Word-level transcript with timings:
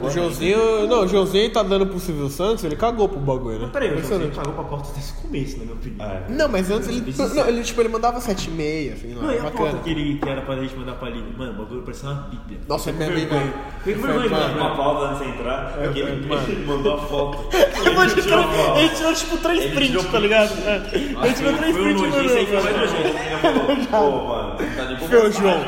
O 0.00 0.10
Joãozinho. 0.10 0.86
Não, 0.86 1.04
o 1.04 1.08
Joãozinho 1.08 1.50
tá 1.52 1.62
dando 1.62 1.86
pro 1.86 1.98
Silvio 1.98 2.28
Santos, 2.28 2.62
ele 2.64 2.76
cagou 2.76 3.08
pro 3.08 3.18
bagulho, 3.18 3.58
né? 3.60 3.70
Peraí, 3.72 3.88
o 3.90 3.92
Impressionante. 3.94 4.36
pagou 4.36 4.52
pra 4.54 4.64
Costa 4.64 4.92
desde 4.94 5.12
o 5.12 5.16
começo, 5.16 5.58
na 5.58 5.64
minha 5.64 5.74
opinião. 5.76 6.08
Não, 6.28 6.48
mas 6.48 6.70
antes 6.70 6.88
ele. 6.88 7.14
Não, 7.34 7.48
ele, 7.48 7.62
tipo, 7.62 7.80
ele 7.80 7.88
mandava 7.88 8.18
7,5, 8.20 8.92
assim, 8.92 9.14
lá. 9.14 9.22
Não, 9.22 9.32
e 9.34 9.38
a 9.38 9.42
bacana. 9.42 9.78
que, 9.82 9.90
ele, 9.90 10.18
que 10.18 10.28
era 10.28 10.42
pra 10.42 10.56
gente 10.56 10.76
mandar 10.76 10.92
pra 10.94 11.08
Aline? 11.08 11.34
Mano, 11.36 11.52
o 11.52 11.56
bagulho 11.64 11.82
parecia 11.82 12.08
uma 12.08 12.22
bíblia. 12.22 12.60
Nossa, 12.68 12.90
é 12.90 12.92
vergonha. 12.92 13.42
hein, 13.42 13.52
Fiquei 13.78 13.94
com 13.94 14.00
Foi, 14.00 14.18
vergonha 14.18 14.48
de 14.48 14.54
uma 14.58 14.76
pausa 14.76 15.06
antes 15.08 15.22
de 15.26 15.28
entrar. 15.32 15.72
Porque 15.72 15.98
ele, 16.00 16.26
mano. 16.26 16.42
ele 16.48 16.64
mandou 16.66 16.94
a 16.94 16.98
foto. 16.98 17.38
Ele 17.80 17.96
Ele 18.12 18.22
tirou 18.22 18.76
ele 18.76 18.88
tirou 18.90 19.14
tipo 19.14 19.36
três 19.38 19.60
Ele 19.64 19.74
prints, 19.74 19.88
tirou 19.90 20.04
tá 20.12 20.18
ligado? 20.18 20.52
É. 20.66 20.82
Ele 20.92 21.34
tirou 21.34 21.52
três 21.54 21.76
Foi 21.76 21.80
um 21.80 21.84
prints, 21.84 22.02
nojento, 22.02 22.24
isso 22.26 22.36
aí 22.36 22.46
foi 22.46 22.56
mano. 22.56 22.76
mais 22.78 22.92
nojento. 22.92 23.16
Ele 23.18 23.86
falou, 23.86 24.10
pô, 24.20 24.28
mano, 24.28 24.56
tá 24.76 24.84
de 24.84 24.94
boa 24.96 25.08
Foi 25.10 25.28
o 25.28 25.32
João. 25.32 25.60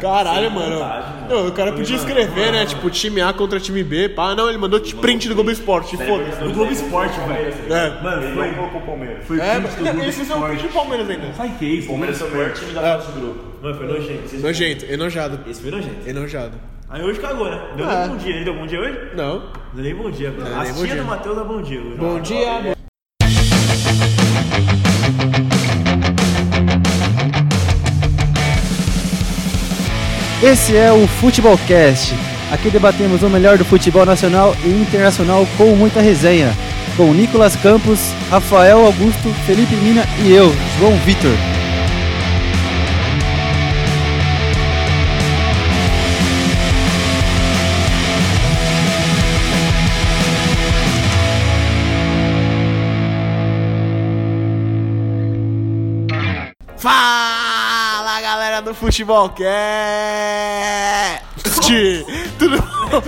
Caralho, 0.00 0.50
mano. 0.50 0.76
vontade, 0.78 1.06
Não, 1.28 1.46
o 1.48 1.52
cara 1.52 1.72
podia 1.72 1.96
escrever, 1.96 2.52
né? 2.52 2.66
Tipo, 2.66 2.88
time 2.90 3.20
A 3.20 3.32
contra 3.32 3.58
time 3.60 3.82
B. 3.82 4.08
Pá, 4.08 4.34
não, 4.34 4.48
ele 4.48 4.58
mandou 4.58 4.80
print 4.80 5.28
do 5.28 5.34
Globo 5.34 5.50
Esporte. 5.50 5.96
Foda-se. 5.96 6.42
No 6.44 6.52
Globo 6.52 6.72
Esporte, 6.72 7.18
velho. 7.20 7.54
É. 7.72 8.02
Mano, 8.02 8.22
Ele 8.22 8.34
foi, 8.34 8.50
não 8.52 8.64
o 8.76 8.80
Palmeiras. 8.82 9.24
foi 9.26 9.40
É, 9.40 9.54
print 9.60 9.76
do 9.76 9.82
mas 9.84 9.92
Globo 9.94 10.08
esses 10.08 10.28
são 10.28 10.40
print 10.42 10.54
Esporte. 10.56 10.72
do 10.72 10.78
Palmeiras 10.78 11.10
ainda. 11.10 11.32
Sabe 11.34 11.48
o 11.48 11.58
que 11.58 11.64
é 11.64 11.68
isso? 11.68 11.88
Palmeiras 11.88 12.20
é 12.20 12.24
o 12.24 12.30
melhor 12.30 12.52
time 12.52 12.72
da 12.72 12.80
fase 12.80 13.12
de 13.12 13.20
grupo. 13.20 13.44
Mano, 13.62 13.74
foi 13.76 13.86
nojento. 13.86 14.36
Nojento, 14.36 14.84
enojado. 14.92 15.40
Esse 15.50 15.60
foi 15.62 15.70
nojento. 15.70 16.08
Enojado. 16.08 16.52
Aí 16.88 17.02
hoje 17.02 17.18
cagou, 17.18 17.50
né? 17.50 17.60
Deu 17.76 17.84
Ah. 17.88 18.00
nem 18.02 18.08
bom 18.10 18.16
dia. 18.16 18.34
Ele 18.36 18.44
deu 18.44 18.54
bom 18.54 18.66
dia 18.66 18.80
hoje? 18.80 18.98
Não. 19.16 19.42
Deu 19.74 19.82
nem 19.84 19.94
bom 19.94 20.10
dia. 20.10 20.30
nem 20.30 20.52
A 20.54 20.72
tia 20.72 20.96
do 20.96 21.04
Matheus 21.04 21.36
dá 21.36 21.42
bom 21.44 21.60
dia. 21.60 21.80
hoje. 21.80 21.96
Bom 21.96 22.20
dia, 22.20 22.52
bom 22.62 22.75
Esse 30.42 30.76
é 30.76 30.92
o 30.92 31.06
Futebolcast. 31.06 32.14
Aqui 32.52 32.68
debatemos 32.68 33.22
o 33.22 33.30
melhor 33.30 33.56
do 33.56 33.64
futebol 33.64 34.04
nacional 34.04 34.54
e 34.62 34.68
internacional 34.68 35.46
com 35.56 35.74
muita 35.74 36.02
resenha. 36.02 36.52
Com 36.94 37.12
Nicolas 37.14 37.56
Campos, 37.56 38.12
Rafael 38.30 38.84
Augusto, 38.84 39.30
Felipe 39.46 39.74
Mina 39.76 40.04
e 40.22 40.32
eu, 40.32 40.54
João 40.78 40.94
Vitor. 40.98 41.32
Fala 56.76 57.25
do 58.66 58.74
Futebolcast! 58.74 59.46
Tudo 62.36 62.58
bom? 62.58 63.02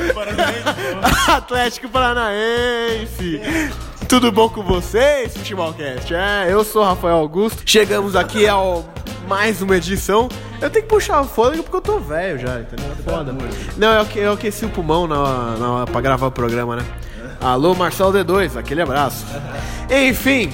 Atlético 1.27 1.89
Paranaense! 1.89 3.41
Tudo 4.09 4.31
bom 4.31 4.49
com 4.49 4.63
vocês, 4.63 5.37
Futebolcast? 5.37 6.15
É, 6.15 6.47
eu 6.49 6.63
sou 6.63 6.85
Rafael 6.85 7.17
Augusto. 7.17 7.65
Chegamos 7.67 8.15
aqui 8.15 8.47
ao 8.47 8.89
mais 9.27 9.61
uma 9.61 9.77
edição. 9.77 10.29
Eu 10.63 10.71
tenho 10.71 10.85
que 10.85 10.91
puxar 10.91 11.23
o 11.23 11.25
fôlego 11.25 11.65
porque 11.65 11.79
eu 11.79 11.83
tô 11.83 11.99
velho 11.99 12.39
já, 12.39 12.61
entendeu? 12.61 12.93
É 12.93 13.03
Foda. 13.03 13.35
Não, 13.77 13.93
eu, 13.93 14.07
eu 14.15 14.33
aqueci 14.35 14.65
o 14.65 14.71
pulmão 14.71 15.09
na, 15.09 15.57
na, 15.57 15.87
pra 15.87 16.01
gravar 16.01 16.29
o 16.29 16.33
programa, 16.33 16.77
né? 16.77 16.87
Alô, 17.41 17.75
Marcelo 17.75 18.13
D2, 18.13 18.57
aquele 18.57 18.83
abraço. 18.83 19.27
Enfim, 19.91 20.53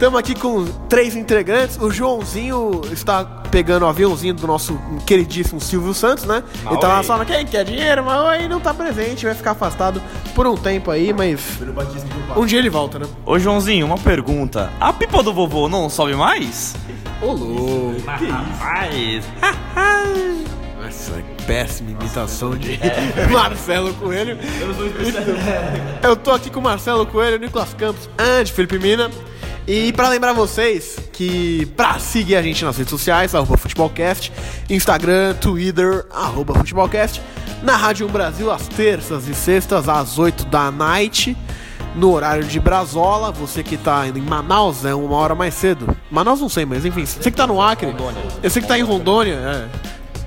Estamos 0.00 0.18
aqui 0.18 0.34
com 0.34 0.64
três 0.88 1.14
integrantes. 1.14 1.76
O 1.76 1.90
Joãozinho 1.90 2.80
está 2.90 3.22
pegando 3.22 3.84
o 3.84 3.86
aviãozinho 3.86 4.32
do 4.32 4.46
nosso 4.46 4.80
queridíssimo 5.06 5.60
Silvio 5.60 5.92
Santos, 5.92 6.24
né? 6.24 6.42
Ele 6.66 6.80
tá 6.80 6.88
lá 6.88 7.02
falando 7.02 7.26
quem 7.26 7.44
quer 7.44 7.66
dinheiro, 7.66 8.02
mas 8.02 8.18
aí 8.28 8.48
não 8.48 8.60
tá 8.60 8.72
presente, 8.72 9.26
vai 9.26 9.34
ficar 9.34 9.50
afastado 9.50 10.00
por 10.34 10.46
um 10.46 10.56
tempo 10.56 10.90
aí, 10.90 11.12
mas 11.12 11.42
Pelo 11.58 11.74
batismo 11.74 12.08
do 12.08 12.28
pai. 12.28 12.38
um 12.38 12.46
dia 12.46 12.58
ele 12.58 12.70
volta, 12.70 12.98
né? 12.98 13.06
Ô 13.26 13.38
Joãozinho, 13.38 13.84
uma 13.84 13.98
pergunta. 13.98 14.72
A 14.80 14.90
pipa 14.90 15.22
do 15.22 15.34
vovô 15.34 15.68
não 15.68 15.90
sobe 15.90 16.14
mais? 16.14 16.74
Ô 17.20 17.32
louco. 17.32 18.00
Rapaz. 18.06 19.24
Nossa, 20.82 21.22
péssima 21.46 21.90
imitação 21.90 22.56
de 22.56 22.80
Marcelo 23.30 23.92
Coelho. 23.92 24.38
Eu 24.62 24.74
sou 24.74 24.86
especialista. 24.86 26.00
Eu 26.02 26.16
tô 26.16 26.30
aqui 26.30 26.48
com 26.48 26.58
o 26.58 26.62
Marcelo 26.62 27.04
Coelho, 27.04 27.38
Nicolas 27.38 27.74
Campos, 27.74 28.08
Andy, 28.18 28.50
Felipe 28.50 28.78
Mina. 28.78 29.10
E 29.72 29.92
pra 29.92 30.08
lembrar 30.08 30.32
vocês 30.32 30.98
que 31.12 31.64
pra 31.76 31.96
seguir 32.00 32.34
a 32.34 32.42
gente 32.42 32.64
nas 32.64 32.76
redes 32.76 32.90
sociais, 32.90 33.36
arroba 33.36 33.56
Futebolcast, 33.56 34.32
Instagram, 34.68 35.34
Twitter, 35.34 36.06
arroba 36.12 36.54
Futebolcast, 36.54 37.22
na 37.62 37.76
Rádio 37.76 38.08
1 38.08 38.10
Brasil 38.10 38.50
às 38.50 38.66
terças 38.66 39.28
e 39.28 39.34
sextas 39.34 39.88
às 39.88 40.18
8 40.18 40.46
da 40.46 40.72
night, 40.72 41.36
no 41.94 42.10
horário 42.12 42.42
de 42.42 42.58
Brasola. 42.58 43.30
Você 43.30 43.62
que 43.62 43.76
tá 43.76 44.08
indo 44.08 44.18
em 44.18 44.22
Manaus 44.22 44.84
é 44.84 44.92
uma 44.92 45.14
hora 45.14 45.36
mais 45.36 45.54
cedo. 45.54 45.96
Manaus 46.10 46.40
não 46.40 46.48
sei, 46.48 46.66
mas 46.66 46.84
enfim, 46.84 47.06
você 47.06 47.30
que 47.30 47.36
tá 47.36 47.46
no 47.46 47.62
Acre, 47.62 47.94
eu 48.42 48.50
sei 48.50 48.62
que 48.62 48.66
tá 48.66 48.76
em 48.76 48.82
Rondônia, 48.82 49.34
é. 49.34 49.68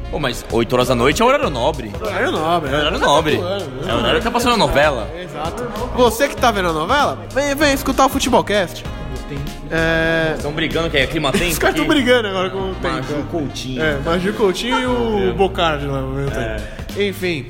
Pô, 0.10 0.20
mas 0.20 0.46
8 0.50 0.72
horas 0.72 0.88
da 0.88 0.96
noite 0.96 1.22
é 1.22 1.26
horário 1.26 1.50
nobre. 1.50 1.92
Horário 2.00 2.32
nobre, 2.32 2.72
É 2.72 2.78
horário 2.78 2.98
nobre. 2.98 3.36
É 3.36 3.94
o 3.94 3.98
horário 3.98 4.20
que 4.20 4.24
tá 4.24 4.32
passando 4.32 4.54
a 4.54 4.58
novela. 4.58 5.10
Exato. 5.22 5.68
Você 5.98 6.30
que 6.30 6.38
tá 6.38 6.50
vendo 6.50 6.70
a 6.70 6.74
novela, 6.74 7.28
vem, 7.34 7.54
vem 7.54 7.74
escutar 7.74 8.06
o 8.06 8.10
Futebolcast. 8.10 8.86
É. 9.72 10.34
Estão 10.36 10.52
brigando 10.52 10.90
que 10.90 10.98
é 10.98 11.08
clima 11.08 11.32
tempo. 11.32 11.46
Os 11.46 11.58
caras 11.58 11.76
estão 11.76 11.88
brigando 11.88 12.28
agora 12.28 12.50
com 12.50 12.72
o 12.72 12.76
tempo. 12.76 12.96
Maju 12.96 13.24
Coutinho. 13.32 13.82
É, 13.82 14.00
Magil 14.00 14.34
Coutinho 14.34 14.80
e 14.80 14.86
o 14.86 15.34
Bocardi 15.34 15.86
lá 15.86 16.02
no 16.02 16.14
meu 16.14 16.30
tempo. 16.30 16.62
Enfim. 17.00 17.48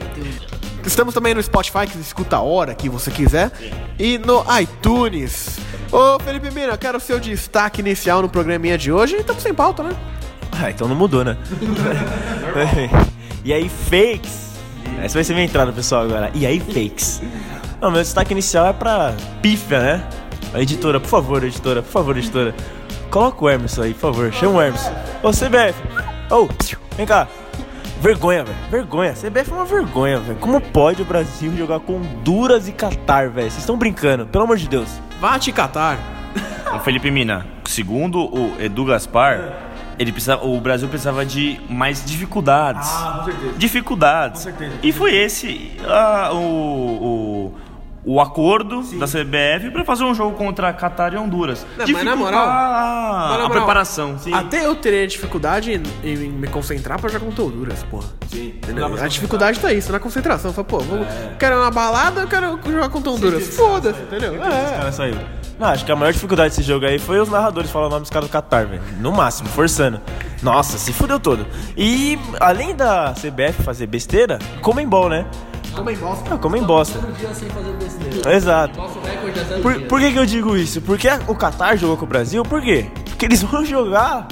Estamos 0.85 1.13
também 1.13 1.33
no 1.33 1.41
Spotify, 1.41 1.87
que 1.87 1.93
você 1.93 2.01
escuta 2.01 2.37
a 2.37 2.41
hora 2.41 2.75
que 2.75 2.89
você 2.89 3.09
quiser. 3.09 3.51
E 3.97 4.17
no 4.17 4.43
iTunes. 4.59 5.59
Ô, 5.91 6.19
Felipe 6.19 6.51
Mina, 6.51 6.73
eu 6.73 6.77
quero 6.77 6.97
o 6.97 7.01
seu 7.01 7.19
destaque 7.19 7.81
inicial 7.81 8.21
no 8.21 8.29
programinha 8.29 8.77
de 8.77 8.91
hoje. 8.91 9.15
Estamos 9.15 9.41
sem 9.41 9.53
pauta, 9.53 9.83
né? 9.83 9.91
Ah, 10.51 10.69
então 10.69 10.87
não 10.87 10.95
mudou, 10.95 11.23
né? 11.23 11.37
e 13.43 13.53
aí, 13.53 13.69
fakes? 13.69 14.53
Essa 15.01 15.15
vai 15.15 15.23
ser 15.23 15.33
minha 15.33 15.45
entrada, 15.45 15.71
pessoal, 15.71 16.03
agora. 16.03 16.31
E 16.33 16.45
aí, 16.45 16.59
fakes? 16.59 17.21
Não, 17.81 17.91
meu 17.91 18.01
destaque 18.01 18.31
inicial 18.33 18.67
é 18.67 18.73
pra 18.73 19.13
pífia, 19.41 19.79
né? 19.79 20.03
A 20.53 20.61
editora, 20.61 20.99
por 20.99 21.09
favor, 21.09 21.43
editora, 21.43 21.81
por 21.81 21.91
favor, 21.91 22.17
editora. 22.17 22.53
Coloca 23.09 23.43
o 23.43 23.49
Hermes 23.49 23.77
aí, 23.79 23.93
por 23.93 24.13
favor. 24.13 24.31
Chama 24.31 24.53
o 24.53 24.61
Hermes. 24.61 24.91
Ô, 25.23 25.31
CBF. 25.31 25.81
Ô, 26.29 26.47
vem 26.95 27.05
cá. 27.05 27.27
Vergonha, 27.99 28.43
velho. 28.43 28.57
Vergonha. 28.69 29.13
CBF 29.13 29.49
é 29.49 29.53
uma 29.53 29.65
vergonha, 29.65 30.19
velho. 30.19 30.37
Como 30.39 30.59
pode 30.61 31.01
o 31.01 31.05
Brasil 31.05 31.55
jogar 31.57 31.79
com 31.79 31.95
Honduras 31.95 32.67
e 32.67 32.71
Catar, 32.71 33.29
velho? 33.29 33.49
Vocês 33.49 33.63
estão 33.63 33.77
brincando, 33.77 34.25
pelo 34.27 34.43
amor 34.43 34.57
de 34.57 34.67
Deus. 34.67 34.89
Vá 35.19 35.39
te 35.39 35.51
catar. 35.51 35.97
O 36.75 36.79
Felipe 36.79 37.09
Mina, 37.09 37.45
segundo 37.65 38.19
o 38.19 38.55
Edu 38.59 38.85
Gaspar, 38.85 39.53
ele 39.97 40.11
precisa, 40.11 40.37
o 40.37 40.59
Brasil 40.59 40.87
precisava 40.87 41.25
de 41.25 41.59
mais 41.69 42.03
dificuldades. 42.03 42.89
Ah, 42.91 43.19
com 43.19 43.25
certeza. 43.25 43.53
Dificuldades. 43.57 44.43
Com 44.43 44.49
certeza. 44.51 44.75
E 44.81 44.91
foi 44.91 45.15
esse 45.15 45.71
ah, 45.87 46.31
o, 46.33 46.37
o, 46.37 47.53
o 48.05 48.19
acordo 48.19 48.81
da 48.99 49.05
CBF 49.07 49.71
para 49.71 49.85
fazer 49.85 50.03
um 50.03 50.13
jogo 50.13 50.35
contra 50.37 50.71
Catar 50.73 51.13
e 51.13 51.17
Honduras. 51.17 51.65
Não, 51.77 51.85
mas 51.87 52.03
na 52.03 52.15
moral- 52.15 52.47
a, 52.49 53.27
na 53.29 53.29
moral, 53.33 53.49
preparação. 53.49 54.15
Até 54.33 54.65
eu 54.65 54.75
teria 54.75 55.07
dificuldade 55.07 55.71
em, 55.71 55.81
em 56.09 56.17
me 56.29 56.47
concentrar 56.47 56.99
pra 56.99 57.09
jogar 57.09 57.25
com 57.25 57.41
Honduras, 57.41 57.81
porra. 57.83 58.07
Sim. 58.27 58.55
A 59.01 59.07
dificuldade 59.07 59.59
tá 59.59 59.71
isso, 59.71 59.91
na 59.91 59.99
concentração. 59.99 60.51
Fala, 60.51 60.65
pô, 60.67 60.79
vou, 60.79 60.99
quero 61.39 61.57
uma 61.57 61.71
balada, 61.71 62.21
eu 62.21 62.27
quero 62.27 62.59
jogar 62.65 62.89
contra 62.89 63.11
Honduras. 63.11 63.55
Foda-se, 63.55 64.01
entendeu? 64.01 64.35
É. 64.43 64.91
Não, 65.59 65.67
acho 65.67 65.85
que 65.85 65.91
a 65.91 65.95
maior 65.95 66.11
dificuldade 66.11 66.49
desse 66.49 66.63
jogo 66.63 66.85
aí 66.85 66.97
foi 66.99 67.19
os 67.19 67.29
narradores 67.29 67.69
falar 67.69 67.85
o 67.85 67.89
nome 67.89 68.01
dos 68.01 68.09
caras 68.09 68.27
do 68.27 68.31
Qatar, 68.31 68.65
velho. 68.67 68.81
No 68.99 69.11
máximo, 69.11 69.47
forçando. 69.49 70.01
Nossa, 70.41 70.77
se 70.77 70.91
fudeu 70.91 71.19
todo. 71.19 71.45
E 71.77 72.19
além 72.39 72.75
da 72.75 73.13
CBF 73.13 73.63
fazer 73.63 73.87
besteira, 73.87 74.39
comem 74.61 74.85
bol, 74.87 75.07
né? 75.07 75.25
Comem 75.75 75.95
bosta. 75.95 76.33
Ah, 76.33 76.37
comem 76.37 76.63
bosta. 76.63 76.99
Exato. 78.31 78.79
Por, 79.61 79.81
por 79.81 79.99
que, 79.99 80.11
que 80.11 80.19
eu 80.19 80.25
digo 80.25 80.55
isso? 80.55 80.81
Porque 80.81 81.07
o 81.27 81.35
Qatar 81.35 81.77
jogou 81.77 81.97
com 81.97 82.05
o 82.05 82.07
Brasil, 82.07 82.43
por 82.43 82.61
quê? 82.61 82.87
Porque 83.05 83.25
eles 83.25 83.41
vão 83.41 83.65
jogar 83.65 84.27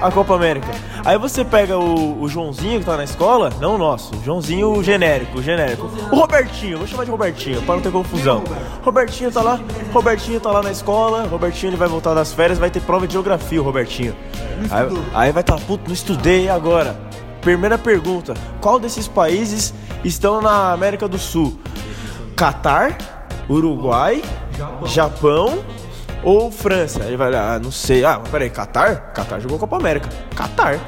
a 0.00 0.10
Copa 0.10 0.34
América. 0.34 0.68
Aí 1.04 1.18
você 1.18 1.44
pega 1.44 1.78
o, 1.78 2.20
o 2.20 2.28
Joãozinho 2.28 2.80
que 2.80 2.86
tá 2.86 2.96
na 2.96 3.04
escola, 3.04 3.50
não 3.60 3.74
o 3.74 3.78
nosso, 3.78 4.14
o 4.14 4.24
Joãozinho 4.24 4.82
genérico, 4.82 5.38
o 5.38 5.42
genérico. 5.42 5.90
O 6.10 6.16
Robertinho, 6.16 6.78
vou 6.78 6.86
chamar 6.86 7.04
de 7.04 7.10
Robertinho, 7.10 7.62
pra 7.62 7.74
não 7.74 7.82
ter 7.82 7.90
confusão. 7.90 8.42
Robertinho 8.82 9.30
tá 9.30 9.42
lá, 9.42 9.60
Robertinho 9.92 10.40
tá 10.40 10.50
lá 10.50 10.62
na 10.62 10.70
escola, 10.70 11.26
Robertinho 11.26 11.70
ele 11.70 11.76
vai 11.76 11.88
voltar 11.88 12.14
das 12.14 12.32
férias, 12.32 12.58
vai 12.58 12.70
ter 12.70 12.80
prova 12.80 13.06
de 13.06 13.12
geografia, 13.14 13.60
o 13.60 13.64
Robertinho. 13.64 14.14
Aí, 14.70 14.88
aí 15.14 15.32
vai 15.32 15.42
tá, 15.42 15.56
puto, 15.56 15.84
não 15.86 15.94
estudei 15.94 16.48
agora. 16.48 17.11
Primeira 17.42 17.76
pergunta: 17.76 18.34
qual 18.60 18.80
desses 18.80 19.06
países 19.06 19.74
estão 20.02 20.40
na 20.40 20.72
América 20.72 21.06
do 21.06 21.18
Sul? 21.18 21.60
Catar, 22.34 22.96
Uruguai, 23.50 24.22
Japão 24.86 25.62
ou 26.22 26.50
França? 26.50 27.04
Ele 27.04 27.16
vai 27.16 27.28
olhar, 27.28 27.56
ah, 27.56 27.58
não 27.58 27.70
sei. 27.70 28.04
Ah, 28.04 28.18
mas 28.20 28.30
peraí, 28.30 28.48
Catar? 28.48 29.12
Catar 29.12 29.40
jogou 29.40 29.58
Copa 29.58 29.76
América. 29.76 30.08
Catar. 30.34 30.78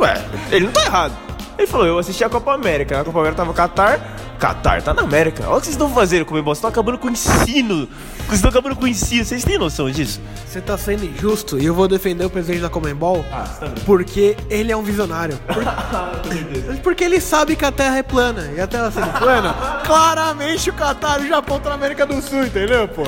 Ué, 0.00 0.14
ele 0.50 0.66
não 0.66 0.72
tá 0.72 0.82
errado. 0.84 1.12
Ele 1.58 1.66
falou, 1.66 1.86
eu 1.86 1.98
assisti 1.98 2.24
a 2.24 2.28
Copa 2.28 2.52
América. 2.52 2.96
Na 2.96 3.04
Copa 3.04 3.18
América 3.20 3.42
tava 3.42 3.54
Catar, 3.54 4.00
Qatar 4.42 4.82
tá 4.82 4.92
na 4.92 5.02
América. 5.02 5.44
Olha 5.46 5.58
o 5.58 5.60
que 5.60 5.66
vocês 5.66 5.76
estão 5.76 5.88
fazendo 5.88 6.24
com 6.24 6.34
o 6.34 6.42
Vocês 6.42 6.58
estão 6.58 6.68
acabando 6.68 6.98
com 6.98 7.06
o 7.06 7.10
ensino. 7.12 7.88
Vocês 8.26 8.32
estão 8.32 8.50
acabando 8.50 8.74
com 8.74 8.86
o 8.86 8.88
ensino. 8.88 9.24
Vocês 9.24 9.44
têm 9.44 9.56
noção 9.56 9.88
disso? 9.88 10.20
Você 10.44 10.60
tá 10.60 10.76
sendo 10.76 11.04
injusto 11.04 11.60
e 11.60 11.66
eu 11.66 11.72
vou 11.72 11.86
defender 11.86 12.24
o 12.24 12.30
presidente 12.30 12.60
da 12.60 12.68
Comembol 12.68 13.24
ah, 13.30 13.44
tá 13.44 13.72
porque 13.86 14.36
ele 14.50 14.72
é 14.72 14.76
um 14.76 14.82
visionário. 14.82 15.38
Por... 15.46 16.76
porque 16.82 17.04
ele 17.04 17.20
sabe 17.20 17.54
que 17.54 17.64
a 17.64 17.70
Terra 17.70 17.98
é 17.98 18.02
plana. 18.02 18.50
E 18.56 18.60
a 18.60 18.66
Terra 18.66 18.90
sendo 18.90 19.12
plana, 19.16 19.54
claramente 19.86 20.70
o 20.70 20.72
Qatar 20.72 21.20
e 21.22 21.26
o 21.26 21.28
Japão 21.28 21.58
estão 21.58 21.70
na 21.70 21.76
América 21.76 22.04
do 22.04 22.20
Sul, 22.20 22.44
entendeu, 22.44 22.88
pô? 22.88 23.04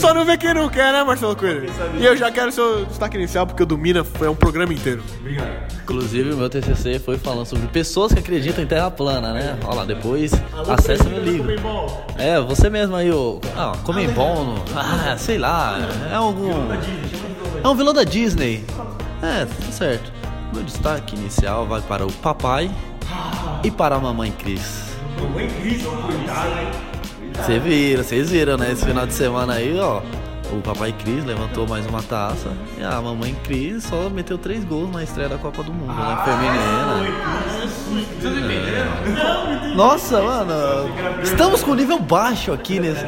Só 0.00 0.12
não 0.12 0.24
vê 0.24 0.36
quem 0.36 0.54
não 0.54 0.68
quer, 0.68 0.92
né, 0.92 1.04
Marcelo 1.04 1.36
Coelho? 1.36 1.70
E 1.98 2.04
eu 2.04 2.16
já 2.16 2.32
quero 2.32 2.50
seu 2.50 2.84
destaque 2.84 3.16
inicial 3.16 3.46
porque 3.46 3.62
o 3.62 3.66
do 3.66 3.78
Mina 3.78 4.02
foi 4.02 4.28
um 4.28 4.34
programa 4.34 4.72
inteiro. 4.74 5.04
Obrigado. 5.20 5.68
Inclusive, 5.82 6.32
o 6.32 6.36
meu 6.36 6.50
TCC 6.50 6.98
foi 6.98 7.16
falando 7.16 7.46
sobre 7.46 7.66
pessoas 7.68 8.12
que 8.12 8.18
acreditam 8.18 8.62
em 8.62 8.66
Terra 8.66 8.90
plana, 8.90 9.32
né? 9.32 9.56
Olha 9.64 9.76
lá, 9.76 9.84
depois 9.84 10.32
acessa 10.68 11.04
meu 11.04 11.22
livro. 11.22 11.52
É, 12.16 12.40
você 12.40 12.68
mesmo 12.68 12.96
aí, 12.96 13.10
o. 13.10 13.40
Ah, 13.56 13.72
Comembol, 13.84 14.54
ah, 14.74 15.16
sei 15.18 15.38
lá, 15.38 15.78
é 16.10 16.14
algum. 16.14 16.50
É 17.62 17.68
um 17.68 17.74
vilão 17.74 17.94
da 17.94 18.04
Disney. 18.04 18.64
É, 19.22 19.44
tá 19.44 19.72
certo. 19.72 20.12
Meu 20.52 20.62
destaque 20.62 21.14
inicial 21.16 21.66
vai 21.66 21.80
para 21.82 22.06
o 22.06 22.12
papai 22.12 22.70
e 23.62 23.70
para 23.70 23.96
a 23.96 23.98
mamãe 23.98 24.32
Cris. 24.32 24.88
Mamãe 25.20 25.48
Cris, 25.60 25.82
Vocês 27.36 27.62
viram, 27.62 28.02
vocês 28.02 28.30
viram, 28.30 28.56
né? 28.56 28.72
Esse 28.72 28.84
final 28.84 29.06
de 29.06 29.12
semana 29.12 29.54
aí, 29.54 29.78
ó. 29.78 30.00
O 30.50 30.62
papai 30.62 30.92
Cris 30.92 31.24
levantou 31.26 31.68
mais 31.68 31.84
uma 31.84 32.02
taça 32.02 32.50
e 32.78 32.82
a 32.82 32.98
mamãe 33.02 33.34
Cris 33.44 33.84
só 33.84 34.08
meteu 34.08 34.38
três 34.38 34.64
gols 34.64 34.90
na 34.90 35.02
estreia 35.02 35.28
da 35.28 35.36
Copa 35.36 35.62
do 35.62 35.74
Mundo, 35.74 35.92
né? 35.92 36.18
Feminina. 36.24 37.04
É. 39.44 39.47
Nossa, 39.74 40.20
mano, 40.22 40.90
estamos 41.22 41.62
com 41.62 41.74
nível 41.74 41.98
baixo 41.98 42.52
aqui 42.52 42.80
nesse. 42.80 43.04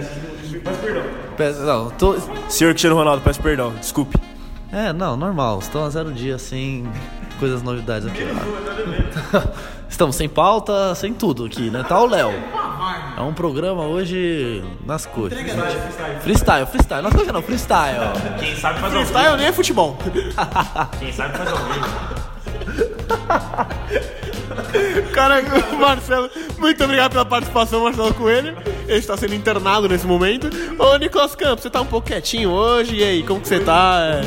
Peço 1.36 1.60
Não, 1.60 1.90
tô... 1.90 2.16
Senhor 2.48 2.70
Cristiano 2.70 2.96
Ronaldo, 2.96 3.22
peço 3.22 3.40
perdão, 3.40 3.72
desculpe. 3.80 4.18
É, 4.72 4.92
não, 4.92 5.16
normal. 5.16 5.58
Estão 5.58 5.84
a 5.84 5.90
zero 5.90 6.12
dia 6.12 6.38
sem 6.38 6.86
coisas 7.38 7.62
novidades 7.62 8.06
aqui. 8.06 8.22
Estamos 9.88 10.14
sem 10.14 10.28
pauta, 10.28 10.94
sem 10.94 11.12
tudo 11.12 11.44
aqui, 11.46 11.68
né? 11.70 11.82
Tá 11.82 12.00
o 12.00 12.06
Léo. 12.06 12.32
É 13.16 13.20
um 13.20 13.34
programa 13.34 13.82
hoje 13.82 14.62
nas 14.86 15.04
cores. 15.04 15.36
Freestyle, 16.22 16.66
freestyle. 16.66 17.02
Nas 17.02 17.12
cores 17.12 17.32
não, 17.32 17.42
freestyle. 17.42 18.12
Quem 18.38 18.54
sabe 18.54 18.78
faz 18.78 18.92
Freestyle 18.92 19.36
nem 19.36 19.46
é 19.46 19.52
futebol. 19.52 19.98
Quem 20.98 21.12
sabe 21.12 21.36
faz 21.36 21.50
ao 21.50 21.58
vivo. 21.58 21.86
Cara, 25.12 25.42
Marcelo, 25.78 26.30
muito 26.58 26.82
obrigado 26.84 27.12
pela 27.12 27.24
participação, 27.24 27.84
Marcelo 27.84 28.14
Coelho. 28.14 28.56
Ele 28.86 28.98
está 28.98 29.16
sendo 29.16 29.34
internado 29.34 29.88
nesse 29.88 30.06
momento. 30.06 30.50
Ô, 30.78 30.96
Nicolas 30.96 31.34
Campos, 31.34 31.62
você 31.62 31.70
tá 31.70 31.80
um 31.80 31.86
pouco 31.86 32.08
quietinho 32.08 32.50
hoje? 32.50 32.96
E 32.96 33.04
aí, 33.04 33.22
como 33.22 33.40
que 33.40 33.48
você 33.48 33.60
tá? 33.60 34.20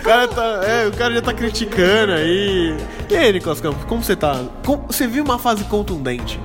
o, 0.00 0.02
cara 0.02 0.28
tá 0.28 0.60
é, 0.64 0.86
o 0.86 0.92
cara 0.92 1.14
já 1.14 1.22
tá 1.22 1.32
criticando 1.32 2.12
aí. 2.12 2.76
E 3.08 3.16
aí, 3.16 3.32
Nicolas 3.32 3.60
Campos, 3.60 3.84
como 3.84 4.02
você 4.02 4.16
tá? 4.16 4.40
Como, 4.64 4.86
você 4.86 5.06
viu 5.06 5.24
uma 5.24 5.38
fase 5.38 5.64
contundente? 5.64 6.40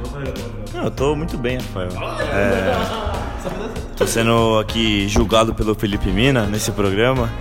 Eu 0.74 0.92
tô 0.92 1.16
muito 1.16 1.38
bem, 1.38 1.58
Rafael. 1.58 1.90
É, 2.32 2.74
tô 3.96 4.06
sendo 4.06 4.60
aqui 4.60 5.08
julgado 5.08 5.54
pelo 5.54 5.74
Felipe 5.74 6.10
Mina 6.12 6.46
nesse 6.46 6.72
programa. 6.72 7.32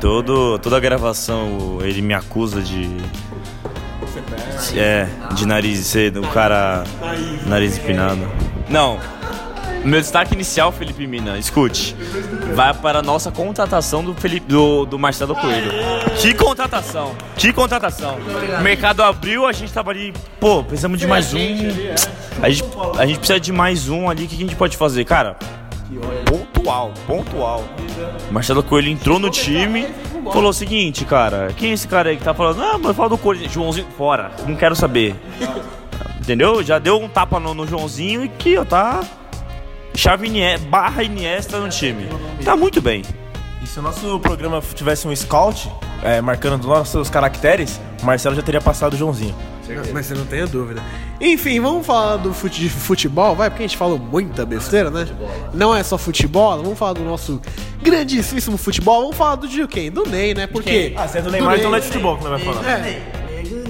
Todo, 0.00 0.58
toda 0.58 0.76
a 0.76 0.80
gravação 0.80 1.78
ele 1.82 2.02
me 2.02 2.12
acusa 2.12 2.60
de. 2.60 2.88
É, 4.74 5.06
de 5.34 5.46
nariz, 5.46 5.78
ser 5.86 6.16
o 6.16 6.26
cara. 6.28 6.84
Nariz 7.46 7.78
empinado. 7.78 8.26
Não, 8.68 8.98
meu 9.84 10.00
destaque 10.00 10.34
inicial, 10.34 10.70
Felipe 10.70 11.06
Mina, 11.08 11.36
escute. 11.38 11.96
Vai 12.54 12.72
para 12.72 13.00
a 13.00 13.02
nossa 13.02 13.32
contratação 13.32 14.04
do, 14.04 14.14
Felipe, 14.14 14.46
do, 14.46 14.86
do 14.86 14.98
Marcelo 14.98 15.34
Coelho. 15.34 15.72
Que 16.20 16.32
contratação! 16.34 17.16
Que 17.36 17.52
contratação! 17.52 18.16
O 18.58 18.62
mercado 18.62 19.02
abriu, 19.02 19.44
a 19.44 19.52
gente 19.52 19.72
tava 19.72 19.90
ali, 19.90 20.12
pô, 20.38 20.62
precisamos 20.62 21.00
de 21.00 21.06
mais 21.06 21.34
um. 21.34 21.38
A 22.40 22.48
gente, 22.48 22.64
a 22.96 23.06
gente 23.06 23.18
precisa 23.18 23.40
de 23.40 23.52
mais 23.52 23.88
um 23.88 24.08
ali, 24.08 24.24
o 24.24 24.28
que 24.28 24.36
a 24.36 24.38
gente 24.38 24.54
pode 24.54 24.76
fazer? 24.76 25.04
Cara, 25.04 25.36
pontual, 26.26 26.92
pontual. 27.06 27.64
Marcelo 28.30 28.62
Coelho 28.62 28.88
entrou 28.88 29.18
no 29.18 29.30
time, 29.30 29.88
falou 30.30 30.50
o 30.50 30.52
seguinte, 30.52 31.04
cara, 31.04 31.52
quem 31.56 31.70
é 31.70 31.72
esse 31.72 31.88
cara 31.88 32.10
aí 32.10 32.16
que 32.16 32.24
tá 32.24 32.34
falando? 32.34 32.62
Ah, 32.62 32.78
mas 32.78 32.96
fala 32.96 33.08
do 33.10 33.18
Coelho, 33.18 33.48
Joãozinho, 33.48 33.86
fora, 33.96 34.30
não 34.46 34.54
quero 34.54 34.76
saber. 34.76 35.16
Entendeu? 36.20 36.62
Já 36.62 36.78
deu 36.78 37.00
um 37.00 37.08
tapa 37.08 37.40
no, 37.40 37.52
no 37.52 37.66
Joãozinho 37.66 38.24
e 38.24 38.28
que, 38.28 38.56
ó, 38.56 38.64
tá 38.64 39.00
chave 39.94 40.26
Iniesta, 40.26 40.66
barra 40.68 41.02
Iniesta 41.02 41.58
no 41.58 41.68
time. 41.68 42.06
Tá 42.44 42.56
muito 42.56 42.80
bem. 42.80 43.02
E 43.62 43.66
se 43.66 43.78
o 43.78 43.82
nosso 43.82 44.18
programa 44.18 44.60
tivesse 44.74 45.06
um 45.06 45.14
scout, 45.14 45.70
é, 46.02 46.20
marcando 46.20 46.66
nossos 46.66 47.08
caracteres, 47.08 47.80
o 48.02 48.04
Marcelo 48.04 48.34
já 48.34 48.42
teria 48.42 48.60
passado 48.60 48.94
o 48.94 48.96
Joãozinho. 48.96 49.34
Mas 49.92 50.06
você 50.06 50.14
não 50.14 50.26
tenha 50.26 50.46
dúvida. 50.46 50.82
Enfim, 51.20 51.60
vamos 51.60 51.86
falar 51.86 52.16
do 52.16 52.34
fute 52.34 52.68
futebol, 52.68 53.36
vai, 53.36 53.48
porque 53.48 53.62
a 53.62 53.66
gente 53.66 53.76
falou 53.76 53.98
muita 53.98 54.44
besteira, 54.44 54.90
né? 54.90 55.06
Não 55.54 55.74
é 55.74 55.82
só 55.84 55.96
futebol, 55.96 56.60
vamos 56.60 56.76
falar 56.76 56.94
do 56.94 57.04
nosso 57.04 57.40
grandíssimo 57.80 58.58
futebol, 58.58 59.02
vamos 59.02 59.16
falar 59.16 59.36
do 59.36 59.46
de 59.46 59.66
quem? 59.68 59.90
Do 59.90 60.04
Ney, 60.04 60.34
né? 60.34 60.48
Porque. 60.48 60.92
Ah, 60.96 61.06
se 61.06 61.18
é 61.18 61.22
do 61.22 61.30
Neymar, 61.30 61.56
então 61.56 61.70
não 61.70 61.78
é 61.78 61.80
de 61.80 61.86
futebol 61.86 62.18
que 62.18 62.24
não 62.24 62.30
vai 62.30 62.40
falar. 62.40 62.68
É. 62.68 63.21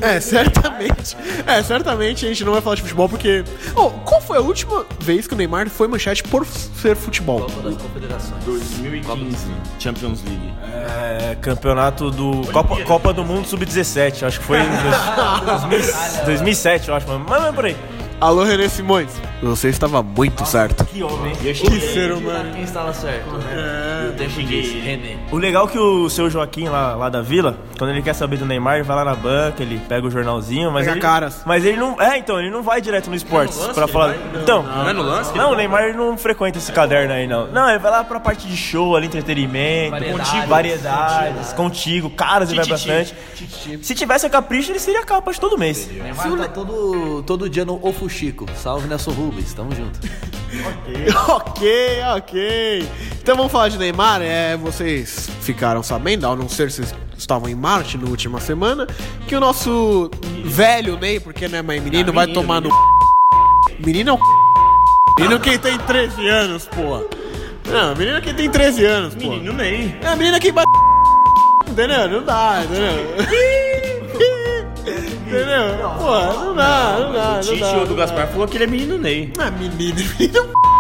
É, 0.03 0.19
certamente. 0.21 1.17
É, 1.47 1.63
certamente 1.63 2.27
a 2.27 2.29
gente 2.29 2.45
não 2.45 2.53
vai 2.53 2.61
falar 2.61 2.75
de 2.75 2.83
futebol 2.83 3.09
porque. 3.09 3.45
Oh, 3.77 3.91
qual 3.91 4.21
foi 4.21 4.37
a 4.37 4.41
última 4.41 4.85
vez 5.01 5.29
que 5.29 5.35
o 5.35 5.37
Neymar 5.37 5.71
foi 5.71 5.87
manchete 5.87 6.25
por 6.25 6.45
ser 6.45 6.97
futebol? 6.97 7.43
Copa 7.43 7.63
das 7.63 7.77
Confederações. 7.81 8.45
2015. 8.45 9.47
Champions 9.79 10.23
League. 10.25 10.53
É, 10.65 11.37
campeonato 11.41 12.11
do. 12.11 12.43
Copa, 12.53 12.83
Copa 12.83 13.13
do 13.13 13.25
Mundo 13.25 13.47
Sub-17, 13.47 14.27
acho 14.27 14.41
que 14.41 14.47
foi 14.47 14.59
em 14.59 16.25
2007, 16.27 16.89
eu 16.91 16.95
acho, 16.97 17.07
mas, 17.09 17.21
mas 17.29 17.45
é 17.45 17.53
por 17.53 17.65
aí. 17.65 17.77
Alô, 18.21 18.45
René 18.45 18.69
Simões. 18.69 19.11
Você 19.43 19.69
estava 19.69 20.01
muito 20.01 20.47
certo. 20.47 20.85
Que 20.85 21.03
homem. 21.03 21.35
Que 21.35 21.55
ser 21.81 22.13
humano. 22.13 22.53
Quem 22.53 22.63
estava 22.63 22.93
certo. 22.93 23.29
É. 23.51 23.92
Eu. 25.31 25.37
O 25.37 25.39
legal 25.39 25.67
é 25.67 25.71
que 25.71 25.79
o 25.79 26.09
seu 26.09 26.29
Joaquim 26.31 26.69
lá, 26.69 26.95
lá 26.95 27.09
da 27.09 27.21
vila, 27.21 27.59
quando 27.79 27.91
ele 27.91 28.03
quer 28.03 28.15
saber 28.15 28.37
do 28.37 28.47
Neymar, 28.47 28.77
ele 28.77 28.85
vai 28.85 28.97
lá 28.97 29.05
na 29.05 29.15
banca, 29.15 29.63
ele 29.63 29.81
pega 29.89 30.07
o 30.07 30.11
jornalzinho, 30.11 30.71
mas 30.71 30.85
pega 30.85 30.93
ele, 30.93 31.01
caras. 31.01 31.43
Mas 31.45 31.65
ele 31.65 31.77
não, 31.77 32.01
é, 32.01 32.19
então, 32.19 32.39
ele 32.39 32.51
não 32.51 32.63
vai 32.63 32.81
direto 32.81 33.09
no 33.09 33.17
esportes 33.17 33.61
é 33.63 33.69
no 33.69 33.75
para 33.75 33.89
falar. 33.89 34.17
Então, 34.43 34.63
não, 34.63 34.77
não 34.77 34.89
é 34.89 34.93
no 34.93 35.03
lance? 35.03 35.37
Não, 35.37 35.53
o 35.53 35.55
Neymar 35.55 35.97
não 35.97 36.17
frequenta 36.17 36.59
esse 36.59 36.73
caderno 36.73 37.13
aí 37.13 37.27
não. 37.27 37.47
Não, 37.49 37.69
ele 37.69 37.79
vai 37.79 37.91
lá 37.91 38.05
pra 38.05 38.21
parte 38.21 38.47
de 38.47 38.57
show, 38.57 38.97
ali 38.97 39.07
entretenimento, 39.07 39.91
variedades, 39.91 40.31
contigo, 40.31 40.49
variedades, 40.49 41.53
contigo, 41.53 42.11
caras 42.11 42.51
ele 42.51 42.61
vai 42.61 42.69
bastante. 42.69 43.15
Se 43.83 43.95
tivesse 43.95 44.27
a 44.27 44.31
capricho, 44.31 44.73
ele 44.73 44.79
seria 44.79 45.05
capa 45.05 45.33
de 45.33 45.41
todo 45.41 45.59
mês. 45.59 45.89
Neymar 45.89 46.39
tá 46.39 46.49
todo, 46.49 47.23
todo 47.23 47.49
dia 47.49 47.65
no 47.65 47.79
Ofo 47.87 48.09
Chico. 48.09 48.47
Salve 48.57 48.89
Nelson 48.89 49.11
Rubens, 49.13 49.53
tamo 49.55 49.75
junto. 49.75 49.99
ok, 51.29 52.03
ok. 52.17 52.89
Então 53.23 53.37
vamos 53.37 53.51
falar 53.51 53.69
de 53.69 53.79
Neymar. 53.79 54.02
É, 54.21 54.57
vocês 54.57 55.31
ficaram 55.43 55.81
sabendo, 55.81 56.27
ao 56.27 56.35
não 56.35 56.49
ser 56.49 56.73
se 56.73 56.85
vocês 56.85 56.95
estavam 57.17 57.49
em 57.49 57.55
Marte 57.55 57.97
na 57.97 58.09
última 58.09 58.41
semana, 58.41 58.85
que 59.29 59.37
o 59.37 59.39
nosso 59.39 60.11
velho 60.45 60.99
Ney, 60.99 61.21
porque 61.21 61.47
não 61.47 61.59
é 61.59 61.63
mais 61.63 61.81
menino, 61.81 62.11
ah, 62.11 62.13
vai 62.13 62.27
menino, 62.27 62.43
tomar 62.43 62.61
menino. 62.61 62.77
no. 63.79 63.87
Menino 63.87 64.11
é 64.11 64.13
o. 64.13 64.19
Menino 65.21 65.39
quem 65.41 65.57
tem 65.57 65.79
13 65.79 66.29
anos, 66.29 66.67
pô. 66.67 67.09
Não, 67.71 67.95
menino 67.95 68.21
quem 68.21 68.35
tem 68.35 68.51
13 68.51 68.85
anos, 68.85 69.15
pô. 69.15 69.31
Menino 69.31 69.53
Ney. 69.53 69.97
É, 70.03 70.17
menina 70.17 70.41
que 70.41 70.51
bate. 70.51 70.69
Entendeu? 71.69 72.09
Não 72.09 72.25
dá, 72.25 72.65
entendeu? 72.65 73.15
Entendeu? 75.33 75.89
Pô, 75.99 76.45
não 76.45 76.55
dá, 76.57 76.99
não 76.99 77.13
dá. 77.13 77.41
O 77.41 77.43
tio 77.43 77.87
do 77.87 77.95
Gaspar 77.95 78.27
falou 78.27 78.49
que 78.49 78.57
ele 78.57 78.65
é 78.65 78.67
menino 78.67 78.99
Ney. 78.99 79.33
Ah, 79.39 79.51
menino, 79.51 79.97
menino. 80.19 80.72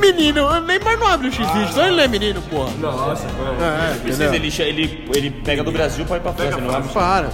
Menino, 0.00 0.46
o 0.46 0.60
Neymar 0.60 0.98
não 0.98 1.06
abre 1.06 1.28
o 1.28 1.32
X 1.32 1.46
vídeo, 1.46 1.68
então 1.70 1.86
ele 1.86 1.96
não 1.96 2.02
é 2.02 2.08
menino, 2.08 2.42
porra. 2.42 2.72
Nossa, 2.78 3.26
é, 3.26 3.98
Precisa, 4.00 4.34
ele, 4.34 4.52
ele, 4.58 5.08
ele 5.14 5.30
pega 5.30 5.62
do 5.62 5.72
Brasil 5.72 6.04
pra 6.04 6.16
ir 6.16 6.20
pra 6.20 6.32
França, 6.32 6.58
não 6.58 6.74
abre. 6.74 6.92
Para. 6.92 7.30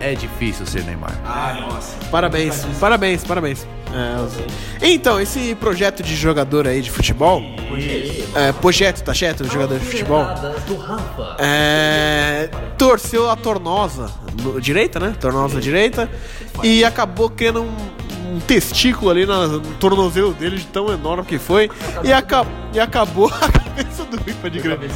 É 0.00 0.14
difícil 0.14 0.66
ser 0.66 0.84
Neymar. 0.84 1.14
Ah, 1.24 1.56
nossa. 1.60 1.96
Parabéns, 2.10 2.64
parabéns, 2.80 3.24
parabéns. 3.24 3.66
É, 3.94 4.88
então, 4.88 5.20
esse 5.20 5.54
projeto 5.54 6.02
de 6.02 6.16
jogador 6.16 6.66
aí 6.66 6.82
de 6.82 6.90
futebol. 6.90 7.40
É, 8.34 8.52
projeto, 8.52 9.02
tá 9.02 9.14
certo? 9.14 9.44
Jogador 9.44 9.78
de 9.78 9.84
futebol. 9.84 10.26
É, 11.38 12.48
torceu 12.76 13.30
a 13.30 13.36
tornosa 13.36 14.10
no, 14.42 14.60
direita, 14.60 14.98
né? 14.98 15.14
Tornosa 15.20 15.60
direita. 15.60 16.10
E 16.62 16.84
acabou 16.84 17.30
criando 17.30 17.62
um, 17.62 17.76
um 18.34 18.40
testículo 18.40 19.10
ali 19.10 19.24
no 19.24 19.60
tornozelo 19.78 20.34
dele, 20.34 20.56
de 20.56 20.66
tão 20.66 20.92
enorme 20.92 21.24
que 21.24 21.38
foi. 21.38 21.70
E, 22.02 22.12
aca 22.12 22.44
e 22.72 22.80
acabou 22.80 23.28
a 23.40 23.48
cabeça 23.48 24.04
do 24.04 24.16
Rui 24.16 24.50
de 24.50 24.58
grande. 24.58 24.88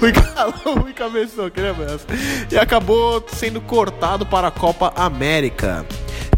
Rui, 0.00 0.12
Rui 0.82 0.92
cabeçou, 0.94 1.50
que 1.50 1.60
lembra 1.60 1.96
E 2.50 2.56
acabou 2.56 3.24
sendo 3.28 3.60
cortado 3.60 4.24
para 4.24 4.48
a 4.48 4.50
Copa 4.50 4.92
América. 4.96 5.84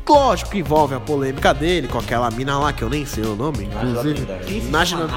lógico 0.09 0.51
que 0.51 0.59
envolve 0.59 0.95
a 0.95 1.01
polêmica 1.01 1.53
dele 1.53 1.89
com 1.89 1.99
aquela 1.99 2.31
mina 2.31 2.59
lá 2.59 2.73
que 2.73 2.83
eu 2.83 2.89
nem 2.89 3.05
sei 3.05 3.25
o 3.25 3.37
nome, 3.37 3.65
inclusive. 3.65 4.27
Nájila. 4.71 5.09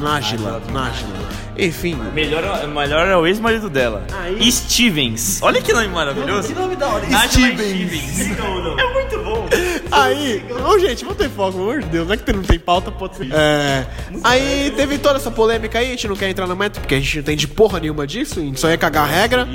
Nájila. 0.00 0.62
Nájila. 0.70 1.32
Enfim. 1.56 1.96
Melhor, 2.14 2.66
melhor 2.68 3.06
é 3.06 3.16
o 3.16 3.26
ex-marido 3.26 3.68
dela. 3.68 4.04
Aí. 4.12 4.50
Stevens. 4.50 5.40
Olha 5.42 5.60
que 5.60 5.72
nome 5.72 5.88
maravilhoso. 5.88 6.48
Que 6.48 6.54
nome 6.54 6.76
da 6.76 6.88
hora. 6.88 7.06
Stevens. 7.28 8.20
É 8.20 8.92
muito 8.92 9.18
bom. 9.22 9.48
Aí, 9.92 10.42
ô 10.66 10.78
gente, 10.78 11.04
vamos 11.04 11.18
ter 11.18 11.28
foco, 11.28 11.52
pelo 11.52 11.70
amor 11.70 11.82
de 11.82 11.88
Deus. 11.88 12.06
Não 12.06 12.14
é 12.14 12.16
que 12.16 12.32
não 12.32 12.42
tem 12.42 12.58
pauta, 12.58 12.90
pode 12.90 13.16
ser. 13.16 13.28
É. 13.32 13.86
Aí 14.24 14.72
teve 14.74 14.98
toda 14.98 15.16
essa 15.16 15.30
polêmica 15.30 15.78
aí, 15.78 15.88
a 15.88 15.90
gente 15.90 16.08
não 16.08 16.16
quer 16.16 16.30
entrar 16.30 16.46
no 16.46 16.56
método, 16.56 16.80
porque 16.80 16.94
a 16.94 16.98
gente 16.98 17.14
não 17.16 17.22
entende 17.22 17.46
porra 17.46 17.78
nenhuma 17.78 18.06
disso, 18.06 18.40
a 18.40 18.42
gente 18.42 18.58
só 18.58 18.70
ia 18.70 18.78
cagar 18.78 19.04
a 19.04 19.06
regra. 19.06 19.48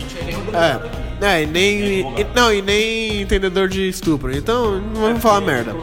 É. 0.53 1.08
É, 1.20 1.41
e 1.41 1.46
nem. 1.48 2.01
E, 2.01 2.27
não, 2.36 2.53
e 2.53 2.62
nem 2.62 3.22
entendedor 3.22 3.67
de 3.67 3.89
estupro. 3.89 4.36
Então, 4.36 4.79
não 4.79 5.01
vamos 5.01 5.22
falar 5.22 5.41
merda. 5.41 5.75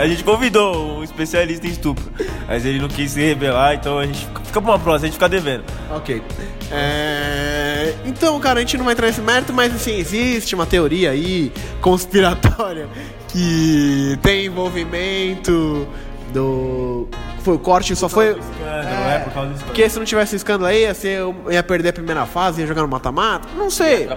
A 0.00 0.06
gente 0.08 0.24
convidou 0.24 0.98
um 0.98 1.04
especialista 1.16 1.66
em 1.66 1.70
estupro, 1.70 2.04
mas 2.46 2.64
ele 2.64 2.78
não 2.78 2.88
quis 2.88 3.12
se 3.12 3.20
revelar, 3.20 3.74
então 3.74 3.98
a 3.98 4.06
gente 4.06 4.26
fica 4.44 4.60
pra 4.60 4.70
uma 4.72 4.78
próxima, 4.78 5.04
a 5.04 5.06
gente 5.06 5.14
fica 5.14 5.28
devendo. 5.28 5.64
Ok. 5.90 6.22
É... 6.70 7.55
Então, 8.04 8.38
cara, 8.40 8.58
a 8.58 8.62
gente 8.62 8.76
não 8.76 8.84
vai 8.84 8.94
entrar 8.94 9.06
nesse 9.06 9.20
mérito, 9.20 9.52
mas 9.52 9.74
assim, 9.74 9.96
existe 9.98 10.54
uma 10.54 10.66
teoria 10.66 11.10
aí 11.10 11.52
conspiratória 11.80 12.88
que 13.28 14.18
tem 14.22 14.46
envolvimento 14.46 15.86
do. 16.32 17.08
Foi 17.42 17.54
o 17.54 17.58
corte, 17.58 17.94
só 17.94 18.08
foi. 18.08 18.30
Escândalo, 18.30 19.08
é, 19.08 19.18
por 19.20 19.32
causa 19.32 19.48
do 19.48 19.54
escândalo. 19.54 19.66
Porque 19.66 19.88
se 19.88 19.98
não 19.98 20.04
tivesse 20.04 20.36
escândalo 20.36 20.66
aí, 20.66 20.82
ia, 20.82 20.94
ser, 20.94 21.20
ia 21.48 21.62
perder 21.62 21.90
a 21.90 21.92
primeira 21.92 22.26
fase, 22.26 22.60
ia 22.60 22.66
jogar 22.66 22.82
no 22.82 22.88
mata-mata. 22.88 23.48
Não 23.56 23.70
sei. 23.70 24.08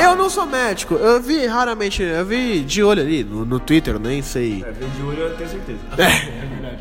Eu 0.00 0.14
não 0.14 0.30
sou 0.30 0.46
médico. 0.46 0.94
Eu 0.94 1.20
vi 1.20 1.44
raramente, 1.46 2.02
eu 2.02 2.24
vi 2.24 2.60
de 2.60 2.82
olho 2.82 3.02
ali 3.02 3.24
no, 3.24 3.44
no 3.44 3.58
Twitter, 3.58 3.98
nem 3.98 4.22
sei. 4.22 4.64
É, 4.64 4.70
de 4.70 5.02
olho 5.02 5.22
eu 5.22 5.36
tenho 5.36 5.50
certeza. 5.50 5.78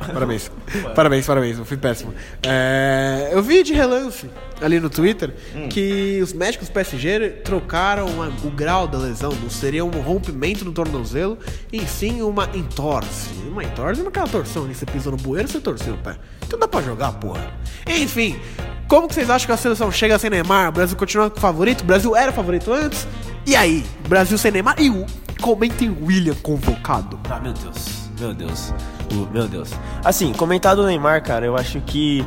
É. 0.08 0.14
Parabéns. 0.14 0.52
parabéns, 0.94 1.26
parabéns. 1.26 1.58
Eu 1.58 1.66
fui 1.66 1.76
péssimo. 1.76 2.14
É, 2.44 3.30
eu 3.32 3.42
vi 3.42 3.64
de 3.64 3.74
relance 3.74 4.30
ali 4.62 4.80
no 4.80 4.90
Twitter 4.90 5.34
que 5.70 6.20
os 6.22 6.34
médicos 6.34 6.70
PSG 6.70 7.30
trocaram 7.44 8.08
a- 8.24 8.28
o 8.46 8.50
grau 8.52 8.88
da 8.88 8.98
lesão. 8.98 9.32
Não 9.42 9.50
seria 9.50 9.84
um 9.86 9.90
rompimento 10.02 10.64
no 10.66 10.72
tornozelo, 10.72 11.38
e 11.72 11.86
sim 11.86 12.22
uma 12.22 12.50
entorse. 12.54 13.30
Uma 13.48 13.64
entorse 13.64 14.02
é 14.02 14.08
aquela 14.08 14.28
torção 14.28 14.64
ali. 14.66 14.74
Você 14.76 14.86
pisou 14.86 15.12
no 15.12 15.18
bueiro, 15.18 15.48
você 15.48 15.60
torceu 15.60 15.94
o 15.94 15.98
pé. 15.98 16.16
Então 16.46 16.58
dá 16.60 16.68
pra 16.68 16.82
jogar, 16.82 17.12
porra. 17.14 17.46
Enfim, 17.88 18.40
como 18.88 19.08
que 19.08 19.14
vocês 19.14 19.30
acham 19.30 19.46
que 19.48 19.52
a 19.52 19.58
seleção 19.58 19.92
chega 19.92 20.18
sem 20.18 20.30
Neymar? 20.30 20.70
O 20.70 20.72
Brasil 20.72 20.96
continua 20.98 21.32
favorito? 21.36 21.82
O 21.82 21.86
Brasil 21.86 22.16
era 22.16 22.32
favorito 22.32 22.72
antes? 22.74 23.08
E 23.46 23.56
aí? 23.56 23.86
Brasil 24.08 24.38
sem 24.38 24.52
Neymar? 24.52 24.76
E 24.80 24.90
o 24.90 25.06
comentem 25.42 25.96
William 26.04 26.36
convocado. 26.42 27.20
Ah, 27.30 27.40
meu 27.40 27.54
Deus. 27.54 28.08
Meu 28.20 28.34
Deus. 28.34 28.74
O- 29.12 29.32
meu 29.32 29.48
Deus. 29.48 29.70
Assim, 30.04 30.34
comentar 30.34 30.76
do 30.76 30.86
Neymar, 30.86 31.24
cara, 31.24 31.46
eu 31.46 31.56
acho 31.56 31.80
que. 31.82 32.26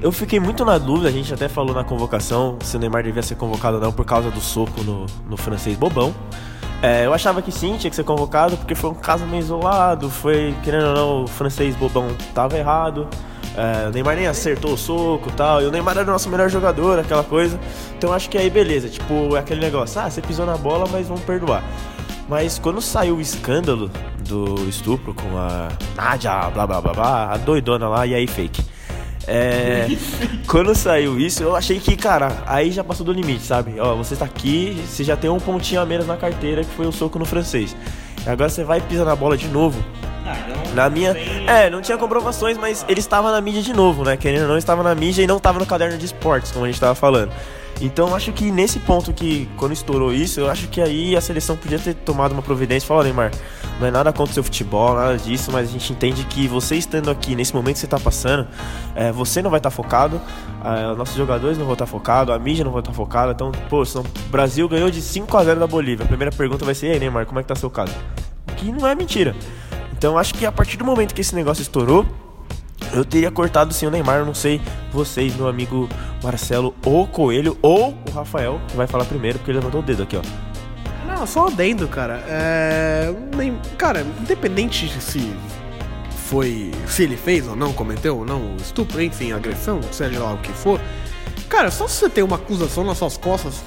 Eu 0.00 0.12
fiquei 0.12 0.38
muito 0.38 0.64
na 0.64 0.78
dúvida, 0.78 1.08
a 1.08 1.12
gente 1.12 1.34
até 1.34 1.48
falou 1.48 1.74
na 1.74 1.82
convocação 1.82 2.56
se 2.62 2.76
o 2.76 2.78
Neymar 2.78 3.02
devia 3.02 3.22
ser 3.22 3.34
convocado 3.34 3.78
ou 3.78 3.82
não 3.82 3.92
por 3.92 4.04
causa 4.04 4.30
do 4.30 4.40
soco 4.40 4.80
no, 4.84 5.06
no 5.28 5.36
francês 5.36 5.76
bobão. 5.76 6.14
É, 6.80 7.04
eu 7.04 7.12
achava 7.12 7.42
que 7.42 7.50
sim, 7.50 7.76
tinha 7.76 7.90
que 7.90 7.96
ser 7.96 8.04
convocado, 8.04 8.56
porque 8.56 8.76
foi 8.76 8.90
um 8.90 8.94
caso 8.94 9.26
meio 9.26 9.40
isolado, 9.40 10.08
foi, 10.08 10.54
querendo 10.62 10.86
ou 10.86 10.94
não, 10.94 11.24
o 11.24 11.26
francês 11.26 11.74
bobão 11.74 12.06
tava 12.32 12.56
errado. 12.56 13.08
É, 13.56 13.88
o 13.88 13.90
Neymar 13.90 14.14
nem 14.14 14.28
acertou 14.28 14.74
o 14.74 14.78
soco 14.78 15.30
e 15.30 15.32
tal, 15.32 15.60
e 15.60 15.66
o 15.66 15.70
Neymar 15.72 15.96
era 15.96 16.08
o 16.08 16.12
nosso 16.12 16.28
melhor 16.28 16.48
jogador, 16.48 17.00
aquela 17.00 17.24
coisa. 17.24 17.58
Então 17.96 18.12
acho 18.12 18.30
que 18.30 18.38
aí 18.38 18.48
beleza, 18.48 18.88
tipo, 18.88 19.34
é 19.34 19.40
aquele 19.40 19.60
negócio, 19.60 20.00
ah, 20.00 20.08
você 20.08 20.22
pisou 20.22 20.46
na 20.46 20.56
bola, 20.56 20.86
mas 20.92 21.08
vamos 21.08 21.24
perdoar. 21.24 21.64
Mas 22.28 22.56
quando 22.56 22.80
saiu 22.80 23.16
o 23.16 23.20
escândalo 23.20 23.90
do 24.28 24.68
estupro 24.68 25.12
com 25.12 25.36
a 25.36 25.70
Nadia, 25.96 26.50
blá 26.50 26.64
blá 26.68 26.80
blá 26.80 26.92
blá, 26.92 27.32
a 27.32 27.36
doidona 27.36 27.88
lá, 27.88 28.06
e 28.06 28.14
aí 28.14 28.28
fake. 28.28 28.77
É, 29.30 29.86
quando 30.46 30.74
saiu 30.74 31.20
isso, 31.20 31.42
eu 31.42 31.54
achei 31.54 31.78
que, 31.78 31.94
cara, 31.96 32.42
aí 32.46 32.70
já 32.70 32.82
passou 32.82 33.04
do 33.04 33.12
limite, 33.12 33.44
sabe? 33.44 33.78
Ó, 33.78 33.94
você 33.94 34.16
tá 34.16 34.24
aqui, 34.24 34.82
você 34.86 35.04
já 35.04 35.16
tem 35.16 35.28
um 35.28 35.38
pontinho 35.38 35.82
a 35.82 35.86
menos 35.86 36.06
na 36.06 36.16
carteira, 36.16 36.64
que 36.64 36.70
foi 36.70 36.86
o 36.86 36.92
soco 36.92 37.18
no 37.18 37.26
francês. 37.26 37.76
E 38.26 38.28
agora 38.28 38.48
você 38.48 38.64
vai 38.64 38.80
pisar 38.80 39.04
na 39.04 39.14
bola 39.14 39.36
de 39.36 39.46
novo. 39.48 39.84
Na 40.74 40.88
minha. 40.88 41.10
É, 41.46 41.68
não 41.70 41.80
tinha 41.82 41.96
comprovações, 41.98 42.56
mas 42.56 42.84
ele 42.88 43.00
estava 43.00 43.30
na 43.30 43.40
mídia 43.40 43.62
de 43.62 43.72
novo, 43.72 44.04
né? 44.04 44.16
Querendo 44.16 44.42
ou 44.42 44.48
não, 44.48 44.58
estava 44.58 44.82
na 44.82 44.94
mídia 44.94 45.22
e 45.22 45.26
não 45.26 45.36
estava 45.36 45.58
no 45.58 45.66
caderno 45.66 45.98
de 45.98 46.06
esportes, 46.06 46.50
como 46.50 46.64
a 46.64 46.68
gente 46.68 46.76
estava 46.76 46.94
falando. 46.94 47.30
Então 47.80 48.14
acho 48.14 48.32
que 48.32 48.50
nesse 48.50 48.80
ponto 48.80 49.12
que, 49.12 49.48
quando 49.56 49.72
estourou 49.72 50.12
isso, 50.12 50.40
eu 50.40 50.50
acho 50.50 50.68
que 50.68 50.80
aí 50.80 51.16
a 51.16 51.20
seleção 51.20 51.56
podia 51.56 51.78
ter 51.78 51.94
tomado 51.94 52.32
uma 52.32 52.42
providência 52.42 52.84
e 52.84 52.88
falar, 52.88 53.00
"Ó, 53.00 53.02
Neymar, 53.04 53.30
não 53.78 53.86
é 53.86 53.90
nada 53.90 54.12
contra 54.12 54.32
o 54.32 54.34
seu 54.34 54.42
futebol, 54.42 54.94
nada 54.94 55.16
disso, 55.16 55.52
mas 55.52 55.68
a 55.68 55.72
gente 55.72 55.92
entende 55.92 56.24
que 56.24 56.48
você 56.48 56.74
estando 56.74 57.10
aqui, 57.10 57.36
nesse 57.36 57.54
momento 57.54 57.74
que 57.74 57.80
você 57.80 57.86
está 57.86 58.00
passando, 58.00 58.48
é, 58.96 59.12
você 59.12 59.40
não 59.40 59.50
vai 59.50 59.58
estar 59.58 59.70
focado, 59.70 60.20
é, 60.64 60.96
nossos 60.96 61.14
jogadores 61.16 61.56
não 61.56 61.64
vão 61.64 61.74
estar 61.74 61.86
focados, 61.86 62.34
a 62.34 62.38
mídia 62.38 62.64
não 62.64 62.72
vai 62.72 62.80
estar 62.80 62.92
focada, 62.92 63.32
então, 63.32 63.52
pô, 63.70 63.82
o 63.82 64.30
Brasil 64.30 64.68
ganhou 64.68 64.90
de 64.90 65.00
5 65.00 65.36
a 65.36 65.44
0 65.44 65.60
da 65.60 65.66
Bolívia. 65.66 66.04
A 66.04 66.08
primeira 66.08 66.32
pergunta 66.32 66.64
vai 66.64 66.74
ser, 66.74 66.88
e 66.88 66.92
aí, 66.94 66.98
Neymar, 66.98 67.26
como 67.26 67.38
é 67.38 67.42
que 67.42 67.48
tá 67.48 67.54
seu 67.54 67.70
caso? 67.70 67.94
O 68.50 68.54
que 68.54 68.72
não 68.72 68.86
é 68.86 68.94
mentira. 68.96 69.36
Então 69.96 70.18
acho 70.18 70.34
que 70.34 70.44
a 70.44 70.52
partir 70.52 70.76
do 70.76 70.84
momento 70.84 71.14
que 71.14 71.20
esse 71.20 71.34
negócio 71.34 71.62
estourou, 71.62 72.06
eu 72.92 73.04
teria 73.04 73.30
cortado 73.30 73.72
sim 73.72 73.86
o 73.86 73.90
Neymar, 73.90 74.18
eu 74.18 74.26
não 74.26 74.34
sei 74.34 74.60
vocês, 74.92 75.34
meu 75.34 75.48
amigo 75.48 75.88
Marcelo 76.22 76.74
ou 76.84 77.06
Coelho 77.06 77.56
ou 77.62 77.96
o 78.08 78.10
Rafael, 78.10 78.60
que 78.68 78.76
vai 78.76 78.86
falar 78.86 79.04
primeiro, 79.04 79.38
porque 79.38 79.50
ele 79.50 79.58
levantou 79.58 79.80
o 79.80 79.82
dedo 79.82 80.02
aqui, 80.02 80.16
ó. 80.16 80.22
Não, 81.06 81.26
só 81.26 81.48
adendo, 81.48 81.88
cara. 81.88 82.22
É. 82.28 83.12
Cara, 83.76 84.06
independente 84.20 84.86
de 84.86 85.00
se 85.00 85.32
foi. 86.26 86.70
Se 86.86 87.04
ele 87.04 87.16
fez 87.16 87.48
ou 87.48 87.56
não, 87.56 87.72
cometeu 87.72 88.18
ou 88.18 88.24
não, 88.24 88.54
estupro, 88.56 89.02
enfim, 89.02 89.32
agressão, 89.32 89.80
seja 89.90 90.22
lá 90.22 90.34
o 90.34 90.38
que 90.38 90.52
for. 90.52 90.80
Cara, 91.48 91.70
só 91.70 91.88
se 91.88 91.96
você 91.96 92.10
tem 92.10 92.22
uma 92.22 92.36
acusação 92.36 92.84
nas 92.84 92.98
suas 92.98 93.16
costas. 93.16 93.62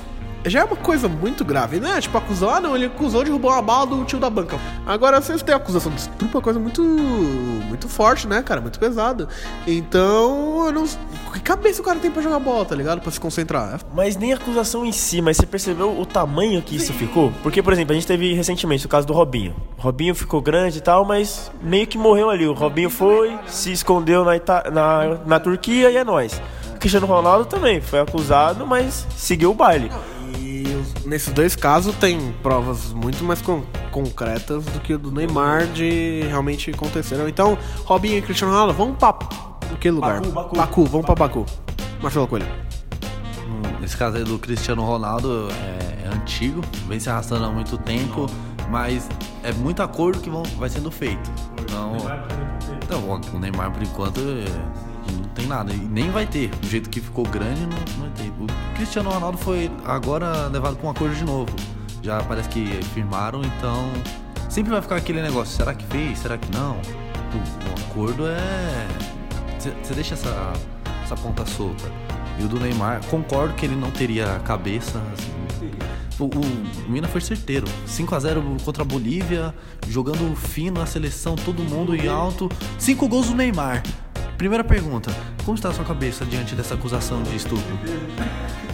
Já 0.46 0.62
é 0.62 0.64
uma 0.64 0.76
coisa 0.76 1.08
muito 1.08 1.46
grave, 1.46 1.80
né? 1.80 2.02
Tipo, 2.02 2.18
acusou, 2.18 2.50
ah 2.50 2.60
não, 2.60 2.76
ele 2.76 2.86
acusou 2.86 3.24
de 3.24 3.30
roubar 3.30 3.54
uma 3.54 3.62
bala 3.62 3.86
do 3.88 4.04
tio 4.06 4.20
da 4.20 4.30
banca. 4.30 4.58
Agora, 4.88 5.22
se 5.22 5.32
você 5.32 5.44
tem 5.46 5.54
acusação 5.54 5.92
de 5.92 6.02
estupro, 6.02 6.28
é 6.28 6.36
uma 6.38 6.42
coisa 6.42 6.60
muito. 6.60 6.82
muito 6.84 7.88
forte, 7.88 8.28
né, 8.28 8.42
cara? 8.42 8.60
Muito 8.60 8.80
pesada. 8.80 9.28
Então, 9.68 10.66
eu 10.68 10.72
não. 10.72 10.86
Que 11.34 11.40
cabeça 11.40 11.82
o 11.82 11.86
cara 11.86 12.00
tem 12.00 12.10
pra 12.12 12.22
jogar 12.22 12.40
bola, 12.40 12.66
tá 12.66 12.76
ligado? 12.76 13.02
Pra 13.02 13.12
se 13.12 13.20
concentrar. 13.20 13.80
Mas 13.94 14.18
nem 14.18 14.34
a 14.34 14.36
acusação 14.36 14.86
em 14.86 14.92
si, 14.92 15.22
mas 15.22 15.38
você 15.38 15.46
percebeu 15.46 16.00
o 16.00 16.06
tamanho 16.06 16.62
que 16.62 16.76
isso 16.76 16.94
ficou? 16.94 17.32
Porque, 17.44 17.62
por 17.62 17.72
exemplo, 17.74 17.92
a 17.92 17.96
gente 17.96 18.08
teve 18.08 18.34
recentemente 18.34 18.86
o 18.86 18.90
caso 18.90 19.06
do 19.08 19.14
Robinho. 19.14 19.56
O 19.78 19.82
Robinho 19.82 20.14
ficou 20.16 20.42
grande 20.42 20.80
e 20.80 20.82
tal, 20.82 21.06
mas 21.06 21.52
meio 21.62 21.88
que 21.88 21.98
morreu 21.98 22.30
ali. 22.30 22.48
O 22.48 22.54
Robinho 22.54 22.90
foi, 22.90 23.38
se 23.48 23.72
escondeu 23.72 24.24
na, 24.26 24.36
Ita- 24.36 24.70
na, 24.72 25.18
na 25.26 25.40
Turquia 25.40 25.90
e 25.92 25.98
é 25.98 26.04
nóis. 26.04 26.42
O 26.76 26.80
Cristiano 26.80 27.06
Ronaldo 27.06 27.46
também 27.46 27.80
foi 27.80 28.00
acusado, 28.00 28.66
mas 28.66 29.06
seguiu 29.16 29.52
o 29.52 29.54
baile. 29.54 29.92
Nesses 31.06 31.34
dois 31.34 31.56
casos 31.56 31.96
tem 31.96 32.34
provas 32.44 32.94
muito 32.94 33.24
mais 33.24 33.42
con- 33.42 33.64
concretas 33.92 34.64
do 34.66 34.80
que 34.80 34.94
o 34.94 35.00
do 35.00 35.12
Neymar 35.12 35.68
de 35.68 36.22
realmente 36.28 36.70
aconteceram. 36.72 37.28
Então, 37.28 37.58
Robinho 37.86 38.18
e 38.18 38.22
Cristiano 38.22 38.52
Ronaldo, 38.54 38.74
vamos 38.74 38.98
pra 38.98 39.14
que 39.80 39.90
lugar? 39.90 40.22
Baku, 40.22 40.56
Baku. 40.56 40.86
vamos 40.86 41.06
pra 41.06 41.16
Baku. 41.16 41.46
Marcelo 42.02 42.28
Coelho. 42.28 42.48
Esse 43.84 43.98
caso 43.98 44.18
aí 44.18 44.24
do 44.24 44.38
Cristiano 44.38 44.84
Ronaldo 44.84 45.48
é, 45.52 46.06
é 46.06 46.16
antigo, 46.16 46.62
vem 46.88 47.00
se 47.00 47.10
arrastando 47.10 47.46
há 47.46 47.50
muito 47.50 47.78
tempo, 47.80 48.28
mas 48.70 49.08
é 49.44 49.52
muito 49.54 49.82
acordo 49.82 50.20
que 50.20 50.30
vão, 50.30 50.44
vai 50.58 50.70
sendo 50.70 50.92
feito. 50.92 51.32
Então, 51.62 51.96
então, 52.84 53.22
o 53.34 53.40
Neymar, 53.40 53.72
por 53.72 53.82
enquanto, 53.82 54.20
é, 54.20 54.91
tem 55.32 55.46
nada. 55.48 55.74
E 55.74 55.78
nem 55.78 56.10
vai 56.12 56.26
ter. 56.26 56.50
Do 56.50 56.68
jeito 56.68 56.90
que 56.90 57.00
ficou 57.00 57.26
grande, 57.26 57.62
não, 57.62 57.70
não 57.70 58.00
vai 58.00 58.10
ter. 58.16 58.30
O 58.30 58.76
Cristiano 58.76 59.10
Ronaldo 59.10 59.38
foi 59.38 59.72
agora 59.86 60.48
levado 60.48 60.76
com 60.78 60.88
um 60.88 60.90
acordo 60.90 61.16
de 61.16 61.24
novo. 61.24 61.54
Já 62.02 62.22
parece 62.24 62.50
que 62.50 62.66
firmaram, 62.94 63.42
então 63.44 63.90
sempre 64.50 64.72
vai 64.72 64.82
ficar 64.82 64.96
aquele 64.96 65.22
negócio: 65.22 65.56
será 65.56 65.74
que 65.74 65.86
fez? 65.86 66.20
Será 66.20 66.38
que 66.38 66.52
não? 66.52 66.74
O, 66.74 66.78
o 66.78 67.92
acordo 67.92 68.28
é. 68.28 68.88
Você 69.60 69.94
deixa 69.94 70.16
essa, 70.16 70.54
essa 71.04 71.16
ponta 71.16 71.46
solta. 71.46 71.92
E 72.40 72.44
o 72.44 72.48
do 72.48 72.60
Neymar, 72.60 73.06
concordo 73.06 73.54
que 73.54 73.66
ele 73.66 73.76
não 73.76 73.92
teria 73.92 74.40
cabeça. 74.40 75.02
assim. 75.14 75.42
O, 76.20 76.26
o, 76.26 76.88
o 76.88 76.92
Mina 76.92 77.08
foi 77.08 77.22
certeiro. 77.22 77.68
5x0 77.88 78.64
contra 78.64 78.84
a 78.84 78.86
Bolívia, 78.86 79.54
jogando 79.88 80.36
fino 80.36 80.82
a 80.82 80.86
seleção, 80.86 81.36
todo 81.36 81.64
mundo 81.64 81.96
em 81.96 82.08
alto. 82.08 82.50
5 82.78 83.08
gols 83.08 83.28
do 83.28 83.36
Neymar. 83.36 83.84
Primeira 84.42 84.64
pergunta: 84.64 85.12
como 85.46 85.54
está 85.54 85.70
a 85.70 85.72
sua 85.72 85.86
cabeça 85.86 86.26
diante 86.26 86.56
dessa 86.56 86.74
acusação 86.74 87.22
de 87.22 87.36
estupro? 87.36 87.78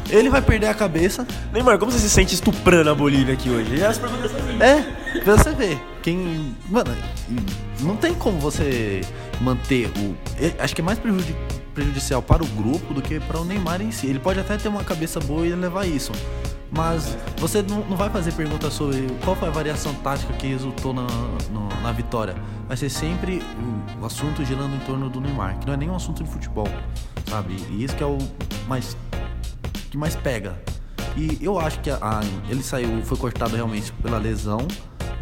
Ele 0.10 0.30
vai 0.30 0.42
perder 0.42 0.68
a 0.68 0.74
cabeça. 0.74 1.28
Neymar, 1.52 1.78
como 1.78 1.92
você 1.92 2.00
se 2.00 2.10
sente 2.10 2.34
estuprando 2.34 2.90
a 2.90 2.96
Bolívia 2.96 3.34
aqui 3.34 3.50
hoje? 3.50 3.76
Já 3.76 3.92
se 3.92 4.00
perguntou 4.00 4.28
assim. 4.28 4.64
É, 4.64 5.20
pra 5.20 5.36
você 5.36 5.52
ver. 5.52 5.78
Quem. 6.02 6.56
Mano, 6.70 6.96
não 7.82 7.98
tem 7.98 8.14
como 8.14 8.40
você 8.40 9.02
manter 9.42 9.92
o. 9.98 10.16
Acho 10.58 10.74
que 10.74 10.80
é 10.80 10.84
mais 10.86 11.00
prejudi- 11.00 11.36
prejudicial 11.78 12.24
para 12.24 12.44
o 12.44 12.48
grupo 12.48 12.92
do 12.92 13.04
que 13.04 13.20
para 13.20 13.40
o 13.40 13.46
Neymar 13.46 13.84
em 13.84 13.92
si. 13.92 14.08
Ele 14.08 14.18
pode 14.18 14.40
até 14.40 14.58
ter 14.58 14.68
uma 14.68 14.84
cabeça 14.84 15.20
boa 15.20 15.46
e 15.46 15.54
levar 15.54 15.86
isso. 15.86 16.12
Mas 16.72 17.16
você 17.38 17.62
não, 17.62 17.84
vai 17.96 18.10
fazer 18.10 18.34
pergunta 18.34 18.72
sobre 18.72 19.08
qual 19.24 19.36
foi 19.36 19.48
a 19.48 19.52
variação 19.52 19.94
tática 19.94 20.34
que 20.34 20.48
resultou 20.48 20.92
na, 20.92 21.06
no, 21.52 21.68
na 21.84 21.92
vitória. 21.92 22.36
Vai 22.68 22.76
ser 22.76 22.90
sempre 22.90 23.44
o, 24.00 24.02
o, 24.02 24.06
assunto 24.08 24.44
girando 24.44 24.76
em 24.76 24.80
torno 24.80 25.08
do 25.08 25.22
Neymar, 25.22 25.60
que 25.60 25.68
não 25.68 25.76
é 25.76 25.78
nem 25.78 25.88
um 25.88 25.96
assunto 25.96 26.24
de 26.24 26.30
futebol, 26.30 26.68
sabe? 27.30 27.56
E 27.70 27.84
isso 27.84 27.96
que 27.96 28.04
é 28.04 28.08
o 28.08 28.18
mais 28.68 28.98
que 29.92 29.98
mais 29.98 30.16
pega. 30.16 30.60
E 31.16 31.38
eu 31.40 31.60
acho 31.60 31.80
que 31.82 31.92
a, 31.92 31.98
a, 32.02 32.22
ele 32.50 32.64
saiu, 32.64 33.04
foi 33.04 33.18
cortado 33.18 33.56
realmente 33.56 33.92
pela 33.94 34.18
lesão. 34.18 34.68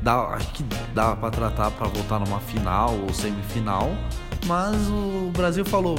Dá, 0.01 0.21
acho 0.29 0.47
que 0.53 0.65
dá 0.93 1.15
para 1.17 1.31
tratar 1.31 1.71
para 1.71 1.87
voltar 1.87 2.19
numa 2.19 2.39
final 2.39 2.95
ou 2.97 3.13
semifinal. 3.13 3.91
Mas 4.47 4.75
o 4.87 5.31
Brasil 5.31 5.65
falou: 5.65 5.97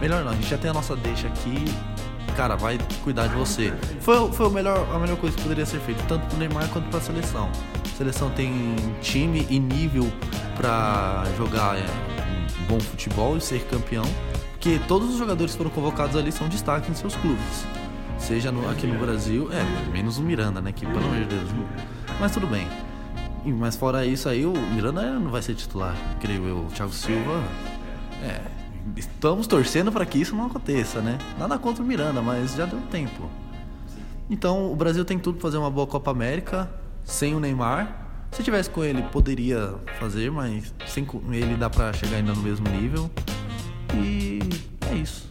melhor 0.00 0.24
não, 0.24 0.32
a 0.32 0.34
gente 0.34 0.48
já 0.48 0.58
tem 0.58 0.70
a 0.70 0.74
nossa 0.74 0.96
deixa 0.96 1.26
aqui, 1.28 1.64
cara, 2.36 2.54
vai 2.54 2.78
cuidar 3.02 3.26
de 3.26 3.34
você. 3.34 3.72
Foi, 4.00 4.32
foi 4.32 4.46
o 4.46 4.50
melhor, 4.50 4.86
a 4.94 4.98
melhor 4.98 5.16
coisa 5.16 5.36
que 5.36 5.42
poderia 5.42 5.66
ser 5.66 5.80
feito, 5.80 6.00
tanto 6.06 6.26
pro 6.26 6.38
Neymar 6.38 6.68
quanto 6.68 6.88
pra 6.88 7.00
seleção. 7.00 7.50
A 7.84 7.96
seleção 7.96 8.30
tem 8.30 8.76
time 9.00 9.46
e 9.50 9.58
nível 9.58 10.10
para 10.56 11.24
jogar 11.36 11.76
é, 11.76 11.84
um 12.62 12.66
bom 12.66 12.80
futebol 12.80 13.36
e 13.36 13.40
ser 13.40 13.64
campeão, 13.64 14.04
porque 14.52 14.80
todos 14.86 15.10
os 15.10 15.18
jogadores 15.18 15.52
que 15.52 15.58
foram 15.58 15.70
convocados 15.70 16.14
ali 16.16 16.30
são 16.30 16.48
destaque 16.48 16.90
em 16.90 16.94
seus 16.94 17.16
clubes. 17.16 17.66
Seja 18.18 18.52
no, 18.52 18.68
aqui 18.70 18.86
no 18.86 18.98
Brasil, 18.98 19.48
é, 19.52 19.90
menos 19.90 20.18
o 20.18 20.22
Miranda, 20.22 20.60
né? 20.60 20.72
Que 20.72 20.86
pelo 20.86 20.98
amor 20.98 21.16
de 21.16 21.24
Deus. 21.24 21.48
Mas 22.20 22.32
tudo 22.32 22.46
bem. 22.46 22.68
Mas 23.44 23.76
fora 23.76 24.04
isso 24.04 24.28
aí, 24.28 24.44
o 24.44 24.52
Miranda 24.52 25.18
não 25.18 25.30
vai 25.30 25.40
ser 25.40 25.54
titular, 25.54 25.96
creio 26.20 26.44
eu. 26.46 26.58
O 26.58 26.66
Thiago 26.66 26.92
Silva, 26.92 27.42
é, 28.22 28.40
estamos 28.96 29.46
torcendo 29.46 29.90
para 29.92 30.04
que 30.06 30.18
isso 30.18 30.34
não 30.34 30.46
aconteça, 30.46 31.00
né? 31.00 31.18
Nada 31.38 31.58
contra 31.58 31.82
o 31.82 31.86
Miranda, 31.86 32.22
mas 32.22 32.54
já 32.54 32.66
deu 32.66 32.80
tempo. 32.90 33.28
Então 34.30 34.70
o 34.70 34.76
Brasil 34.76 35.04
tem 35.04 35.18
tudo 35.18 35.38
para 35.38 35.42
fazer 35.42 35.58
uma 35.58 35.70
boa 35.70 35.86
Copa 35.86 36.10
América 36.10 36.70
sem 37.04 37.34
o 37.34 37.40
Neymar. 37.40 38.06
Se 38.30 38.42
tivesse 38.42 38.68
com 38.68 38.84
ele, 38.84 39.02
poderia 39.04 39.74
fazer, 39.98 40.30
mas 40.30 40.74
sem 40.86 41.06
ele 41.32 41.56
dá 41.56 41.70
para 41.70 41.92
chegar 41.94 42.18
ainda 42.18 42.34
no 42.34 42.42
mesmo 42.42 42.68
nível. 42.68 43.10
E 43.94 44.38
é 44.90 44.94
isso. 44.96 45.28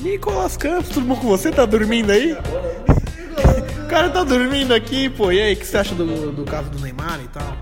Nicolas 0.00 0.56
Campos, 0.56 0.88
tudo 0.90 1.06
bom 1.06 1.16
com 1.16 1.28
você? 1.28 1.50
Tá 1.50 1.66
dormindo 1.66 2.10
aí? 2.10 2.36
O 3.86 3.88
cara 3.88 4.10
tá 4.10 4.24
dormindo 4.24 4.74
aqui, 4.74 5.08
pô. 5.08 5.30
E 5.30 5.40
aí, 5.40 5.54
o 5.54 5.56
que 5.56 5.64
você 5.64 5.78
acha 5.78 5.94
do, 5.94 6.32
do 6.32 6.44
caso 6.44 6.68
do 6.70 6.80
Neymar 6.80 7.20
e 7.22 7.28
tal? 7.28 7.56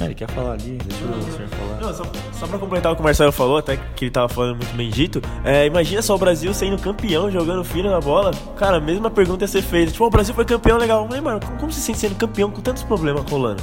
É, 0.00 0.04
ele 0.06 0.14
quer 0.14 0.30
falar 0.30 0.52
ali, 0.52 0.78
deixa 0.84 1.04
o 1.04 1.32
senhor 1.32 1.48
falar. 1.48 1.80
Não, 1.80 1.94
só, 1.94 2.04
só 2.32 2.46
pra 2.46 2.58
completar 2.58 2.92
o 2.92 2.94
que 2.96 3.02
o 3.02 3.04
Marcelo 3.04 3.32
falou, 3.32 3.58
até 3.58 3.76
que 3.76 4.06
ele 4.06 4.10
tava 4.10 4.28
falando 4.28 4.56
muito 4.56 4.74
bem 4.74 4.88
dito, 4.88 5.20
é, 5.44 5.66
imagina 5.66 6.00
só 6.00 6.14
o 6.14 6.18
Brasil 6.18 6.54
sendo 6.54 6.80
campeão, 6.80 7.30
jogando 7.30 7.62
fino 7.62 7.90
na 7.90 8.00
bola. 8.00 8.30
Cara, 8.56 8.78
a 8.78 8.80
mesma 8.80 9.10
pergunta 9.10 9.44
ia 9.44 9.48
ser 9.48 9.62
feita. 9.62 9.92
Tipo, 9.92 10.06
o 10.06 10.10
Brasil 10.10 10.34
foi 10.34 10.44
campeão, 10.44 10.78
legal. 10.78 11.06
Mas, 11.08 11.20
mano, 11.20 11.40
como 11.58 11.70
se 11.70 11.80
sente 11.80 11.98
sendo 11.98 12.14
campeão 12.16 12.50
com 12.50 12.60
tantos 12.60 12.82
problemas 12.82 13.30
rolando? 13.30 13.62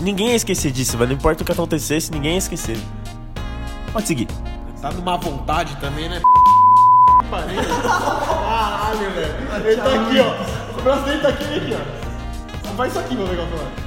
Ninguém 0.00 0.28
ia 0.28 0.36
esquecer 0.36 0.72
disso, 0.72 0.96
velho. 0.96 1.10
Não 1.10 1.16
importa 1.16 1.42
o 1.42 1.46
que 1.46 1.52
acontecesse, 1.52 2.10
ninguém 2.10 2.32
ia 2.32 2.38
esquecer. 2.38 2.76
Pode 3.92 4.06
seguir. 4.06 4.28
Tá 4.80 4.90
numa 4.92 5.16
vontade 5.16 5.76
também, 5.76 6.08
né? 6.08 6.20
Caralho, 7.30 9.10
velho. 9.10 9.68
Ele 9.68 9.76
tá 9.76 9.88
aqui, 9.88 10.20
ó. 10.20 10.78
O 10.78 10.82
braço 10.82 11.04
dele 11.04 11.20
tá 11.20 11.28
aqui, 11.28 11.44
aqui, 11.44 11.74
ó. 11.74 12.76
Faz 12.76 12.92
isso 12.92 13.00
aqui, 13.00 13.14
meu 13.14 13.26
legal 13.26 13.46
falar. 13.46 13.85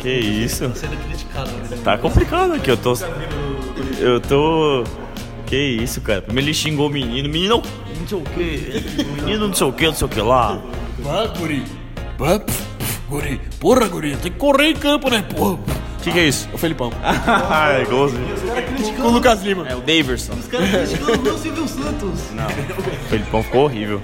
Que 0.00 0.10
isso? 0.10 0.68
Tá 0.68 0.74
sendo 0.74 0.96
criticado. 1.04 1.50
Né? 1.50 1.78
Tá 1.82 1.98
complicado 1.98 2.54
aqui, 2.54 2.70
eu 2.70 2.76
tô. 2.76 2.94
Eu 3.98 4.20
tô. 4.20 4.84
Que 5.46 5.56
isso, 5.56 6.00
cara? 6.00 6.22
Primeiro 6.22 6.48
ele 6.48 6.54
xingou 6.54 6.88
o 6.88 6.90
menino, 6.90 7.28
menino 7.28 7.62
não 8.00 8.06
sei 8.06 8.18
o 8.18 8.22
que, 8.22 9.22
menino 9.22 9.48
não 9.48 9.54
sei 9.54 9.66
o 9.66 9.72
que, 9.72 9.86
não 9.86 9.94
sei 9.94 10.06
o 10.06 10.10
que 10.10 10.20
lá. 10.20 10.62
Vai, 11.00 11.28
guri. 11.38 11.64
Vai, 12.18 12.40
guri. 13.08 13.40
Porra, 13.58 13.88
guri, 13.88 14.16
tem 14.16 14.30
que 14.30 14.38
correr 14.38 14.70
em 14.70 14.76
campo, 14.76 15.10
né, 15.10 15.22
porra. 15.22 15.54
O 15.54 16.02
que, 16.02 16.12
que 16.12 16.18
é 16.20 16.28
isso? 16.28 16.48
O 16.52 16.58
Felipão. 16.58 16.92
ah, 17.02 17.72
é 17.72 17.82
igualzinho. 17.82 18.24
Com 18.96 19.08
o 19.08 19.10
Lucas 19.10 19.42
Lima. 19.42 19.66
É 19.66 19.74
o 19.74 19.80
Daverson. 19.80 20.34
Os 20.34 20.46
caras 20.46 20.70
criticando 20.70 21.34
o 21.34 21.38
Silvio 21.38 21.66
Santos. 21.66 22.30
Não, 22.32 22.46
o 22.46 23.08
Felipão 23.08 23.42
ficou 23.42 23.64
horrível. 23.64 24.00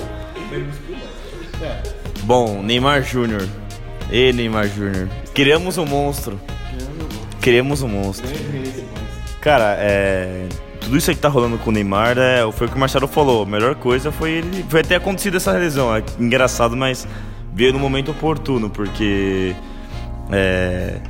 Bom, 2.25 2.61
Neymar 2.61 3.05
Júnior. 3.05 3.46
E 4.11 4.33
Neymar 4.33 4.68
Júnior. 4.68 5.09
Criamos 5.35 5.79
um 5.79 5.87
monstro. 5.87 6.38
Criamos 7.40 7.83
um 7.83 7.88
monstro. 7.88 8.29
Cara, 9.40 9.77
é. 9.79 10.47
Tudo 10.81 10.97
isso 10.97 11.11
aí 11.11 11.16
que 11.16 11.23
tá 11.23 11.29
rolando 11.29 11.59
com 11.59 11.71
o 11.71 11.73
Neymar 11.73 12.18
é, 12.18 12.40
foi 12.53 12.66
o 12.66 12.71
que 12.71 12.77
o 12.77 12.79
Marcelo 12.79 13.07
falou. 13.07 13.45
A 13.45 13.47
melhor 13.47 13.75
coisa 13.77 14.11
foi 14.12 14.33
ele. 14.33 14.64
Foi 14.68 14.83
ter 14.83 14.97
acontecido 14.97 15.37
essa 15.37 15.53
lesão. 15.53 15.95
É 15.95 16.03
engraçado, 16.18 16.77
mas 16.77 17.07
veio 17.53 17.73
no 17.73 17.79
momento 17.79 18.11
oportuno, 18.11 18.68
porque. 18.68 19.55
É, 20.31 21.01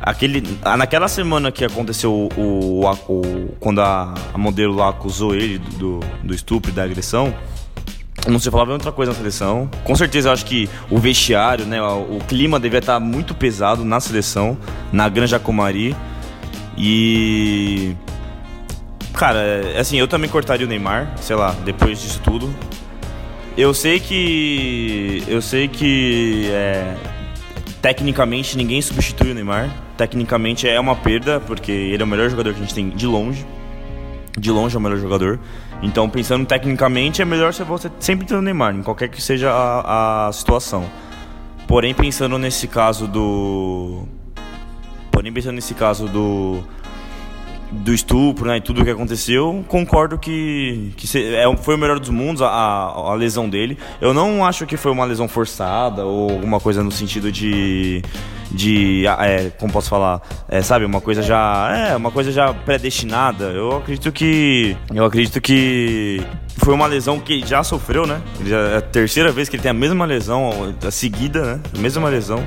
aquele, 0.00 0.42
naquela 0.76 1.08
semana 1.08 1.52
que 1.52 1.64
aconteceu 1.64 2.12
o, 2.12 2.28
o, 2.36 2.90
o 3.08 3.48
quando 3.60 3.80
a, 3.80 4.14
a, 4.34 4.38
modelo 4.38 4.74
lá 4.74 4.88
acusou 4.88 5.34
ele 5.34 5.58
do, 5.58 6.00
do 6.22 6.34
estupro 6.34 6.70
e 6.70 6.74
da 6.74 6.82
agressão, 6.82 7.32
não 8.26 8.38
se 8.38 8.50
falava 8.50 8.72
outra 8.72 8.92
coisa 8.92 9.12
na 9.12 9.18
seleção. 9.18 9.68
Com 9.84 9.94
certeza 9.94 10.28
eu 10.28 10.32
acho 10.32 10.44
que 10.44 10.68
o 10.90 10.98
vestiário, 10.98 11.64
né, 11.64 11.82
o 11.82 12.18
clima 12.26 12.60
devia 12.60 12.78
estar 12.78 13.00
muito 13.00 13.34
pesado 13.34 13.84
na 13.84 14.00
seleção, 14.00 14.56
na 14.92 15.08
Granja 15.08 15.38
Comari. 15.38 15.96
E 16.76 17.94
cara, 19.12 19.38
é, 19.38 19.78
assim, 19.78 19.98
eu 19.98 20.08
também 20.08 20.28
cortaria 20.28 20.66
o 20.66 20.68
Neymar, 20.68 21.12
sei 21.20 21.36
lá, 21.36 21.54
depois 21.64 22.00
disso 22.00 22.20
tudo. 22.24 22.52
Eu 23.56 23.74
sei 23.74 24.00
que 24.00 25.22
eu 25.28 25.42
sei 25.42 25.68
que 25.68 26.48
é, 26.50 26.94
tecnicamente 27.82 28.56
ninguém 28.56 28.80
substitui 28.80 29.32
o 29.32 29.34
Neymar. 29.34 29.70
Tecnicamente 29.96 30.66
é 30.66 30.80
uma 30.80 30.96
perda, 30.96 31.38
porque 31.40 31.70
ele 31.70 32.02
é 32.02 32.04
o 32.04 32.08
melhor 32.08 32.30
jogador 32.30 32.54
que 32.54 32.60
a 32.60 32.62
gente 32.62 32.74
tem 32.74 32.88
de 32.88 33.06
longe. 33.06 33.46
De 34.38 34.50
longe 34.50 34.74
é 34.74 34.78
o 34.78 34.82
melhor 34.82 34.98
jogador. 34.98 35.38
Então, 35.82 36.08
pensando 36.08 36.46
tecnicamente, 36.46 37.20
é 37.20 37.24
melhor 37.24 37.52
você 37.52 37.90
sempre 37.98 38.24
ter 38.24 38.36
o 38.36 38.40
Neymar, 38.40 38.74
em 38.74 38.82
qualquer 38.82 39.08
que 39.08 39.20
seja 39.20 39.50
a, 39.50 40.28
a 40.28 40.32
situação. 40.32 40.88
Porém, 41.66 41.92
pensando 41.92 42.38
nesse 42.38 42.68
caso 42.68 43.08
do. 43.08 44.04
Porém, 45.10 45.32
pensando 45.32 45.56
nesse 45.56 45.74
caso 45.74 46.06
do. 46.06 46.62
Do 47.72 47.92
estupro, 47.94 48.46
né? 48.46 48.58
E 48.58 48.60
tudo 48.60 48.82
o 48.82 48.84
que 48.84 48.90
aconteceu, 48.90 49.64
concordo 49.66 50.18
que, 50.18 50.92
que 50.96 51.06
é, 51.34 51.44
foi 51.56 51.74
o 51.74 51.78
melhor 51.78 51.98
dos 51.98 52.10
mundos 52.10 52.42
a, 52.42 52.48
a, 52.48 53.14
lesão 53.14 53.48
dele. 53.48 53.78
Eu 54.00 54.12
não 54.12 54.44
acho 54.44 54.66
que 54.66 54.76
foi 54.76 54.92
uma 54.92 55.04
lesão 55.04 55.26
forçada 55.26 56.04
ou 56.04 56.30
alguma 56.30 56.60
coisa 56.60 56.82
no 56.82 56.92
sentido 56.92 57.32
de 57.32 58.02
de 58.54 59.06
é, 59.06 59.50
como 59.58 59.72
posso 59.72 59.88
falar 59.88 60.20
é, 60.48 60.60
sabe 60.60 60.84
uma 60.84 61.00
coisa 61.00 61.22
já 61.22 61.74
é 61.74 61.96
uma 61.96 62.10
coisa 62.10 62.30
já 62.30 62.52
predestinada 62.52 63.44
eu 63.46 63.78
acredito 63.78 64.12
que 64.12 64.76
eu 64.94 65.04
acredito 65.04 65.40
que 65.40 66.20
foi 66.58 66.74
uma 66.74 66.86
lesão 66.86 67.18
que 67.18 67.44
já 67.46 67.64
sofreu 67.64 68.06
né 68.06 68.20
já, 68.44 68.58
é 68.58 68.76
a 68.76 68.82
terceira 68.82 69.32
vez 69.32 69.48
que 69.48 69.56
ele 69.56 69.62
tem 69.62 69.70
a 69.70 69.74
mesma 69.74 70.04
lesão 70.04 70.74
a 70.86 70.90
seguida 70.90 71.56
né 71.56 71.60
a 71.74 71.78
mesma 71.80 72.08
lesão 72.08 72.46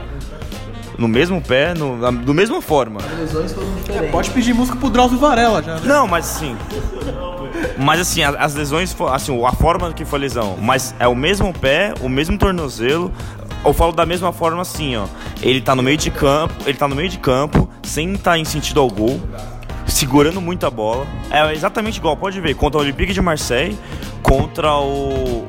no 0.97 1.07
mesmo 1.07 1.41
pé, 1.41 1.73
no, 1.73 1.99
da, 1.99 2.11
do 2.11 2.33
mesma 2.33 2.61
forma. 2.61 2.99
As 3.01 3.19
lesões 3.19 3.53
foram 3.53 3.73
diferentes. 3.75 4.07
É, 4.07 4.11
pode 4.11 4.29
pedir 4.31 4.53
música 4.53 4.77
pro 4.77 4.89
Drauzio 4.89 5.17
Varela 5.17 5.61
já. 5.61 5.75
Né? 5.75 5.81
Não, 5.85 6.07
mas 6.07 6.25
assim. 6.25 6.55
Mas 7.77 7.99
assim, 7.99 8.23
as, 8.23 8.35
as 8.35 8.55
lesões, 8.55 8.95
assim, 9.11 9.45
a 9.45 9.51
forma 9.51 9.93
que 9.93 10.05
foi 10.05 10.19
a 10.19 10.21
lesão, 10.21 10.57
mas 10.61 10.93
é 10.99 11.07
o 11.07 11.15
mesmo 11.15 11.53
pé, 11.53 11.93
o 12.01 12.09
mesmo 12.09 12.37
tornozelo, 12.37 13.11
eu 13.65 13.73
falo 13.73 13.91
da 13.91 14.05
mesma 14.05 14.31
forma 14.31 14.61
assim, 14.61 14.95
ó. 14.95 15.07
Ele 15.41 15.59
tá 15.61 15.75
no 15.75 15.81
meio 15.81 15.97
de 15.97 16.11
campo, 16.11 16.53
ele 16.65 16.77
tá 16.77 16.87
no 16.87 16.95
meio 16.95 17.09
de 17.09 17.17
campo, 17.17 17.69
sem 17.83 18.13
estar 18.13 18.31
tá 18.31 18.37
em 18.37 18.45
sentido 18.45 18.79
ao 18.79 18.89
gol, 18.89 19.19
segurando 19.87 20.39
muito 20.39 20.65
a 20.65 20.69
bola. 20.69 21.05
É 21.31 21.51
exatamente 21.53 21.97
igual, 21.97 22.15
pode 22.15 22.39
ver, 22.39 22.55
contra 22.55 22.79
o 22.79 22.81
Olympique 22.81 23.13
de 23.13 23.21
Marseille, 23.21 23.77
contra 24.21 24.73
o. 24.75 25.45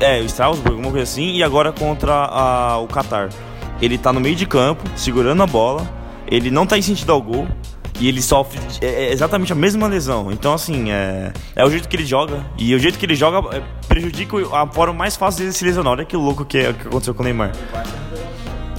É, 0.00 0.20
o 0.20 0.24
Strasbourg, 0.26 0.68
alguma 0.68 0.90
coisa 0.90 1.04
assim, 1.04 1.36
e 1.36 1.42
agora 1.42 1.72
contra 1.72 2.12
a, 2.12 2.78
o 2.78 2.86
Qatar. 2.86 3.30
Ele 3.80 3.96
tá 3.96 4.12
no 4.12 4.20
meio 4.20 4.34
de 4.34 4.46
campo, 4.46 4.82
segurando 4.96 5.42
a 5.42 5.46
bola, 5.46 5.88
ele 6.26 6.50
não 6.50 6.66
tá 6.66 6.76
em 6.76 6.82
sentido 6.82 7.12
ao 7.12 7.22
gol, 7.22 7.46
e 8.00 8.08
ele 8.08 8.22
sofre 8.22 8.60
é, 8.80 8.86
é 8.86 9.12
exatamente 9.12 9.52
a 9.52 9.56
mesma 9.56 9.86
lesão. 9.86 10.30
Então, 10.30 10.52
assim, 10.52 10.90
é, 10.90 11.32
é 11.54 11.64
o 11.64 11.70
jeito 11.70 11.88
que 11.88 11.96
ele 11.96 12.06
joga. 12.06 12.44
E 12.56 12.74
o 12.74 12.78
jeito 12.78 12.98
que 12.98 13.04
ele 13.04 13.14
joga 13.14 13.56
é, 13.56 13.62
prejudica 13.88 14.36
a 14.52 14.66
forma 14.66 14.94
mais 14.94 15.16
fácil 15.16 15.46
de 15.46 15.52
se 15.52 15.64
lesionar. 15.64 15.94
Olha 15.94 16.04
que 16.04 16.16
louco 16.16 16.44
que, 16.44 16.58
é, 16.58 16.72
que 16.72 16.86
aconteceu 16.86 17.14
com 17.14 17.22
o 17.22 17.24
Neymar. 17.24 17.52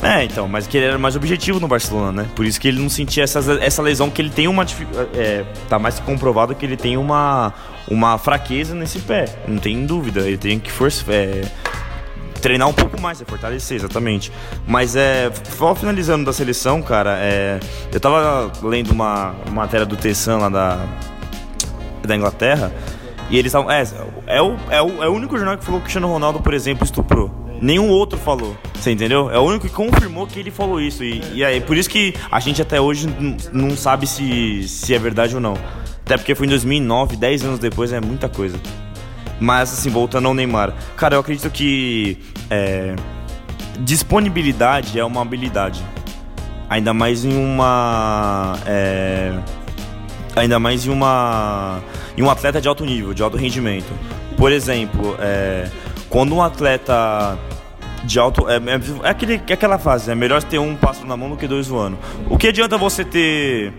É, 0.02 0.24
então, 0.24 0.48
mas 0.48 0.66
que 0.66 0.78
ele 0.78 0.86
era 0.86 0.98
mais 0.98 1.18
objetivo 1.18 1.60
no 1.60 1.68
Barcelona, 1.68 2.24
né? 2.24 2.30
Por 2.34 2.46
isso 2.46 2.60
que 2.60 2.70
ele 2.70 2.82
não 2.82 2.90
sentia 2.90 3.24
essa, 3.24 3.40
essa 3.62 3.82
lesão, 3.82 4.10
que 4.10 4.22
ele 4.22 4.30
tem 4.30 4.48
uma. 4.48 4.66
É, 5.14 5.44
tá 5.68 5.78
mais 5.78 6.00
comprovado 6.00 6.56
que 6.56 6.66
ele 6.66 6.78
tem 6.78 6.96
uma, 6.96 7.54
uma 7.90 8.18
fraqueza 8.18 8.74
nesse 8.74 9.00
pé. 9.00 9.26
Não 9.46 9.58
tem 9.58 9.86
dúvida. 9.86 10.22
Ele 10.22 10.38
tem 10.38 10.58
que 10.58 10.72
forçar. 10.72 11.14
É, 11.14 11.42
treinar 12.40 12.68
um 12.68 12.74
pouco 12.74 13.00
mais, 13.00 13.22
é 13.22 13.26
fortalecer, 13.26 13.78
exatamente. 13.78 14.32
Mas 14.68 14.96
é. 14.96 15.32
Só 15.58 15.76
finalizando 15.76 16.26
da 16.26 16.34
seleção, 16.34 16.82
cara, 16.82 17.18
é, 17.20 17.60
eu 17.92 18.00
tava 18.00 18.52
lendo 18.64 18.92
uma, 18.92 19.36
uma 19.46 19.62
matéria 19.62 19.86
do 19.86 19.96
Tessan 19.96 20.38
lá 20.38 20.50
da, 20.50 20.86
da 22.04 22.16
Inglaterra. 22.16 22.72
E 23.30 23.38
eles 23.38 23.50
estavam. 23.50 23.70
É, 23.70 23.84
é, 24.28 24.42
o, 24.42 24.56
é, 24.70 24.82
o, 24.82 25.04
é 25.04 25.10
o 25.10 25.14
único 25.14 25.38
jornal 25.38 25.58
que 25.58 25.64
falou 25.64 25.80
que 25.80 25.84
o 25.84 25.86
Cristiano 25.86 26.08
Ronaldo, 26.08 26.40
por 26.40 26.54
exemplo, 26.54 26.84
estuprou. 26.84 27.32
Nenhum 27.62 27.90
outro 27.90 28.18
falou. 28.18 28.56
Você 28.74 28.92
entendeu? 28.92 29.30
É 29.30 29.38
o 29.38 29.44
único 29.44 29.68
que 29.68 29.74
confirmou 29.74 30.26
que 30.26 30.40
ele 30.40 30.50
falou 30.50 30.80
isso. 30.80 31.04
E, 31.04 31.22
e 31.34 31.44
é 31.44 31.60
por 31.60 31.78
isso 31.78 31.90
que 31.90 32.14
a 32.32 32.40
gente 32.40 32.62
até 32.62 32.80
hoje 32.80 33.08
não 33.52 33.76
sabe 33.76 34.08
se, 34.08 34.68
se 34.68 34.94
é 34.96 35.00
verdade 35.00 35.36
ou 35.36 35.42
não. 35.42 35.56
Até 36.06 36.18
porque 36.18 36.34
foi 36.34 36.48
em 36.48 36.50
2009, 36.50 37.18
10 37.18 37.44
anos 37.44 37.60
depois, 37.60 37.94
é 37.94 38.00
muita 38.00 38.28
coisa. 38.28 38.60
Mas, 39.40 39.72
assim, 39.72 39.90
voltando 39.90 40.28
ao 40.28 40.34
Neymar. 40.34 40.74
Cara, 40.96 41.16
eu 41.16 41.20
acredito 41.20 41.50
que 41.50 42.18
é, 42.50 42.96
disponibilidade 43.80 45.00
é 45.00 45.06
uma 45.06 45.22
habilidade. 45.22 45.84
Ainda 46.70 46.94
mais 46.94 47.26
em 47.26 47.36
uma. 47.36 48.58
É, 48.66 49.34
ainda 50.36 50.60
mais 50.60 50.86
em 50.86 50.90
uma. 50.90 51.82
em 52.18 52.22
um 52.22 52.30
atleta 52.30 52.62
de 52.62 52.68
alto 52.68 52.86
nível, 52.86 53.14
de 53.14 53.24
alto 53.24 53.38
rendimento. 53.38 53.92
Por 54.38 54.52
exemplo, 54.52 55.16
é, 55.20 55.70
quando 56.10 56.36
um 56.36 56.44
atleta 56.44 57.38
de 58.04 58.20
alto. 58.20 58.48
É, 58.48 58.58
é, 58.58 59.08
é, 59.08 59.10
aquele, 59.10 59.42
é 59.48 59.54
aquela 59.54 59.80
fase, 59.80 60.12
é 60.12 60.16
melhor 60.16 60.44
ter 60.44 60.60
um 60.60 60.76
pássaro 60.76 61.08
na 61.08 61.18
mão 61.18 61.30
do 61.30 61.38
que 61.38 61.48
dois 61.48 61.68
voando. 61.68 61.98
O 62.30 62.38
que 62.38 62.48
adianta 62.48 62.78
você 62.78 63.04
ter 63.04 63.74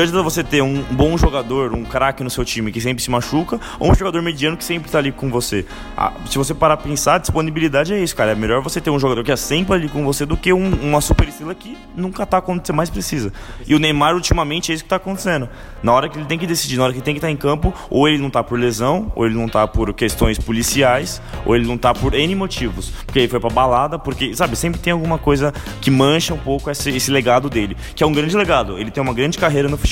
que 0.00 0.04
adianta 0.04 0.22
você 0.22 0.42
ter 0.42 0.62
um 0.62 0.82
bom 0.90 1.18
jogador, 1.18 1.74
um 1.74 1.84
craque 1.84 2.24
no 2.24 2.30
seu 2.30 2.42
time 2.42 2.72
que 2.72 2.80
sempre 2.80 3.02
se 3.02 3.10
machuca, 3.10 3.60
ou 3.78 3.90
um 3.90 3.94
jogador 3.94 4.22
mediano 4.22 4.56
que 4.56 4.64
sempre 4.64 4.90
tá 4.90 4.96
ali 4.96 5.12
com 5.12 5.28
você? 5.28 5.66
Ah, 5.94 6.12
se 6.24 6.38
você 6.38 6.54
parar 6.54 6.78
pra 6.78 6.88
pensar, 6.88 7.18
disponibilidade 7.18 7.92
é 7.92 8.02
isso, 8.02 8.16
cara. 8.16 8.32
É 8.32 8.34
melhor 8.34 8.62
você 8.62 8.80
ter 8.80 8.88
um 8.88 8.98
jogador 8.98 9.22
que 9.22 9.30
é 9.30 9.36
sempre 9.36 9.74
ali 9.74 9.88
com 9.90 10.02
você 10.02 10.24
do 10.24 10.38
que 10.38 10.54
um, 10.54 10.70
uma 10.80 11.02
super 11.02 11.28
estrela 11.28 11.54
que 11.54 11.76
nunca 11.94 12.24
tá 12.24 12.40
quando 12.40 12.66
você 12.66 12.72
mais 12.72 12.88
precisa. 12.88 13.30
E 13.66 13.74
o 13.74 13.78
Neymar, 13.78 14.14
ultimamente, 14.14 14.72
é 14.72 14.74
isso 14.74 14.84
que 14.84 14.88
tá 14.88 14.96
acontecendo. 14.96 15.50
Na 15.82 15.92
hora 15.92 16.08
que 16.08 16.16
ele 16.16 16.24
tem 16.24 16.38
que 16.38 16.46
decidir, 16.46 16.78
na 16.78 16.84
hora 16.84 16.92
que 16.92 16.98
ele 16.98 17.04
tem 17.04 17.14
que 17.14 17.18
estar 17.18 17.28
tá 17.28 17.32
em 17.32 17.36
campo, 17.36 17.74
ou 17.90 18.08
ele 18.08 18.18
não 18.18 18.30
tá 18.30 18.42
por 18.42 18.58
lesão, 18.58 19.12
ou 19.14 19.26
ele 19.26 19.34
não 19.34 19.48
tá 19.48 19.68
por 19.68 19.92
questões 19.92 20.38
policiais, 20.38 21.20
ou 21.44 21.54
ele 21.54 21.66
não 21.66 21.76
tá 21.76 21.92
por 21.92 22.14
N 22.14 22.34
motivos. 22.34 22.90
Porque 23.04 23.18
ele 23.18 23.28
foi 23.28 23.40
pra 23.40 23.50
balada, 23.50 23.98
porque, 23.98 24.34
sabe, 24.34 24.56
sempre 24.56 24.80
tem 24.80 24.94
alguma 24.94 25.18
coisa 25.18 25.52
que 25.80 25.90
mancha 25.90 26.32
um 26.32 26.38
pouco 26.38 26.70
esse, 26.70 26.88
esse 26.88 27.10
legado 27.10 27.50
dele, 27.50 27.76
que 27.94 28.02
é 28.02 28.06
um 28.06 28.12
grande 28.12 28.34
legado. 28.34 28.78
Ele 28.78 28.90
tem 28.90 29.02
uma 29.02 29.12
grande 29.12 29.36
carreira 29.36 29.68
no 29.68 29.76
futebol. 29.76 29.89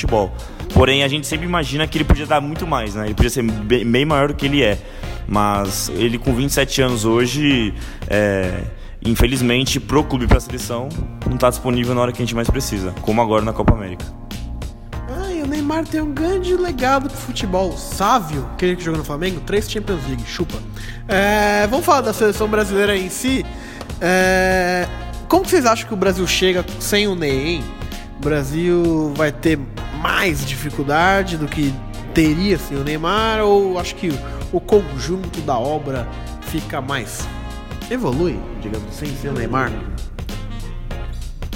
Porém, 0.73 1.03
a 1.03 1.07
gente 1.07 1.27
sempre 1.27 1.45
imagina 1.45 1.87
que 1.87 1.97
ele 1.97 2.05
podia 2.05 2.25
dar 2.25 2.41
muito 2.41 2.65
mais, 2.67 2.95
né? 2.95 3.05
Ele 3.05 3.13
podia 3.13 3.29
ser 3.29 3.43
bem 3.43 4.05
maior 4.05 4.29
do 4.29 4.33
que 4.33 4.45
ele 4.45 4.63
é. 4.63 4.77
Mas 5.27 5.89
ele 5.89 6.17
com 6.17 6.33
27 6.33 6.81
anos 6.81 7.05
hoje, 7.05 7.73
é, 8.07 8.63
infelizmente, 9.05 9.79
pro 9.79 10.03
clube 10.03 10.25
e 10.25 10.27
pra 10.27 10.39
seleção, 10.39 10.89
não 11.27 11.35
está 11.35 11.49
disponível 11.49 11.93
na 11.93 12.01
hora 12.01 12.11
que 12.11 12.21
a 12.21 12.25
gente 12.25 12.35
mais 12.35 12.49
precisa, 12.49 12.93
como 13.01 13.21
agora 13.21 13.43
na 13.43 13.53
Copa 13.53 13.73
América. 13.73 14.05
Ah, 15.07 15.29
o 15.43 15.47
Neymar 15.47 15.85
tem 15.85 16.01
um 16.01 16.11
grande 16.11 16.55
legado 16.55 17.09
pro 17.09 17.17
futebol. 17.17 17.77
Sávio, 17.77 18.47
aquele 18.53 18.75
que 18.75 18.83
jogou 18.83 18.97
no 18.97 19.05
Flamengo, 19.05 19.39
três 19.41 19.69
Champions 19.69 20.05
League, 20.07 20.23
chupa. 20.25 20.57
É, 21.07 21.67
vamos 21.67 21.85
falar 21.85 22.01
da 22.01 22.13
seleção 22.13 22.47
brasileira 22.47 22.97
em 22.97 23.09
si. 23.09 23.45
É, 24.01 24.87
como 25.27 25.45
vocês 25.45 25.65
acham 25.65 25.87
que 25.87 25.93
o 25.93 25.97
Brasil 25.97 26.25
chega 26.25 26.65
sem 26.79 27.07
o 27.07 27.13
Ney, 27.13 27.47
hein? 27.47 27.63
O 28.17 28.21
Brasil 28.21 29.13
vai 29.15 29.31
ter 29.31 29.59
mais 30.01 30.45
dificuldade 30.45 31.37
do 31.37 31.47
que 31.47 31.73
teria 32.13 32.57
sem 32.57 32.77
o 32.77 32.83
Neymar 32.83 33.41
ou 33.41 33.79
acho 33.79 33.95
que 33.95 34.09
o 34.51 34.59
conjunto 34.59 35.41
da 35.41 35.57
obra 35.57 36.07
fica 36.41 36.81
mais 36.81 37.27
evolui, 37.89 38.39
digamos, 38.61 38.93
sem 38.93 39.15
ser 39.17 39.29
o 39.29 39.33
Neymar? 39.33 39.71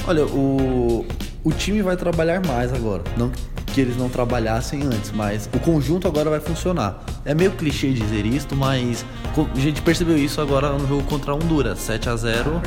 Olha, 0.05 0.25
o, 0.25 1.05
o 1.43 1.51
time 1.51 1.81
vai 1.81 1.95
trabalhar 1.95 2.45
mais 2.45 2.73
agora. 2.73 3.03
Não 3.17 3.31
que 3.73 3.81
eles 3.81 3.97
não 3.97 4.07
trabalhassem 4.07 4.83
antes, 4.83 5.11
mas 5.11 5.49
o 5.51 5.59
conjunto 5.59 6.07
agora 6.07 6.29
vai 6.29 6.39
funcionar. 6.39 7.03
É 7.25 7.33
meio 7.33 7.51
clichê 7.51 7.91
dizer 7.91 8.23
isso, 8.23 8.55
mas 8.55 9.03
a 9.35 9.59
gente 9.59 9.81
percebeu 9.81 10.15
isso 10.15 10.39
agora 10.39 10.69
no 10.69 10.87
jogo 10.87 11.03
contra 11.05 11.33
Honduras, 11.33 11.79
7 11.79 12.07
a 12.07 12.15
0 12.15 12.61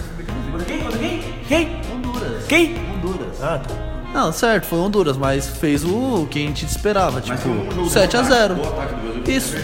Quem? 0.67 0.81
Quem? 0.99 1.35
Quem? 1.47 1.81
Honduras. 1.95 2.47
Quem? 2.49 2.75
Honduras. 2.97 3.41
Ah, 3.41 3.59
tá. 3.59 3.96
Não, 4.13 4.33
certo, 4.33 4.65
foi 4.67 4.79
Honduras, 4.79 5.17
mas 5.17 5.47
fez 5.47 5.85
o 5.85 6.27
que 6.31 6.39
a 6.39 6.47
gente 6.47 6.65
esperava, 6.65 7.21
tipo, 7.21 7.89
7 7.89 8.17
a 8.17 8.23
0 8.23 8.57
Isso. 9.27 9.55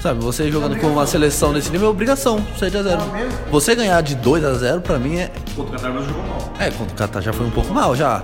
Sabe, 0.00 0.22
você 0.22 0.50
jogando 0.50 0.78
com 0.78 0.86
uma 0.86 1.06
seleção 1.06 1.52
desse 1.52 1.70
nível 1.70 1.88
é 1.88 1.90
obrigação, 1.90 2.40
7 2.56 2.76
a 2.76 2.82
0 2.82 3.02
Você 3.50 3.74
ganhar 3.74 4.00
de 4.00 4.14
2 4.14 4.44
a 4.44 4.54
0 4.54 4.80
pra 4.80 4.98
mim 4.98 5.16
é. 5.16 5.30
Contra 5.56 5.76
o 5.76 5.80
Qatar 5.80 5.92
você 5.92 6.08
jogou 6.08 6.22
mal. 6.22 6.52
É, 6.60 6.70
contra 6.70 6.94
o 6.94 6.96
Qatar 6.96 7.22
já 7.22 7.32
foi 7.32 7.46
um 7.46 7.50
pouco 7.50 7.74
mal 7.74 7.96
já. 7.96 8.22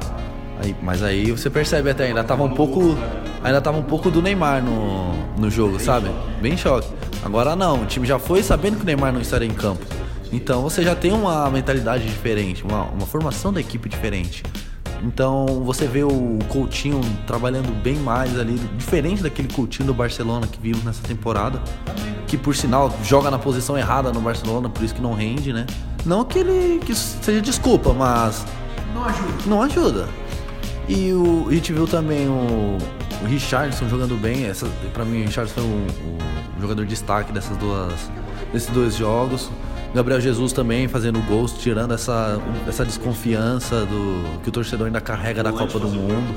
Aí, 0.62 0.76
mas 0.80 1.02
aí 1.02 1.32
você 1.32 1.50
percebe 1.50 1.90
até, 1.90 2.04
ainda 2.04 2.22
tava 2.22 2.44
um 2.44 2.54
pouco. 2.54 2.96
Ainda 3.42 3.60
tava 3.60 3.76
um 3.76 3.82
pouco 3.82 4.10
do 4.10 4.22
Neymar 4.22 4.62
no, 4.62 5.14
no 5.36 5.50
jogo, 5.50 5.80
sabe? 5.80 6.08
Bem 6.40 6.56
choque. 6.56 6.88
Agora 7.24 7.56
não, 7.56 7.82
o 7.82 7.86
time 7.86 8.06
já 8.06 8.18
foi 8.18 8.42
sabendo 8.42 8.76
que 8.76 8.82
o 8.82 8.86
Neymar 8.86 9.12
não 9.12 9.20
estaria 9.20 9.48
em 9.48 9.52
campo. 9.52 9.84
Então 10.32 10.62
você 10.62 10.82
já 10.82 10.94
tem 10.94 11.12
uma 11.12 11.50
mentalidade 11.50 12.04
diferente, 12.04 12.64
uma, 12.64 12.84
uma 12.84 13.06
formação 13.06 13.52
da 13.52 13.60
equipe 13.60 13.88
diferente. 13.88 14.42
Então 15.04 15.62
você 15.64 15.86
vê 15.86 16.02
o 16.02 16.38
Coutinho 16.48 17.00
trabalhando 17.26 17.70
bem 17.82 17.96
mais 17.96 18.38
ali, 18.38 18.58
diferente 18.76 19.22
daquele 19.22 19.52
Coutinho 19.52 19.86
do 19.86 19.94
Barcelona 19.94 20.46
que 20.46 20.58
vimos 20.58 20.82
nessa 20.82 21.02
temporada, 21.02 21.60
que 22.26 22.38
por 22.38 22.56
sinal 22.56 22.92
joga 23.04 23.30
na 23.30 23.38
posição 23.38 23.76
errada 23.76 24.10
no 24.12 24.20
Barcelona, 24.20 24.68
por 24.68 24.82
isso 24.82 24.94
que 24.94 25.02
não 25.02 25.12
rende, 25.12 25.52
né? 25.52 25.66
Não 26.06 26.24
que 26.24 26.38
ele 26.38 26.80
que 26.84 26.94
seja 26.94 27.40
desculpa, 27.40 27.92
mas 27.92 28.46
não 28.94 29.04
ajuda. 29.04 29.32
Não 29.46 29.62
ajuda. 29.62 30.08
E 30.88 31.12
o, 31.12 31.46
a 31.48 31.52
gente 31.52 31.72
viu 31.72 31.86
também 31.86 32.28
o, 32.28 32.78
o 33.22 33.26
Richardson 33.26 33.88
jogando 33.88 34.16
bem. 34.16 34.46
Essa, 34.46 34.66
pra 34.92 35.04
mim, 35.04 35.22
o 35.22 35.26
Richardson 35.26 35.54
foi 35.54 35.64
o, 35.64 36.56
o 36.56 36.60
jogador 36.60 36.84
de 36.84 36.90
destaque 36.90 37.32
dessas 37.32 37.56
duas, 37.56 38.10
desses 38.52 38.68
dois 38.70 38.96
jogos. 38.96 39.50
Gabriel 39.94 40.20
Jesus 40.20 40.52
também 40.52 40.88
fazendo 40.88 41.20
gols, 41.20 41.52
tirando 41.52 41.94
essa, 41.94 42.40
essa 42.66 42.84
desconfiança 42.84 43.86
do 43.86 44.40
que 44.42 44.48
o 44.48 44.52
torcedor 44.52 44.88
ainda 44.88 45.00
carrega 45.00 45.40
da 45.40 45.52
Copa 45.52 45.78
do 45.78 45.86
Mundo. 45.86 46.34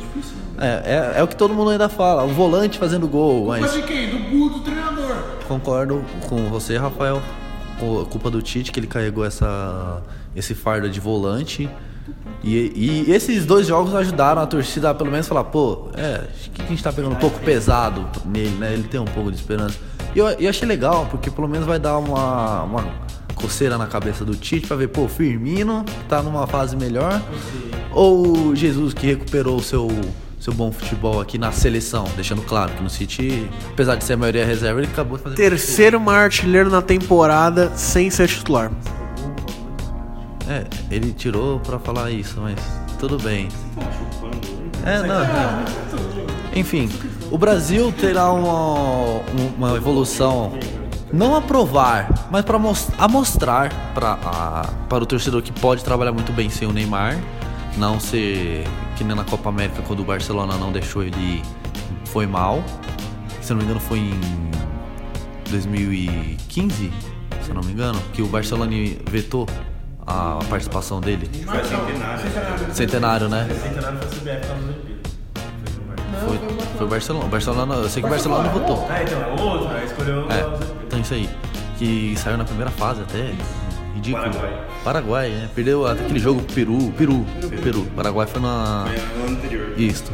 É, 0.59 1.13
é, 1.15 1.19
é, 1.19 1.23
o 1.23 1.27
que 1.27 1.35
todo 1.35 1.55
mundo 1.55 1.71
ainda 1.71 1.89
fala, 1.89 2.23
o 2.23 2.27
volante 2.27 2.77
fazendo 2.77 3.07
gol. 3.07 3.47
Mas... 3.47 3.73
De 3.73 3.81
quem? 3.81 4.11
Do 4.11 4.19
burro 4.29 4.49
do 4.49 4.59
treinador. 4.59 5.15
Concordo 5.47 6.05
com 6.29 6.49
você, 6.49 6.77
Rafael. 6.77 7.19
A 7.77 8.05
culpa 8.05 8.29
do 8.29 8.41
Tite, 8.43 8.71
que 8.71 8.79
ele 8.79 8.87
carregou 8.87 9.25
essa, 9.25 10.03
esse 10.35 10.53
fardo 10.53 10.87
de 10.87 10.99
volante. 10.99 11.67
E, 12.43 13.05
e, 13.07 13.11
esses 13.11 13.43
dois 13.45 13.65
jogos 13.65 13.93
ajudaram 13.95 14.41
a 14.41 14.45
torcida 14.45 14.91
a 14.91 14.93
pelo 14.93 15.09
menos 15.09 15.27
falar, 15.27 15.43
pô, 15.45 15.89
é, 15.95 16.27
acho 16.31 16.51
que 16.51 16.61
a 16.61 16.65
gente 16.65 16.83
tá 16.83 16.93
pegando 16.93 17.13
um 17.13 17.19
pouco 17.19 17.39
pesado 17.39 18.07
nele, 18.23 18.55
né? 18.57 18.73
Ele 18.73 18.83
tem 18.83 18.99
um 18.99 19.05
pouco 19.05 19.31
de 19.31 19.37
esperança. 19.37 19.77
E 20.15 20.19
eu, 20.19 20.27
eu 20.27 20.49
achei 20.49 20.67
legal, 20.67 21.07
porque 21.09 21.31
pelo 21.31 21.47
menos 21.47 21.65
vai 21.67 21.79
dar 21.79 21.97
uma, 21.97 22.63
uma 22.63 22.85
coceira 23.37 23.77
na 23.77 23.87
cabeça 23.87 24.25
do 24.25 24.35
Tite 24.35 24.67
para 24.67 24.75
ver, 24.75 24.89
pô, 24.89 25.07
Firmino 25.07 25.85
tá 26.09 26.21
numa 26.21 26.45
fase 26.47 26.75
melhor 26.75 27.21
ou 27.91 28.55
Jesus 28.55 28.93
que 28.93 29.07
recuperou 29.07 29.57
o 29.57 29.63
seu 29.63 29.87
seu 30.39 30.53
bom 30.53 30.71
futebol 30.71 31.19
aqui 31.19 31.37
na 31.37 31.51
seleção, 31.51 32.05
deixando 32.15 32.41
claro 32.43 32.71
que 32.71 32.83
no 32.83 32.89
City, 32.89 33.49
apesar 33.71 33.95
de 33.95 34.03
ser 34.03 34.13
a 34.13 34.17
maioria 34.17 34.45
reserva, 34.45 34.79
ele 34.79 34.87
acabou 34.87 35.17
de 35.17 35.23
fazer 35.23 35.35
terceiro 35.35 35.99
maior 35.99 36.25
artilheiro 36.25 36.69
na 36.69 36.81
temporada 36.81 37.71
sem 37.75 38.09
ser 38.09 38.27
titular. 38.27 38.71
É, 40.47 40.63
ele 40.89 41.11
tirou 41.11 41.59
para 41.59 41.79
falar 41.79 42.11
isso, 42.11 42.39
mas 42.39 42.55
tudo 42.99 43.17
bem. 43.17 43.49
É, 44.85 45.05
não. 45.05 46.57
Enfim, 46.57 46.89
o 47.29 47.37
Brasil 47.37 47.91
terá 47.91 48.31
uma, 48.31 49.21
uma 49.57 49.75
evolução 49.75 50.53
não 51.11 51.35
aprovar, 51.35 52.27
mas 52.29 52.43
para 52.43 52.59
mostrar 53.07 53.71
pra, 53.93 54.17
para 54.89 55.03
o 55.03 55.05
torcedor 55.05 55.41
que 55.41 55.51
pode 55.51 55.83
trabalhar 55.83 56.11
muito 56.11 56.31
bem 56.33 56.49
sem 56.49 56.67
o 56.67 56.73
Neymar, 56.73 57.17
não 57.77 57.99
ser 57.99 58.65
que 58.95 59.03
nem 59.03 59.15
na 59.15 59.23
Copa 59.23 59.49
América 59.49 59.81
quando 59.87 60.01
o 60.01 60.03
Barcelona 60.03 60.57
não 60.57 60.71
deixou 60.71 61.03
ele 61.03 61.43
foi 62.05 62.25
mal. 62.25 62.63
Se 63.41 63.53
não 63.53 63.59
me 63.59 63.63
engano 63.63 63.79
foi 63.79 63.99
em 63.99 64.51
2015, 65.49 66.91
se 67.41 67.49
eu 67.49 67.55
não 67.55 67.63
me 67.63 67.71
engano, 67.71 67.99
que 68.11 68.21
o 68.21 68.27
Barcelona 68.27 68.71
vetou 69.09 69.47
a 70.05 70.39
participação 70.49 70.99
dele. 70.99 71.29
Foi 71.45 71.63
centenário. 71.63 72.75
Centenário, 72.75 73.29
né? 73.29 73.47
Centenário 73.61 73.99
foi 73.99 74.07
CBF 74.07 74.47
nas 74.47 74.63
Olimpíadas. 74.63 74.97
Foi, 76.25 76.39
foi 76.77 76.85
o 76.85 76.89
Barcelona. 76.89 77.25
Barcelona, 77.27 77.75
eu 77.75 77.89
sei 77.89 78.01
que 78.01 78.07
o 78.07 78.11
Barcelona 78.11 78.49
votou. 78.49 78.87
É, 78.89 79.03
então, 79.03 79.21
é 79.21 79.41
outro, 79.41 79.69
aí 79.69 79.85
escolheu 79.85 80.27
é. 80.31 80.76
Então 80.97 81.01
isso 81.01 81.13
aí. 81.13 81.29
Que 81.77 82.15
saiu 82.17 82.37
na 82.37 82.43
primeira 82.43 82.71
fase 82.71 83.01
até. 83.01 83.31
Ridículo. 83.95 84.23
Paraguai. 84.23 84.67
Paraguai, 84.83 85.29
né? 85.29 85.49
Perdeu 85.53 85.85
até 85.85 86.03
aquele 86.03 86.19
jogo 86.19 86.41
Peru. 86.53 86.91
Peru. 86.97 87.25
Peru. 87.39 87.61
Peru. 87.61 87.85
Paraguai 87.95 88.27
foi 88.27 88.41
na. 88.41 88.85
Foi 88.87 89.29
no 89.29 89.37
anterior. 89.37 89.73
Isso. 89.77 90.11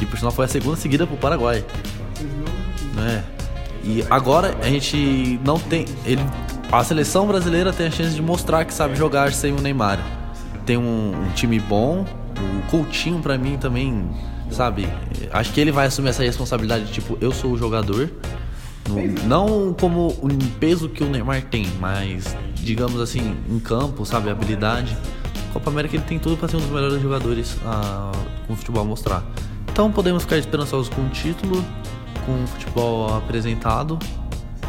E 0.00 0.06
por 0.06 0.16
sinal 0.16 0.32
foi 0.32 0.44
a 0.44 0.48
segunda 0.48 0.76
seguida 0.76 1.06
pro 1.06 1.16
Paraguai. 1.16 1.64
Né? 2.94 3.24
E 3.82 4.04
agora 4.08 4.56
a 4.62 4.68
gente 4.68 5.40
não 5.44 5.58
tem. 5.58 5.84
Ele, 6.04 6.22
a 6.70 6.84
seleção 6.84 7.26
brasileira 7.26 7.72
tem 7.72 7.86
a 7.86 7.90
chance 7.90 8.14
de 8.14 8.22
mostrar 8.22 8.64
que 8.64 8.74
sabe 8.74 8.96
jogar 8.96 9.32
sem 9.32 9.52
o 9.52 9.60
Neymar. 9.60 9.98
Tem 10.64 10.76
um, 10.76 11.12
um 11.12 11.30
time 11.34 11.58
bom. 11.60 12.04
O 12.36 12.70
Coutinho, 12.70 13.20
pra 13.20 13.38
mim, 13.38 13.56
também, 13.56 14.08
sabe? 14.50 14.88
Acho 15.30 15.52
que 15.52 15.60
ele 15.60 15.70
vai 15.70 15.86
assumir 15.86 16.08
essa 16.08 16.22
responsabilidade, 16.22 16.90
tipo, 16.92 17.16
eu 17.20 17.30
sou 17.30 17.52
o 17.52 17.58
jogador 17.58 18.10
Não 19.26 19.74
como 19.78 20.08
o 20.08 20.28
peso 20.60 20.88
que 20.88 21.02
o 21.02 21.08
Neymar 21.08 21.42
tem, 21.42 21.66
mas 21.80 22.36
digamos 22.56 23.00
assim, 23.00 23.36
em 23.48 23.58
campo, 23.58 24.04
sabe, 24.04 24.30
habilidade. 24.30 24.96
Copa 25.52 25.70
América 25.70 25.96
ele 25.96 26.04
tem 26.04 26.18
tudo 26.18 26.36
para 26.36 26.48
ser 26.48 26.56
um 26.56 26.60
dos 26.60 26.70
melhores 26.70 27.00
jogadores 27.00 27.56
a, 27.64 28.12
com 28.46 28.52
o 28.52 28.56
futebol 28.56 28.82
a 28.82 28.84
mostrar. 28.84 29.24
Então 29.70 29.90
podemos 29.90 30.22
ficar 30.24 30.36
esperançosos 30.36 30.88
com 30.88 31.02
o 31.02 31.08
título, 31.08 31.64
com 32.26 32.42
o 32.42 32.46
futebol 32.46 33.16
apresentado. 33.16 33.98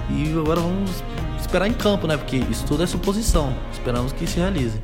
E 0.10 0.32
agora 0.32 0.62
vamos 0.62 1.04
esperar 1.40 1.68
em 1.68 1.74
campo, 1.74 2.08
né? 2.08 2.18
Porque 2.18 2.38
isso 2.38 2.66
tudo 2.66 2.84
é 2.84 2.88
suposição. 2.88 3.54
Esperamos 3.72 4.12
que 4.12 4.28
se 4.28 4.38
realize. 4.38 4.80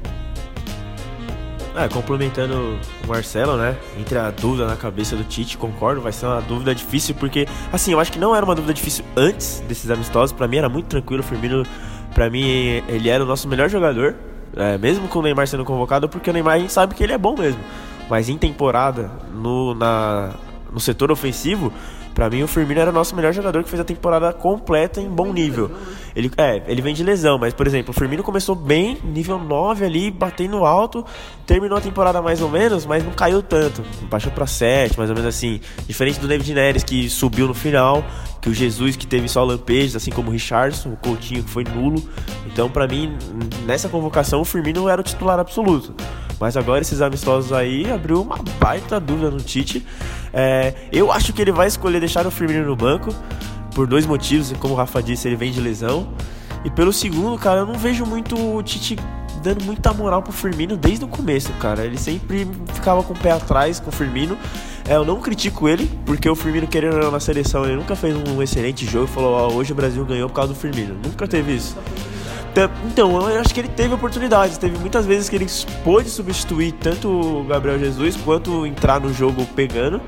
É, 1.73 1.87
complementando 1.87 2.77
o 3.03 3.07
Marcelo, 3.07 3.55
né? 3.55 3.77
Entre 3.97 4.17
a 4.17 4.29
dúvida 4.29 4.67
na 4.67 4.75
cabeça 4.75 5.15
do 5.15 5.23
Tite, 5.23 5.57
concordo, 5.57 6.01
vai 6.01 6.11
ser 6.11 6.25
uma 6.25 6.41
dúvida 6.41 6.75
difícil, 6.75 7.15
porque, 7.15 7.47
assim, 7.71 7.93
eu 7.93 7.99
acho 7.99 8.11
que 8.11 8.19
não 8.19 8.35
era 8.35 8.43
uma 8.43 8.53
dúvida 8.53 8.73
difícil 8.73 9.05
antes 9.15 9.61
desses 9.67 9.89
amistosos. 9.89 10.33
Para 10.33 10.49
mim 10.49 10.57
era 10.57 10.67
muito 10.67 10.87
tranquilo. 10.87 11.21
O 11.21 11.25
Firmino, 11.25 11.65
para 12.13 12.29
mim, 12.29 12.43
ele 12.89 13.07
era 13.07 13.23
o 13.23 13.27
nosso 13.27 13.47
melhor 13.47 13.69
jogador, 13.69 14.15
é, 14.55 14.77
mesmo 14.77 15.07
com 15.07 15.19
o 15.19 15.21
Neymar 15.21 15.47
sendo 15.47 15.63
convocado, 15.63 16.09
porque 16.09 16.29
o 16.29 16.33
Neymar 16.33 16.55
a 16.55 16.59
gente 16.59 16.73
sabe 16.73 16.93
que 16.93 17.03
ele 17.03 17.13
é 17.13 17.17
bom 17.17 17.37
mesmo. 17.37 17.61
Mas 18.09 18.27
em 18.27 18.37
temporada, 18.37 19.09
no, 19.33 19.73
na, 19.73 20.31
no 20.73 20.79
setor 20.79 21.09
ofensivo, 21.09 21.71
para 22.13 22.29
mim, 22.29 22.43
o 22.43 22.47
Firmino 22.47 22.79
era 22.79 22.89
o 22.89 22.93
nosso 22.93 23.15
melhor 23.15 23.33
jogador 23.33 23.63
que 23.63 23.69
fez 23.69 23.79
a 23.79 23.85
temporada 23.85 24.31
completa 24.33 24.99
em 24.99 25.09
bom 25.09 25.31
nível. 25.31 25.71
Ele, 26.15 26.29
é, 26.37 26.61
ele 26.67 26.81
vem 26.81 26.93
de 26.93 27.03
lesão, 27.03 27.37
mas, 27.37 27.53
por 27.53 27.65
exemplo, 27.65 27.91
o 27.91 27.93
Firmino 27.93 28.21
começou 28.21 28.53
bem, 28.53 28.97
nível 29.03 29.39
9 29.39 29.85
ali, 29.85 30.11
batendo 30.11 30.65
alto, 30.65 31.05
terminou 31.45 31.77
a 31.77 31.81
temporada 31.81 32.21
mais 32.21 32.41
ou 32.41 32.49
menos, 32.49 32.85
mas 32.85 33.03
não 33.03 33.11
caiu 33.13 33.41
tanto. 33.41 33.81
Baixou 34.09 34.31
para 34.31 34.45
7, 34.45 34.97
mais 34.97 35.09
ou 35.09 35.15
menos 35.15 35.33
assim. 35.33 35.61
Diferente 35.87 36.19
do 36.19 36.27
David 36.27 36.53
Neres, 36.53 36.83
que 36.83 37.09
subiu 37.09 37.47
no 37.47 37.53
final, 37.53 38.03
que 38.41 38.49
o 38.49 38.53
Jesus, 38.53 38.97
que 38.97 39.07
teve 39.07 39.29
só 39.29 39.43
lampejos, 39.43 39.95
assim 39.95 40.11
como 40.11 40.29
o 40.29 40.31
Richardson, 40.33 40.89
o 40.89 40.97
Coutinho, 40.97 41.43
que 41.43 41.49
foi 41.49 41.63
nulo. 41.63 42.03
Então, 42.45 42.69
para 42.69 42.87
mim, 42.87 43.17
nessa 43.65 43.87
convocação, 43.87 44.41
o 44.41 44.45
Firmino 44.45 44.89
era 44.89 44.99
o 44.99 45.03
titular 45.03 45.39
absoluto. 45.39 45.95
Mas 46.41 46.57
agora 46.57 46.81
esses 46.81 47.01
amistosos 47.01 47.53
aí 47.53 47.89
abriu 47.91 48.19
uma 48.19 48.37
baita 48.59 48.99
dúvida 48.99 49.29
no 49.29 49.37
Tite. 49.37 49.85
É, 50.33 50.73
eu 50.91 51.11
acho 51.11 51.31
que 51.31 51.39
ele 51.39 51.51
vai 51.51 51.67
escolher 51.67 51.99
deixar 51.99 52.25
o 52.25 52.31
Firmino 52.31 52.65
no 52.65 52.75
banco 52.75 53.13
por 53.75 53.85
dois 53.85 54.07
motivos. 54.07 54.51
Como 54.59 54.73
o 54.73 54.77
Rafa 54.77 55.03
disse, 55.03 55.27
ele 55.27 55.35
vem 55.35 55.51
de 55.51 55.61
lesão. 55.61 56.09
E 56.65 56.71
pelo 56.71 56.91
segundo, 56.91 57.37
cara, 57.37 57.59
eu 57.59 57.67
não 57.67 57.75
vejo 57.75 58.07
muito 58.07 58.35
o 58.35 58.63
Tite 58.63 58.97
dando 59.43 59.63
muita 59.63 59.93
moral 59.93 60.23
pro 60.23 60.33
Firmino 60.33 60.75
desde 60.75 61.05
o 61.05 61.07
começo, 61.07 61.53
cara. 61.53 61.85
Ele 61.85 61.97
sempre 61.97 62.47
ficava 62.73 63.03
com 63.03 63.13
o 63.13 63.17
pé 63.17 63.31
atrás 63.31 63.79
com 63.79 63.89
o 63.89 63.93
Firmino. 63.93 64.35
É, 64.89 64.95
eu 64.95 65.05
não 65.05 65.19
critico 65.21 65.69
ele, 65.69 65.91
porque 66.07 66.27
o 66.27 66.35
Firmino, 66.35 66.65
querendo 66.65 67.11
na 67.11 67.19
seleção, 67.19 67.65
ele 67.65 67.75
nunca 67.75 67.95
fez 67.95 68.15
um 68.15 68.41
excelente 68.41 68.83
jogo. 68.83 69.05
Falou, 69.05 69.33
ó, 69.33 69.53
hoje 69.53 69.73
o 69.73 69.75
Brasil 69.75 70.03
ganhou 70.05 70.27
por 70.27 70.35
causa 70.35 70.53
do 70.53 70.59
Firmino. 70.59 70.95
Nunca 71.03 71.27
teve 71.27 71.53
isso. 71.53 71.77
Então, 72.85 73.29
eu 73.29 73.39
acho 73.39 73.53
que 73.53 73.61
ele 73.61 73.69
teve 73.69 73.93
oportunidades. 73.93 74.57
Teve 74.57 74.77
muitas 74.77 75.05
vezes 75.05 75.29
que 75.29 75.35
ele 75.35 75.47
pôde 75.83 76.09
substituir 76.09 76.73
tanto 76.73 77.07
o 77.07 77.43
Gabriel 77.45 77.79
Jesus 77.79 78.15
quanto 78.17 78.65
entrar 78.65 78.99
no 78.99 79.13
jogo 79.13 79.45
pegando. 79.55 80.01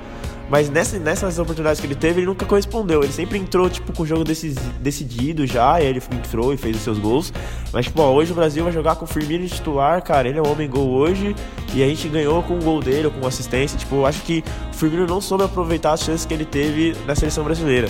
Mas 0.49 0.69
nessa, 0.69 0.99
nessas 0.99 1.39
oportunidades 1.39 1.79
que 1.79 1.87
ele 1.87 1.95
teve, 1.95 2.19
ele 2.19 2.27
nunca 2.27 2.45
correspondeu. 2.45 3.01
Ele 3.01 3.13
sempre 3.13 3.39
entrou, 3.39 3.69
tipo, 3.69 3.93
com 3.93 4.03
o 4.03 4.05
jogo 4.05 4.23
decidido 4.23 5.47
já, 5.47 5.81
e 5.81 5.85
ele 5.85 6.01
entrou 6.11 6.53
e 6.53 6.57
fez 6.57 6.75
os 6.75 6.83
seus 6.83 6.99
gols. 6.99 7.33
Mas, 7.71 7.85
tipo, 7.85 8.01
ó, 8.01 8.11
hoje 8.11 8.33
o 8.33 8.35
Brasil 8.35 8.63
vai 8.63 8.73
jogar 8.73 8.95
com 8.95 9.05
o 9.05 9.07
Firmino 9.07 9.47
titular, 9.47 10.03
cara, 10.03 10.27
ele 10.27 10.37
é 10.37 10.41
o 10.41 10.47
homem 10.47 10.69
gol 10.69 10.89
hoje, 10.89 11.35
e 11.73 11.81
a 11.81 11.87
gente 11.87 12.07
ganhou 12.09 12.43
com 12.43 12.57
o 12.59 12.61
gol 12.61 12.81
dele, 12.81 13.09
com 13.09 13.25
assistência. 13.25 13.79
Tipo, 13.79 13.95
eu 13.95 14.05
acho 14.05 14.21
que 14.21 14.43
o 14.71 14.75
Firmino 14.75 15.07
não 15.07 15.21
soube 15.21 15.45
aproveitar 15.45 15.93
as 15.93 16.01
chances 16.01 16.25
que 16.25 16.33
ele 16.33 16.45
teve 16.45 16.95
na 17.07 17.15
seleção 17.15 17.43
brasileira. 17.43 17.87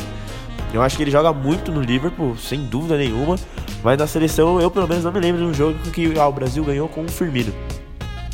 Eu 0.74 0.82
acho 0.82 0.98
que 0.98 1.04
ele 1.04 1.12
joga 1.12 1.32
muito 1.32 1.72
no 1.72 1.80
Liverpool, 1.80 2.36
sem 2.36 2.66
dúvida 2.66 2.98
nenhuma. 2.98 3.38
Mas 3.84 3.98
na 3.98 4.08
seleção, 4.08 4.60
eu 4.60 4.72
pelo 4.72 4.88
menos 4.88 5.04
não 5.04 5.12
me 5.12 5.20
lembro 5.20 5.42
de 5.42 5.48
um 5.48 5.54
jogo 5.54 5.78
que 5.92 6.18
ah, 6.20 6.28
o 6.28 6.32
Brasil 6.32 6.64
ganhou 6.64 6.90
com 6.90 7.04
o 7.04 7.08
Firmino. 7.08 7.54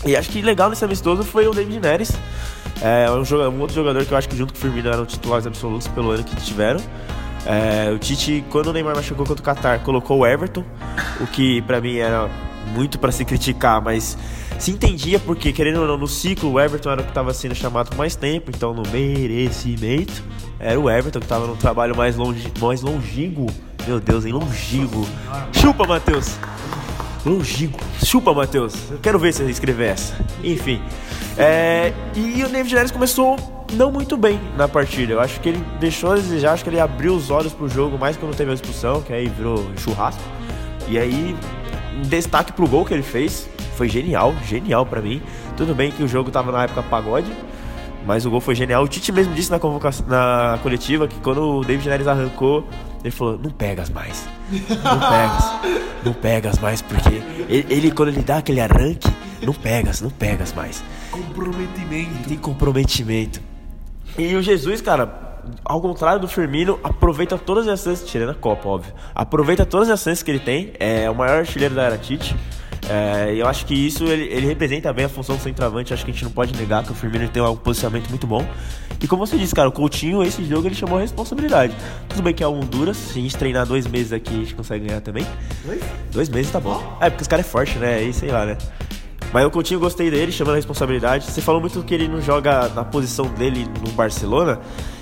E 0.05 0.15
acho 0.15 0.29
que 0.29 0.41
legal 0.41 0.69
nesse 0.69 0.85
amistoso 0.85 1.23
foi 1.23 1.47
o 1.47 1.51
David 1.51 1.79
Neres. 1.81 2.13
É 2.81 3.11
um, 3.11 3.25
jogador, 3.25 3.53
um 3.53 3.59
outro 3.59 3.75
jogador 3.75 4.05
que 4.05 4.11
eu 4.13 4.17
acho 4.17 4.29
que 4.29 4.37
junto 4.37 4.53
com 4.53 4.59
o 4.59 4.61
Firmino 4.61 4.87
eram 4.87 5.05
titulares 5.05 5.45
absolutos 5.45 5.87
pelo 5.89 6.11
ano 6.11 6.23
que 6.23 6.35
tiveram. 6.37 6.79
É, 7.45 7.91
o 7.91 7.97
Tite, 7.97 8.43
quando 8.49 8.67
o 8.67 8.73
Neymar 8.73 8.95
machucou 8.95 9.25
contra 9.25 9.41
o 9.41 9.45
Qatar, 9.45 9.79
colocou 9.81 10.19
o 10.19 10.27
Everton, 10.27 10.63
o 11.19 11.27
que 11.27 11.61
para 11.63 11.81
mim 11.81 11.97
era 11.97 12.29
muito 12.73 12.99
para 12.99 13.11
se 13.11 13.25
criticar, 13.25 13.81
mas 13.81 14.17
se 14.59 14.71
entendia 14.71 15.19
porque, 15.19 15.53
querendo 15.53 15.81
ou 15.81 15.87
não, 15.87 15.97
no 15.97 16.07
ciclo 16.07 16.51
o 16.51 16.59
Everton 16.59 16.91
era 16.91 17.01
o 17.01 17.03
que 17.03 17.11
estava 17.11 17.33
sendo 17.33 17.55
chamado 17.55 17.95
mais 17.95 18.15
tempo, 18.15 18.51
então 18.53 18.73
no 18.73 18.83
merecimento 18.91 20.23
era 20.59 20.79
o 20.79 20.89
Everton 20.89 21.19
que 21.19 21.25
estava 21.25 21.47
no 21.47 21.55
trabalho 21.55 21.95
mais, 21.95 22.17
longe, 22.17 22.51
mais 22.59 22.81
longínquo. 22.81 23.47
Meu 23.87 23.99
Deus, 23.99 24.25
hein? 24.25 24.33
Longínquo. 24.33 25.07
Chupa, 25.53 25.87
Matheus! 25.87 26.37
Longínquo. 27.25 27.79
Chupa, 28.03 28.33
Matheus. 28.33 28.75
Eu 28.91 28.99
quero 28.99 29.17
ver 29.17 29.33
se 29.33 29.43
você 29.43 29.49
escrever 29.49 29.91
essa. 29.91 30.13
Enfim. 30.43 30.81
É, 31.37 31.93
e 32.15 32.43
o 32.43 32.49
David 32.49 32.75
Neres 32.75 32.91
começou 32.91 33.37
não 33.73 33.91
muito 33.91 34.17
bem 34.17 34.39
na 34.57 34.67
partida. 34.67 35.13
Eu 35.13 35.21
acho 35.21 35.39
que 35.39 35.49
ele 35.49 35.63
deixou 35.79 36.11
a 36.11 36.15
desejar, 36.15 36.53
acho 36.53 36.63
que 36.63 36.69
ele 36.69 36.79
abriu 36.79 37.15
os 37.15 37.29
olhos 37.29 37.53
pro 37.53 37.69
jogo 37.69 37.97
mais 37.97 38.17
quando 38.17 38.35
teve 38.35 38.51
a 38.51 38.53
expulsão, 38.53 39.01
que 39.01 39.13
aí 39.13 39.27
virou 39.27 39.65
churrasco. 39.77 40.21
E 40.87 40.97
aí, 40.97 41.35
destaque 42.05 42.51
pro 42.51 42.67
gol 42.67 42.83
que 42.83 42.93
ele 42.93 43.03
fez. 43.03 43.47
Foi 43.79 43.87
genial, 43.87 44.35
genial 44.45 44.85
para 44.85 45.01
mim. 45.01 45.21
Tudo 45.55 45.73
bem 45.73 45.89
que 45.89 46.03
o 46.03 46.07
jogo 46.07 46.29
tava 46.29 46.51
na 46.51 46.65
época 46.65 46.83
pagode, 46.83 47.31
mas 48.05 48.25
o 48.25 48.29
gol 48.29 48.41
foi 48.41 48.53
genial. 48.53 48.83
O 48.83 48.89
Tite 48.89 49.09
mesmo 49.09 49.33
disse 49.33 49.49
na, 49.49 49.57
convocação, 49.57 50.05
na 50.05 50.59
coletiva 50.61 51.07
que 51.07 51.17
quando 51.21 51.41
o 51.41 51.63
David 51.63 51.87
Neres 51.87 52.05
arrancou, 52.05 52.67
ele 53.01 53.11
falou: 53.11 53.39
Não 53.41 53.49
pegas 53.49 53.89
mais. 53.89 54.27
Não 54.51 54.99
pegas. 54.99 55.43
Não 56.03 56.13
pegas 56.13 56.59
mais, 56.59 56.81
porque 56.81 57.21
ele, 57.47 57.65
ele, 57.69 57.91
quando 57.91 58.09
ele 58.09 58.21
dá 58.21 58.39
aquele 58.39 58.59
arranque, 58.59 59.09
não 59.41 59.53
pegas, 59.53 60.01
não 60.01 60.09
pegas 60.09 60.51
mais. 60.51 60.83
Comprometimento. 61.09 62.27
Tem 62.27 62.37
comprometimento. 62.37 63.39
E 64.17 64.35
o 64.35 64.41
Jesus, 64.41 64.81
cara, 64.81 65.41
ao 65.63 65.79
contrário 65.79 66.19
do 66.19 66.27
Firmino, 66.27 66.77
aproveita 66.83 67.37
todas 67.37 67.65
as 67.65 67.81
chances, 67.81 68.05
tirando 68.05 68.31
a 68.31 68.35
Copa, 68.35 68.67
óbvio. 68.67 68.93
Aproveita 69.15 69.65
todas 69.65 69.89
as 69.89 70.01
chances 70.01 70.21
que 70.21 70.31
ele 70.31 70.39
tem. 70.39 70.73
É 70.81 71.09
o 71.09 71.15
maior 71.15 71.39
artilheiro 71.39 71.73
da 71.73 71.83
era 71.83 71.97
Tite. 71.97 72.35
É, 72.89 73.35
eu 73.35 73.47
acho 73.47 73.67
que 73.67 73.75
isso 73.75 74.03
ele, 74.05 74.23
ele, 74.23 74.47
representa 74.47 74.91
bem 74.91 75.05
a 75.05 75.09
função 75.09 75.35
do 75.35 75.43
centroavante. 75.43 75.93
Acho 75.93 76.03
que 76.03 76.09
a 76.09 76.13
gente 76.13 76.23
não 76.23 76.31
pode 76.31 76.57
negar 76.57 76.83
que 76.83 76.91
o 76.91 76.95
Firmino 76.95 77.29
tem 77.29 77.41
um 77.41 77.55
posicionamento 77.55 78.09
muito 78.09 78.25
bom. 78.25 78.43
E 78.99 79.07
como 79.07 79.25
você 79.25 79.37
disse, 79.37 79.53
cara, 79.53 79.69
o 79.69 79.71
Coutinho, 79.71 80.23
esse 80.23 80.43
jogo 80.43 80.67
ele 80.67 80.75
chamou 80.75 80.97
a 80.97 81.01
responsabilidade. 81.01 81.73
Tudo 82.09 82.23
bem 82.23 82.33
que 82.33 82.43
é 82.43 82.47
o 82.47 82.51
Honduras, 82.51 82.97
se 82.97 83.19
a 83.19 83.21
gente 83.21 83.37
treinar 83.37 83.65
dois 83.65 83.85
meses 83.85 84.11
aqui, 84.11 84.33
a 84.33 84.39
gente 84.39 84.55
consegue 84.55 84.87
ganhar 84.87 85.01
também. 85.01 85.25
Dois? 85.63 85.81
Dois 86.11 86.29
meses 86.29 86.51
tá 86.51 86.59
bom. 86.59 86.97
É, 86.99 87.09
porque 87.09 87.21
os 87.21 87.27
caras 87.27 87.45
é 87.45 87.49
forte, 87.49 87.77
né? 87.77 87.95
Aí 87.95 88.11
sei 88.11 88.31
lá, 88.31 88.45
né? 88.45 88.57
Mas 89.31 89.45
o 89.45 89.51
Coutinho 89.51 89.79
gostei 89.79 90.09
dele, 90.09 90.31
chamando 90.31 90.53
a 90.53 90.57
responsabilidade. 90.57 91.25
Você 91.25 91.41
falou 91.41 91.61
muito 91.61 91.83
que 91.83 91.93
ele 91.93 92.07
não 92.07 92.19
joga 92.19 92.67
na 92.69 92.83
posição 92.83 93.27
dele 93.27 93.67
no 93.85 93.91
Barcelona. 93.91 94.59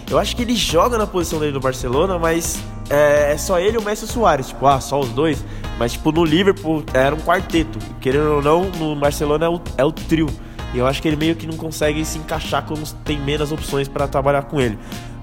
Eu 0.09 0.19
acho 0.19 0.35
que 0.35 0.41
ele 0.41 0.55
joga 0.55 0.97
na 0.97 1.07
posição 1.07 1.39
dele 1.39 1.53
no 1.53 1.59
Barcelona, 1.59 2.19
mas 2.19 2.61
é, 2.89 3.33
é 3.33 3.37
só 3.37 3.59
ele 3.59 3.75
e 3.75 3.77
o 3.77 3.81
Messi 3.81 4.07
Soares. 4.07 4.49
Tipo, 4.49 4.67
ah, 4.67 4.79
só 4.81 4.99
os 4.99 5.09
dois. 5.09 5.43
Mas, 5.79 5.93
tipo, 5.93 6.11
no 6.11 6.25
Liverpool 6.25 6.83
era 6.93 7.15
um 7.15 7.19
quarteto. 7.19 7.79
Querendo 8.01 8.35
ou 8.35 8.41
não, 8.41 8.69
no 8.71 8.95
Barcelona 8.95 9.45
é 9.45 9.49
o, 9.49 9.61
é 9.77 9.85
o 9.85 9.91
trio. 9.91 10.27
E 10.73 10.77
eu 10.77 10.85
acho 10.85 11.01
que 11.01 11.07
ele 11.07 11.15
meio 11.17 11.35
que 11.35 11.47
não 11.47 11.55
consegue 11.55 12.03
se 12.03 12.17
encaixar 12.17 12.65
quando 12.65 12.85
tem 13.03 13.19
menos 13.19 13.51
opções 13.51 13.87
para 13.87 14.07
trabalhar 14.07 14.43
com 14.43 14.59
ele. 14.59 14.77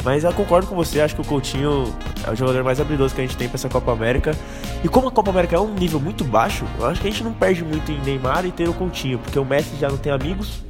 Mas 0.04 0.22
eu 0.22 0.32
concordo 0.34 0.66
com 0.66 0.76
você, 0.76 1.00
acho 1.00 1.14
que 1.14 1.22
o 1.22 1.24
Coutinho 1.24 1.92
é 2.26 2.30
o 2.30 2.36
jogador 2.36 2.62
mais 2.62 2.78
habilidoso 2.78 3.14
que 3.14 3.22
a 3.22 3.24
gente 3.24 3.36
tem 3.38 3.48
para 3.48 3.56
essa 3.56 3.70
Copa 3.70 3.90
América. 3.90 4.36
E 4.84 4.88
como 4.88 5.08
a 5.08 5.10
Copa 5.10 5.30
América 5.30 5.56
é 5.56 5.58
um 5.58 5.72
nível 5.72 5.98
muito 5.98 6.22
baixo, 6.24 6.66
eu 6.78 6.86
acho 6.86 7.00
que 7.00 7.08
a 7.08 7.10
gente 7.10 7.24
não 7.24 7.32
perde 7.32 7.64
muito 7.64 7.90
em 7.90 7.98
Neymar 8.00 8.44
e 8.44 8.52
ter 8.52 8.68
o 8.68 8.74
Coutinho, 8.74 9.18
porque 9.18 9.38
o 9.38 9.44
Messi 9.46 9.74
já 9.80 9.88
não 9.88 9.96
tem 9.96 10.12
amigos, 10.12 10.62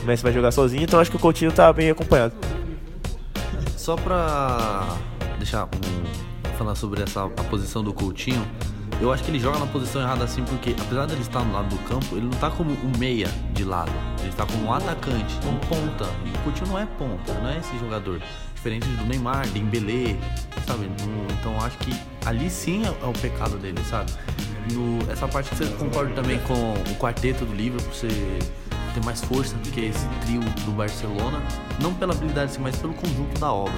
o 0.00 0.06
Messi 0.06 0.22
vai 0.22 0.32
jogar 0.32 0.52
sozinho, 0.52 0.84
então 0.84 1.00
acho 1.00 1.10
que 1.10 1.16
o 1.16 1.20
Coutinho 1.20 1.50
tá 1.50 1.72
bem 1.72 1.90
acompanhado. 1.90 2.32
Só 3.76 3.96
pra 3.96 4.86
deixar 5.36 5.64
um, 5.64 6.56
falar 6.56 6.76
sobre 6.76 7.02
essa 7.02 7.24
a 7.24 7.44
posição 7.44 7.82
do 7.82 7.92
Coutinho, 7.92 8.46
eu 9.00 9.12
acho 9.12 9.22
que 9.24 9.30
ele 9.30 9.38
joga 9.38 9.58
na 9.58 9.66
posição 9.66 10.00
errada 10.00 10.24
assim 10.24 10.42
porque, 10.44 10.74
apesar 10.80 11.06
dele 11.06 11.20
estar 11.20 11.40
no 11.44 11.52
lado 11.52 11.68
do 11.68 11.78
campo, 11.84 12.16
ele 12.16 12.26
não 12.26 12.38
tá 12.38 12.50
como 12.50 12.70
um 12.70 12.98
meia 12.98 13.28
de 13.52 13.62
lado. 13.62 13.92
Ele 14.20 14.32
tá 14.32 14.46
como 14.46 14.64
um 14.64 14.72
atacante, 14.72 15.34
um 15.44 15.56
ponta. 15.68 16.08
E 16.24 16.30
o 16.30 16.38
Coutinho 16.42 16.68
não 16.68 16.78
é 16.78 16.86
ponta, 16.86 17.34
não 17.34 17.50
é 17.50 17.58
esse 17.58 17.78
jogador. 17.78 18.20
Diferente 18.56 18.88
do 18.88 19.04
Neymar, 19.04 19.46
de 19.48 19.60
Embelé, 19.60 20.16
sabe? 20.66 20.90
Então 21.38 21.56
acho 21.64 21.78
que 21.78 21.94
ali 22.24 22.50
sim 22.50 22.82
é, 22.84 22.88
é 22.88 23.06
o 23.06 23.12
pecado 23.12 23.56
dele, 23.56 23.80
sabe? 23.88 24.10
No, 24.72 24.98
essa 25.10 25.28
parte 25.28 25.50
que 25.50 25.56
você 25.56 25.66
concorda 25.76 26.12
também 26.14 26.40
com 26.40 26.72
o 26.72 26.96
quarteto 26.96 27.44
do 27.44 27.54
Liverpool, 27.54 27.92
você 27.92 28.08
ter 28.96 29.04
mais 29.04 29.22
força 29.22 29.54
do 29.56 29.70
que 29.70 29.80
esse 29.80 30.06
trio 30.22 30.40
do 30.40 30.72
Barcelona, 30.72 31.40
não 31.80 31.94
pela 31.94 32.14
habilidade, 32.14 32.58
mas 32.58 32.76
pelo 32.76 32.94
conjunto 32.94 33.38
da 33.38 33.52
obra. 33.52 33.74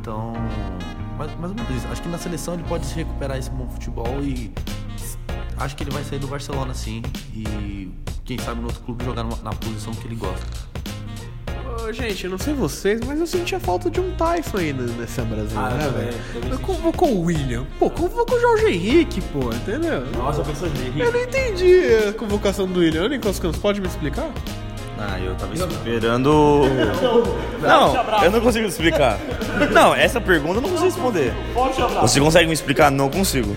Então, 0.00 0.32
mais, 1.18 1.30
mais 1.38 1.52
ou 1.52 1.56
menos 1.56 1.76
isso. 1.76 1.86
Acho 1.92 2.02
que 2.02 2.08
na 2.08 2.18
seleção 2.18 2.54
ele 2.54 2.64
pode 2.64 2.86
se 2.86 2.94
recuperar 2.94 3.36
esse 3.36 3.50
bom 3.50 3.68
futebol 3.68 4.22
e 4.22 4.50
acho 5.58 5.76
que 5.76 5.84
ele 5.84 5.90
vai 5.90 6.02
sair 6.02 6.18
do 6.18 6.26
Barcelona 6.26 6.72
sim. 6.72 7.02
E 7.34 7.92
quem 8.24 8.38
sabe 8.38 8.60
no 8.60 8.68
outro 8.68 8.82
clube 8.82 9.04
jogar 9.04 9.24
na 9.24 9.52
posição 9.52 9.92
que 9.92 10.06
ele 10.06 10.16
gosta. 10.16 10.46
Ô, 11.82 11.92
gente, 11.92 12.24
eu 12.24 12.30
não 12.30 12.38
sei 12.38 12.52
vocês, 12.52 13.00
mas 13.06 13.18
eu 13.18 13.26
senti 13.26 13.54
a 13.54 13.60
falta 13.60 13.90
de 13.90 14.00
um 14.00 14.14
Tyson 14.14 14.58
aí 14.58 14.72
nesse 14.72 15.20
Brasil, 15.22 15.58
ah, 15.58 15.70
né, 15.70 15.88
velho? 15.88 16.52
Eu 16.52 16.58
convocou 16.58 17.08
o 17.08 17.22
William. 17.22 17.66
Pô, 17.78 17.88
convocou 17.88 18.36
o 18.36 18.40
Jorge 18.40 18.66
Henrique, 18.66 19.20
pô, 19.32 19.50
entendeu? 19.52 20.04
Nossa, 20.16 20.40
eu 20.40 20.44
pensou 20.44 20.68
Henrique. 20.68 21.00
Eu 21.00 21.10
não 21.10 21.22
entendi 21.22 21.80
a 22.08 22.12
convocação 22.12 22.66
do 22.66 22.80
William. 22.80 23.08
Nicolas 23.08 23.38
Campos, 23.38 23.58
pode 23.58 23.80
me 23.80 23.86
explicar? 23.86 24.30
Ah, 25.02 25.18
eu 25.18 25.34
tava 25.34 25.54
esperando. 25.54 26.60
Não, 27.62 28.22
eu 28.22 28.30
não 28.30 28.38
consigo 28.42 28.68
explicar. 28.68 29.18
Não, 29.72 29.94
essa 29.94 30.20
pergunta 30.20 30.58
eu 30.58 30.60
não 30.60 30.68
consigo 30.68 30.84
responder. 30.84 31.32
Você 32.02 32.20
consegue 32.20 32.46
me 32.46 32.52
explicar? 32.52 32.90
Não 32.90 33.08
consigo. 33.08 33.56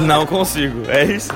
Não 0.00 0.24
consigo. 0.24 0.84
É 0.88 1.04
isso? 1.04 1.30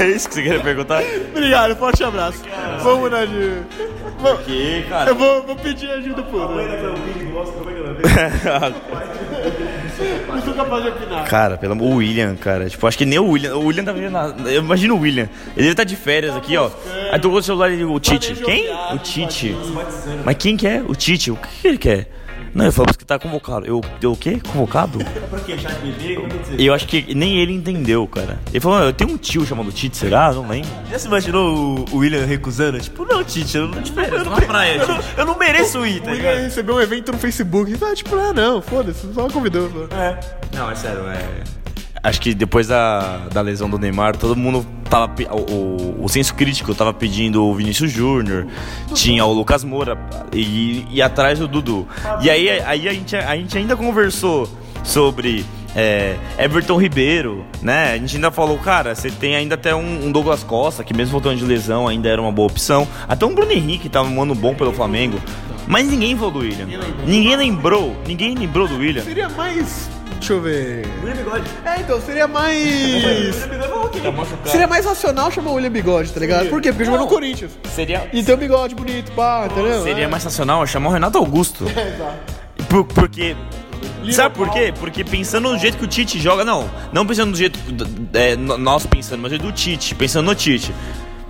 É 0.00 0.06
isso 0.06 0.30
que 0.30 0.36
você 0.36 0.44
quer 0.44 0.62
perguntar? 0.62 1.02
Obrigado, 1.30 1.76
forte 1.76 2.02
abraço. 2.02 2.38
Vamos, 2.82 3.10
Nadir. 3.10 3.64
Por 4.18 4.40
quê, 4.44 4.86
cara? 4.88 5.10
Eu 5.10 5.14
vou, 5.14 5.42
vou 5.42 5.56
pedir 5.56 5.90
ajuda 5.90 6.22
pro. 6.22 6.40
Não 10.32 10.42
sou 10.42 10.54
capaz 10.54 10.82
de 10.82 10.88
opinar. 10.90 11.24
Cara, 11.24 11.56
pelo 11.56 11.72
amor. 11.72 11.88
O 11.88 11.96
William, 11.96 12.34
cara. 12.36 12.68
Tipo, 12.68 12.86
acho 12.86 12.98
que 12.98 13.04
nem 13.04 13.18
o 13.18 13.26
William. 13.30 13.56
O 13.56 13.66
William 13.66 13.84
tá 13.84 13.92
vendo 13.92 14.10
nada. 14.10 14.50
Eu 14.50 14.62
imagino 14.62 14.94
o 14.96 15.00
William. 15.00 15.28
Ele 15.56 15.64
deve 15.64 15.74
tá 15.74 15.84
de 15.84 15.96
férias 15.96 16.34
aqui, 16.36 16.56
ó. 16.56 16.70
Aí 17.12 17.20
tocou 17.20 17.38
o 17.38 17.42
celular 17.42 17.70
e 17.70 17.84
o 17.84 18.00
Tite. 18.00 18.34
Quem? 18.34 18.66
O 18.92 18.98
Tite. 18.98 19.56
Mas 20.24 20.36
quem 20.36 20.56
que 20.56 20.66
é? 20.66 20.82
O 20.86 20.94
Tite. 20.94 21.30
O 21.30 21.36
que 21.36 21.68
ele 21.68 21.78
quer? 21.78 22.08
Não, 22.54 22.66
eu 22.66 22.72
falei 22.72 22.94
que 22.94 23.04
tá 23.04 23.18
convocado. 23.18 23.66
Eu, 23.66 23.80
eu 24.00 24.12
o 24.12 24.16
quê? 24.16 24.40
Convocado? 24.52 24.98
pra 25.30 25.40
quê? 25.40 25.56
Eu 26.58 26.74
acho 26.74 26.86
que 26.86 27.14
nem 27.14 27.38
ele 27.38 27.52
entendeu, 27.52 28.06
cara. 28.06 28.38
Ele 28.50 28.60
falou, 28.60 28.80
eu 28.80 28.92
tenho 28.92 29.10
um 29.10 29.16
tio 29.16 29.44
chamado 29.46 29.72
Tite, 29.72 29.96
será? 29.96 30.32
Não 30.32 30.46
lembro. 30.46 30.68
Já 30.90 30.98
se 30.98 31.06
imaginou 31.06 31.84
o 31.90 31.96
William 31.98 32.26
recusando? 32.26 32.78
Tipo, 32.78 33.04
não, 33.04 33.24
Tite, 33.24 33.56
eu 33.56 33.68
não, 33.68 33.82
tipo, 33.82 34.00
eu, 34.00 34.24
não, 34.24 34.36
praia, 34.36 34.76
eu, 34.76 34.88
não, 34.88 35.00
eu 35.16 35.26
não 35.26 35.38
mereço 35.38 35.84
ir, 35.86 36.00
tá? 36.00 36.10
O 36.10 36.14
William 36.14 36.40
recebeu 36.42 36.76
um 36.76 36.80
evento 36.80 37.12
no 37.12 37.18
Facebook 37.18 37.72
e 37.72 37.76
tá, 37.76 37.94
tipo, 37.94 38.14
ah, 38.16 38.32
não, 38.32 38.60
foda-se, 38.60 39.12
só 39.12 39.28
convidou. 39.28 39.70
Só. 39.70 39.96
É. 39.96 40.20
Não, 40.54 40.70
é 40.70 40.74
sério, 40.74 41.06
é 41.08 41.61
acho 42.02 42.20
que 42.20 42.34
depois 42.34 42.66
da, 42.66 43.28
da 43.32 43.40
lesão 43.40 43.70
do 43.70 43.78
Neymar, 43.78 44.16
todo 44.16 44.34
mundo 44.34 44.66
tava. 44.90 45.14
O, 45.30 46.04
o, 46.04 46.08
senso 46.08 46.34
crítico 46.34 46.74
tava 46.74 46.92
pedindo 46.92 47.44
o 47.44 47.54
Vinícius 47.54 47.90
Júnior, 47.90 48.46
tinha 48.92 49.24
o 49.24 49.32
Lucas 49.32 49.62
Moura 49.62 49.96
e, 50.32 50.84
e 50.90 51.00
atrás 51.00 51.40
o 51.40 51.46
Dudu. 51.46 51.86
E 52.20 52.28
aí, 52.28 52.50
aí 52.50 52.88
a, 52.88 52.92
gente, 52.92 53.14
a 53.14 53.36
gente 53.36 53.56
ainda 53.56 53.76
conversou 53.76 54.48
sobre. 54.82 55.44
É, 55.74 56.18
Everton 56.38 56.76
Ribeiro, 56.76 57.46
né? 57.62 57.94
A 57.94 57.96
gente 57.96 58.16
ainda 58.16 58.30
falou, 58.30 58.58
cara, 58.58 58.94
você 58.94 59.10
tem 59.10 59.34
ainda 59.34 59.54
até 59.54 59.74
um, 59.74 60.04
um, 60.04 60.12
Douglas 60.12 60.42
Costa, 60.44 60.84
que 60.84 60.92
mesmo 60.92 61.12
voltando 61.12 61.38
de 61.38 61.46
lesão 61.46 61.88
ainda 61.88 62.10
era 62.10 62.20
uma 62.20 62.30
boa 62.30 62.46
opção. 62.46 62.86
Até 63.08 63.24
um 63.24 63.34
Bruno 63.34 63.50
Henrique 63.50 63.88
tava 63.88 64.06
um 64.06 64.22
ano 64.22 64.34
bom 64.34 64.54
pelo 64.54 64.70
Flamengo. 64.70 65.18
Mas 65.66 65.88
ninguém 65.88 66.14
falou 66.14 66.30
do 66.30 66.38
William. 66.40 66.66
Ninguém 67.06 67.36
lembrou. 67.36 67.96
Ninguém 68.06 68.34
lembrou 68.34 68.68
do 68.68 68.76
William. 68.76 69.02
Seria 69.02 69.30
mais 69.30 69.88
Deixa 70.22 70.34
eu 70.34 70.40
ver. 70.40 70.86
William 71.02 71.16
Bigode. 71.16 71.50
É, 71.64 71.80
então, 71.80 72.00
seria 72.00 72.28
mais. 72.28 73.44
Tá 74.44 74.50
seria 74.50 74.68
mais 74.68 74.86
racional 74.86 75.32
chamar 75.32 75.50
o 75.50 75.54
William 75.54 75.72
Bigode, 75.72 76.12
tá 76.12 76.20
ligado? 76.20 76.48
Por 76.48 76.62
quê? 76.62 76.70
Porque 76.70 76.84
jogou 76.84 77.00
no 77.00 77.08
Corinthians. 77.08 77.58
Seria. 77.74 78.08
E 78.12 78.22
tem 78.22 78.32
um 78.32 78.38
bigode 78.38 78.72
bonito, 78.72 79.10
pá, 79.12 79.48
entendeu? 79.50 79.82
Seria 79.82 80.08
mais 80.08 80.22
racional 80.22 80.64
chamar 80.64 80.90
o 80.90 80.92
Renato 80.92 81.18
Augusto. 81.18 81.64
É, 81.74 81.88
exato. 81.88 82.18
Por, 82.68 82.84
porque. 82.84 83.34
Sabe 84.12 84.36
por 84.36 84.48
quê? 84.50 84.72
Porque 84.78 85.02
pensando 85.02 85.50
no 85.50 85.58
jeito 85.58 85.76
que 85.76 85.84
o 85.84 85.88
Tite 85.88 86.20
joga, 86.20 86.44
não, 86.44 86.70
não 86.92 87.04
pensando 87.04 87.30
no 87.30 87.36
jeito. 87.36 87.58
É, 88.12 88.36
nós 88.36 88.86
pensando, 88.86 89.20
mas 89.20 89.36
do 89.36 89.50
Tite, 89.50 89.92
pensando 89.96 90.26
no 90.26 90.34
Tite. 90.36 90.72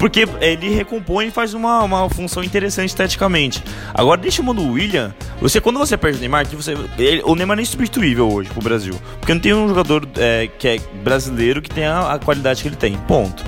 Porque 0.02 0.26
ele 0.40 0.68
recompõe 0.70 1.28
e 1.28 1.30
faz 1.30 1.54
uma, 1.54 1.84
uma 1.84 2.10
função 2.10 2.42
interessante 2.42 2.88
esteticamente. 2.88 3.62
Agora, 3.94 4.20
deixa 4.20 4.42
o 4.42 4.72
William. 4.72 5.14
Você, 5.40 5.60
quando 5.60 5.78
você 5.78 5.96
perde 5.96 6.18
o 6.18 6.20
Neymar, 6.20 6.44
você, 6.48 6.76
ele, 6.98 7.22
o 7.24 7.36
Neymar 7.36 7.56
é 7.60 7.62
insubstituível 7.62 8.28
hoje 8.28 8.50
pro 8.50 8.60
Brasil. 8.60 9.00
Porque 9.20 9.32
não 9.32 9.40
tem 9.40 9.54
um 9.54 9.68
jogador 9.68 10.08
é, 10.16 10.48
que 10.58 10.66
é 10.66 10.80
brasileiro 11.04 11.62
que 11.62 11.70
tenha 11.70 12.00
a 12.00 12.18
qualidade 12.18 12.62
que 12.62 12.68
ele 12.68 12.74
tem. 12.74 12.96
Ponto 13.06 13.44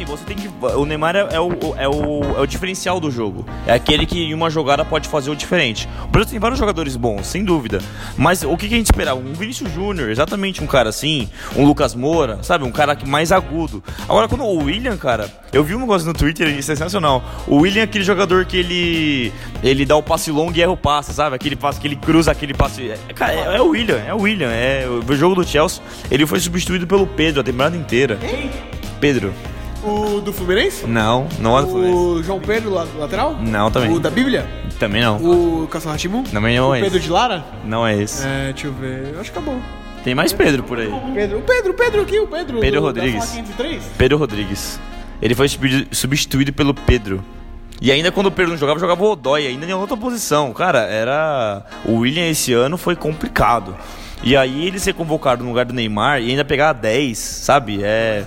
assim, 0.00 0.04
você 0.04 0.24
tem 0.24 0.36
que. 0.36 0.50
O 0.76 0.84
Neymar 0.84 1.16
é, 1.16 1.28
é, 1.32 1.40
o, 1.40 1.50
é, 1.76 1.88
o, 1.88 2.22
é 2.38 2.40
o 2.40 2.46
diferencial 2.46 3.00
do 3.00 3.10
jogo. 3.10 3.44
É 3.66 3.72
aquele 3.72 4.06
que 4.06 4.18
em 4.18 4.34
uma 4.34 4.50
jogada 4.50 4.84
pode 4.84 5.08
fazer 5.08 5.30
o 5.30 5.36
diferente. 5.36 5.88
O 6.04 6.08
Brasil 6.08 6.30
tem 6.30 6.38
vários 6.38 6.58
jogadores 6.58 6.96
bons, 6.96 7.26
sem 7.26 7.44
dúvida. 7.44 7.80
Mas 8.16 8.42
o 8.42 8.56
que, 8.56 8.68
que 8.68 8.74
a 8.74 8.76
gente 8.76 8.86
esperava? 8.86 9.18
Um 9.18 9.32
Vinícius 9.32 9.72
Júnior, 9.72 10.10
exatamente 10.10 10.62
um 10.62 10.66
cara 10.66 10.88
assim. 10.88 11.28
Um 11.56 11.64
Lucas 11.64 11.94
Moura, 11.94 12.42
sabe? 12.42 12.64
Um 12.64 12.72
cara 12.72 12.96
mais 13.06 13.32
agudo. 13.32 13.82
Agora, 14.08 14.28
quando 14.28 14.44
o 14.44 14.64
William, 14.64 14.96
cara, 14.96 15.30
eu 15.52 15.62
vi 15.62 15.74
um 15.74 15.80
negócio 15.80 16.06
no 16.06 16.14
Twitter 16.14 16.48
é 16.48 16.62
sensacional. 16.62 17.22
O 17.46 17.58
William 17.58 17.82
é 17.82 17.84
aquele 17.84 18.04
jogador 18.04 18.44
que 18.44 18.56
ele. 18.56 19.32
Ele 19.62 19.84
dá 19.84 19.96
o 19.96 20.02
passe 20.02 20.30
longo 20.30 20.56
e 20.56 20.62
erra 20.62 20.72
o 20.72 20.76
passe, 20.76 21.12
sabe? 21.12 21.36
Aquele 21.36 21.56
passe 21.56 21.80
que 21.80 21.86
ele 21.86 21.96
cruza 21.96 22.30
aquele 22.30 22.54
passe. 22.54 22.90
É, 22.90 23.12
cara, 23.14 23.32
é, 23.32 23.56
é 23.56 23.60
o 23.60 23.68
William, 23.68 23.98
é 23.98 24.14
o 24.14 24.20
William. 24.20 24.50
É 24.50 24.86
o 24.88 25.14
jogo 25.14 25.34
do 25.34 25.44
Chelsea. 25.44 25.82
Ele 26.10 26.26
foi 26.26 26.40
substituído 26.40 26.86
pelo 26.86 27.06
Pedro 27.06 27.40
a 27.40 27.44
temporada 27.44 27.76
inteira. 27.76 28.18
Pedro. 29.00 29.32
O 29.82 30.20
do 30.20 30.32
Fluminense? 30.32 30.86
Não, 30.86 31.26
não 31.38 31.58
é 31.58 31.62
do 31.62 31.68
Fluminense. 31.68 31.96
O 31.96 32.22
João 32.22 32.40
Pedro, 32.40 32.70
lateral? 32.70 33.36
Não, 33.40 33.70
também. 33.70 33.90
O 33.92 33.98
da 33.98 34.10
Bíblia? 34.10 34.46
Também 34.78 35.00
não. 35.00 35.16
O 35.16 35.68
Ratimu? 35.84 36.24
Também 36.24 36.56
não 36.56 36.70
o 36.70 36.74
é 36.74 36.80
Pedro 36.80 36.98
esse. 36.98 37.06
de 37.06 37.12
Lara? 37.12 37.44
Não 37.64 37.86
é 37.86 37.96
esse. 37.96 38.26
É, 38.26 38.52
deixa 38.52 38.66
eu 38.66 38.72
ver. 38.72 39.12
Eu 39.14 39.20
acho 39.20 39.32
que 39.32 39.38
acabou. 39.38 39.60
Tem 40.04 40.14
mais 40.14 40.32
Pedro 40.32 40.62
por 40.62 40.78
aí. 40.78 40.90
Pedro, 41.14 41.38
o 41.38 41.42
Pedro, 41.42 41.72
o 41.72 41.74
Pedro 41.74 42.02
aqui, 42.02 42.18
o 42.18 42.26
Pedro. 42.26 42.60
Pedro 42.60 42.80
Rodrigues. 42.80 43.38
Pedro 43.98 44.18
Rodrigues. 44.18 44.80
Ele 45.20 45.34
foi 45.34 45.46
substituído 45.90 46.52
pelo 46.52 46.72
Pedro. 46.72 47.22
E 47.80 47.90
ainda 47.90 48.12
quando 48.12 48.26
o 48.26 48.30
Pedro 48.30 48.52
não 48.52 48.58
jogava, 48.58 48.78
jogava 48.78 49.02
o 49.02 49.10
Odói, 49.10 49.46
ainda 49.46 49.66
em 49.66 49.72
outra 49.72 49.96
posição. 49.96 50.52
Cara, 50.52 50.80
era. 50.80 51.64
O 51.84 51.96
William 51.98 52.28
esse 52.28 52.52
ano 52.52 52.76
foi 52.76 52.94
complicado. 52.94 53.74
E 54.22 54.36
aí 54.36 54.66
ele 54.66 54.78
ser 54.78 54.92
convocado 54.92 55.42
no 55.42 55.48
lugar 55.48 55.64
do 55.64 55.72
Neymar 55.72 56.20
e 56.20 56.30
ainda 56.30 56.44
pegar 56.44 56.74
10, 56.74 57.18
sabe? 57.18 57.80
É. 57.82 58.24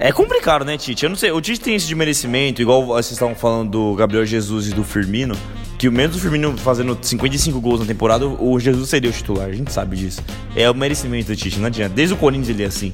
É 0.00 0.10
complicado, 0.10 0.64
né, 0.64 0.78
Tite? 0.78 1.04
Eu 1.04 1.10
não 1.10 1.16
sei. 1.16 1.30
O 1.30 1.40
Tite 1.40 1.60
tem 1.60 1.74
esse 1.74 1.86
de 1.86 1.94
merecimento, 1.94 2.62
igual 2.62 2.86
vocês 2.86 3.12
estavam 3.12 3.34
falando 3.34 3.70
do 3.70 3.94
Gabriel 3.94 4.24
Jesus 4.24 4.68
e 4.68 4.74
do 4.74 4.82
Firmino. 4.82 5.36
Que 5.76 5.86
o 5.86 5.92
mesmo 5.92 6.14
do 6.14 6.18
Firmino 6.18 6.56
fazendo 6.56 6.98
55 7.00 7.60
gols 7.60 7.80
na 7.80 7.86
temporada, 7.86 8.26
o 8.26 8.58
Jesus 8.58 8.88
seria 8.88 9.10
o 9.10 9.12
titular. 9.12 9.48
A 9.48 9.52
gente 9.52 9.70
sabe 9.70 9.96
disso. 9.96 10.22
É 10.56 10.68
o 10.68 10.74
merecimento 10.74 11.28
do 11.28 11.36
Tite, 11.36 11.58
não 11.60 11.66
adianta. 11.66 11.94
Desde 11.94 12.14
o 12.14 12.16
Corinthians 12.16 12.48
ele 12.48 12.64
é 12.64 12.66
assim. 12.66 12.92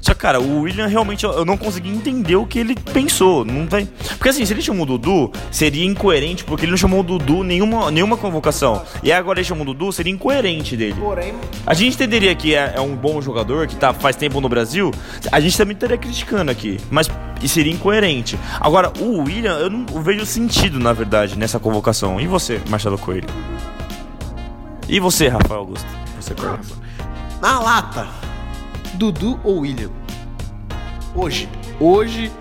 Só 0.00 0.14
que, 0.14 0.20
cara, 0.20 0.40
o 0.40 0.62
William 0.62 0.86
realmente 0.86 1.24
eu 1.24 1.44
não 1.44 1.56
consegui 1.56 1.88
entender 1.88 2.36
o 2.36 2.46
que 2.46 2.58
ele 2.58 2.74
pensou. 2.74 3.44
Não 3.44 3.66
vai... 3.66 3.86
Porque 4.10 4.28
assim, 4.28 4.44
se 4.44 4.52
ele 4.52 4.62
chamou 4.62 4.84
o 4.84 4.86
Dudu, 4.86 5.32
seria 5.50 5.84
incoerente, 5.84 6.44
porque 6.44 6.64
ele 6.64 6.70
não 6.70 6.78
chamou 6.78 7.00
o 7.00 7.02
Dudu 7.02 7.42
nenhuma, 7.42 7.90
nenhuma 7.90 8.16
convocação. 8.16 8.82
E 9.02 9.12
agora 9.12 9.38
ele 9.40 9.46
chamou 9.46 9.62
o 9.62 9.66
Dudu, 9.66 9.92
seria 9.92 10.12
incoerente 10.12 10.76
dele. 10.76 10.96
Porém. 10.98 11.34
A 11.66 11.74
gente 11.74 11.94
entenderia 11.94 12.34
que 12.34 12.54
é, 12.54 12.74
é, 12.76 12.80
um 12.80 12.96
bom 12.96 13.20
jogador, 13.20 13.66
que 13.66 13.76
tá 13.76 13.92
faz 13.92 14.16
tempo 14.16 14.40
no 14.40 14.48
Brasil. 14.48 14.92
A 15.30 15.40
gente 15.40 15.56
também 15.56 15.74
estaria 15.74 15.98
criticando 15.98 16.50
aqui. 16.50 16.78
Mas 16.90 17.08
e 17.42 17.48
seria 17.48 17.72
incoerente. 17.72 18.38
Agora, 18.60 18.92
o 18.98 19.22
William, 19.22 19.58
eu 19.58 19.70
não 19.70 19.84
vejo 20.02 20.24
sentido, 20.26 20.78
na 20.78 20.92
verdade, 20.92 21.38
nessa 21.38 21.58
convocação. 21.58 22.20
E 22.20 22.26
você, 22.26 22.60
Marcelo 22.68 22.98
Coelho? 22.98 23.28
E 24.88 24.98
você, 24.98 25.28
Rafael 25.28 25.60
Augusto? 25.60 25.86
Você, 26.18 26.34
Na 27.40 27.60
lata. 27.60 28.27
Dudu 28.98 29.38
ou 29.44 29.60
William? 29.60 29.90
Hoje. 31.14 31.48
Hoje, 31.78 32.32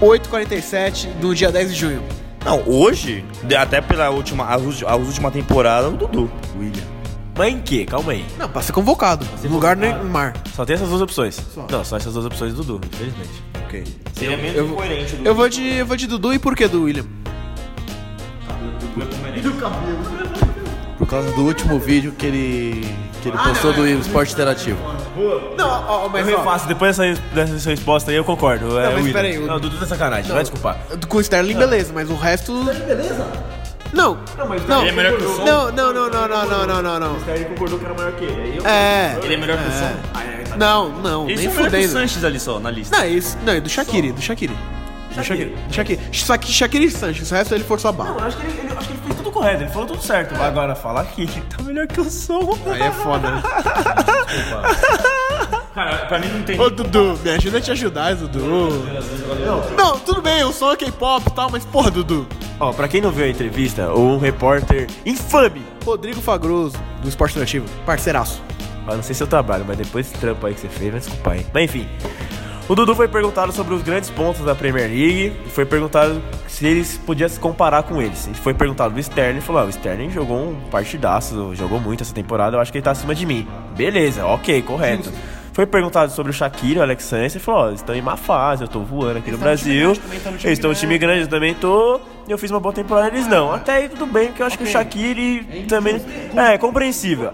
8h47 0.00 1.08
do 1.14 1.34
dia 1.34 1.50
10 1.50 1.72
de 1.72 1.78
junho. 1.78 2.02
Não, 2.44 2.62
hoje, 2.68 3.24
até 3.58 3.80
pela 3.80 4.08
última, 4.10 4.44
a, 4.44 4.54
a 4.54 4.96
última 4.96 5.32
temporada, 5.32 5.88
o 5.88 5.96
Dudu. 5.96 6.30
William. 6.56 6.84
Mas 7.36 7.52
em 7.52 7.60
que? 7.60 7.84
Calma 7.84 8.12
aí. 8.12 8.24
Não, 8.38 8.48
pra 8.48 8.62
ser 8.62 8.70
convocado. 8.70 9.26
Pra 9.26 9.38
ser 9.38 9.48
no 9.48 9.54
lugar 9.54 9.74
do 9.74 9.80
Neymar. 9.80 10.34
Só 10.54 10.64
tem 10.64 10.74
essas 10.74 10.88
duas 10.88 11.02
opções. 11.02 11.34
Só. 11.52 11.66
Não, 11.68 11.84
só 11.84 11.96
essas 11.96 12.12
duas 12.12 12.26
opções 12.26 12.54
do 12.54 12.62
Dudu, 12.62 12.86
infelizmente. 12.92 13.42
Ok. 13.64 13.84
Seria 14.12 14.36
menos 14.36 14.56
eu, 14.56 14.68
coerente 14.68 15.16
do 15.16 15.26
eu 15.26 15.34
vou 15.34 15.48
de 15.48 15.76
Eu 15.76 15.86
vou 15.86 15.96
de 15.96 16.06
Dudu 16.06 16.32
e 16.32 16.38
por 16.38 16.54
que 16.54 16.68
do 16.68 16.84
William? 16.84 17.04
E 19.36 19.40
do 19.40 19.52
cabelo. 19.54 19.98
Por 20.96 21.08
causa 21.08 21.32
do 21.32 21.42
último 21.42 21.80
vídeo 21.80 22.12
que 22.12 22.26
ele, 22.26 22.96
que 23.20 23.28
ele 23.28 23.38
postou 23.38 23.72
do 23.72 23.84
Esporte 23.88 24.32
Interativo. 24.32 24.78
Não, 25.56 25.84
ó, 25.88 26.08
mas 26.08 26.28
eu 26.28 26.38
refaço, 26.38 26.66
depois 26.66 26.96
dessa, 26.96 27.20
dessa 27.34 27.58
sua 27.58 27.70
resposta 27.70 28.10
aí 28.10 28.16
eu 28.16 28.24
concordo. 28.24 28.66
Não, 28.66 28.80
é, 28.80 28.94
mas 28.94 29.12
peraí. 29.12 29.38
O... 29.38 29.46
Não, 29.46 29.60
Dudu 29.60 29.78
tá 29.78 29.86
sacanagem, 29.86 30.28
não, 30.28 30.34
vai 30.34 30.44
desculpar. 30.44 30.78
Com 31.08 31.18
o 31.18 31.20
Sterling, 31.20 31.56
beleza, 31.56 31.92
mas 31.94 32.10
o 32.10 32.14
resto. 32.14 32.52
Sterling, 32.60 32.86
beleza? 32.86 33.26
Não, 33.92 34.18
não, 34.36 34.48
mas 34.48 34.66
não. 34.66 34.80
Ele 34.80 34.90
é 34.90 34.92
melhor 34.92 35.16
que 35.16 35.24
o 35.24 35.36
som? 35.36 35.44
Não, 35.44 35.70
não, 35.70 35.92
não, 35.92 36.10
não, 36.10 36.28
não, 36.28 36.46
não, 36.46 36.66
não, 36.66 36.82
não, 36.82 37.00
não. 37.00 37.14
O 37.14 37.18
Sterling 37.18 37.44
concordou 37.44 37.78
que 37.78 37.84
era 37.84 37.94
maior 37.94 38.12
que 38.12 38.24
ele. 38.24 38.60
É. 38.64 39.18
Ele 39.22 39.34
é 39.34 39.36
melhor 39.36 39.56
que 39.56 39.68
o 39.68 39.72
som? 39.72 39.92
Tá 40.48 40.56
não, 40.56 40.88
não, 41.00 41.26
nem 41.26 41.36
fudendo. 41.48 41.76
Ele 41.76 41.84
é 41.84 41.88
Sanches 41.88 42.24
ali 42.24 42.40
só, 42.40 42.58
na 42.58 42.70
lista. 42.70 42.96
Não, 42.96 43.06
isso, 43.06 43.36
não, 43.44 43.52
é 43.52 43.60
do 43.60 43.68
Shaqiri, 43.68 44.12
do 44.12 44.20
Shaqiri. 44.20 44.56
Do 45.14 45.24
Shaqiri. 45.24 45.56
Shaqiri. 45.70 46.00
Só 46.12 46.36
que 46.36 46.52
Shaqiri 46.52 46.84
e 46.86 46.90
Sanches, 46.90 47.30
o 47.30 47.34
resto 47.34 47.54
ele 47.54 47.64
forçou 47.64 47.88
a 47.88 47.92
barra. 47.92 48.10
Não, 48.10 48.18
eu 48.18 48.26
acho 48.26 48.36
que 48.36 48.46
ele, 48.46 48.58
ele, 48.60 48.72
acho 48.76 48.88
que 48.88 48.93
correto, 49.44 49.62
ele 49.62 49.70
falou 49.70 49.86
tudo 49.88 50.02
certo. 50.02 50.34
É. 50.34 50.46
Agora, 50.46 50.74
falar 50.74 51.02
aqui 51.02 51.26
que 51.26 51.40
tá 51.42 51.62
melhor 51.62 51.86
que 51.86 52.00
o 52.00 52.04
som. 52.04 52.58
Aí 52.66 52.82
é 52.82 52.90
foda, 52.90 53.30
né? 53.30 53.42
Desculpa. 54.26 55.64
Cara, 55.74 56.06
pra 56.06 56.18
mim 56.18 56.28
não 56.28 56.42
tem. 56.42 56.58
Ô, 56.58 56.70
Dudu, 56.70 57.18
me 57.22 57.30
ajuda 57.30 57.58
a 57.58 57.60
te 57.60 57.70
ajudar, 57.70 58.14
Dudu. 58.14 58.40
Não, 58.40 59.76
não 59.76 59.98
tudo 59.98 60.22
bem, 60.22 60.44
o 60.44 60.52
som 60.52 60.72
é 60.72 60.76
K-pop 60.76 61.28
e 61.28 61.32
tal, 61.32 61.50
mas 61.50 61.64
porra, 61.64 61.90
Dudu. 61.90 62.26
Ó, 62.58 62.72
pra 62.72 62.88
quem 62.88 63.00
não 63.00 63.10
viu 63.10 63.24
a 63.24 63.28
entrevista, 63.28 63.92
um 63.92 64.16
repórter 64.18 64.86
infame, 65.04 65.62
Rodrigo 65.84 66.20
Fagroso, 66.20 66.76
do 67.02 67.08
Esporte 67.08 67.32
Interativo, 67.32 67.66
parceiraço. 67.84 68.40
Ah, 68.86 68.94
não 68.94 69.02
sei 69.02 69.14
se 69.14 69.22
eu 69.22 69.26
trabalho, 69.26 69.64
mas 69.66 69.76
depois 69.76 70.06
desse 70.06 70.20
trampo 70.20 70.46
aí 70.46 70.54
que 70.54 70.60
você 70.60 70.68
fez, 70.68 70.90
vai 70.90 71.00
desculpar 71.00 71.32
aí. 71.34 71.46
Mas 71.52 71.64
enfim. 71.64 71.88
O 72.66 72.74
Dudu 72.74 72.94
foi 72.94 73.06
perguntado 73.06 73.52
sobre 73.52 73.74
os 73.74 73.82
grandes 73.82 74.08
pontos 74.08 74.42
da 74.42 74.54
Premier 74.54 74.88
League 74.88 75.36
e 75.46 75.50
foi 75.50 75.66
perguntado 75.66 76.22
se 76.48 76.66
eles 76.66 76.96
podiam 76.96 77.28
se 77.28 77.38
comparar 77.38 77.82
com 77.82 78.00
eles. 78.00 78.26
E 78.26 78.34
foi 78.34 78.54
perguntado 78.54 78.94
do 78.94 79.00
Sterling 79.00 79.38
e 79.38 79.42
falou: 79.42 79.62
ah, 79.62 79.64
o 79.66 79.68
Sterling 79.68 80.08
jogou 80.10 80.38
um 80.38 80.54
partidaço, 80.70 81.54
jogou 81.54 81.78
muito 81.78 82.02
essa 82.02 82.14
temporada, 82.14 82.56
eu 82.56 82.60
acho 82.60 82.72
que 82.72 82.78
ele 82.78 82.84
tá 82.84 82.92
acima 82.92 83.14
de 83.14 83.26
mim. 83.26 83.46
Beleza, 83.76 84.24
ok, 84.24 84.62
correto. 84.62 85.12
Foi 85.52 85.66
perguntado 85.66 86.10
sobre 86.10 86.30
o 86.30 86.32
Shaqiri 86.32 86.76
e 86.76 86.78
o 86.78 86.82
Alex 86.82 87.04
Sanchez 87.04 87.34
e 87.34 87.38
falou: 87.38 87.60
ó, 87.60 87.68
eles 87.68 87.80
estão 87.80 87.94
em 87.94 88.00
má 88.00 88.16
fase, 88.16 88.64
eu 88.64 88.68
tô 88.68 88.80
voando 88.80 89.18
aqui 89.18 89.30
no 89.30 89.36
Brasil. 89.36 89.92
Eles 90.42 90.44
estão 90.58 90.70
no 90.70 90.76
time 90.76 90.96
grande, 90.96 91.22
eu 91.22 91.28
também 91.28 91.54
tô. 91.54 92.00
E 92.26 92.32
eu 92.32 92.38
fiz 92.38 92.50
uma 92.50 92.60
boa 92.60 92.74
temporada, 92.74 93.08
eles 93.08 93.26
não. 93.26 93.52
Até 93.52 93.72
aí 93.72 93.88
tudo 93.90 94.06
bem, 94.06 94.28
porque 94.28 94.40
eu 94.40 94.46
acho 94.46 94.56
que 94.56 94.64
o 94.64 94.66
Shaqiri 94.66 95.66
também. 95.68 96.00
É, 96.34 96.56
compreensível. 96.56 97.30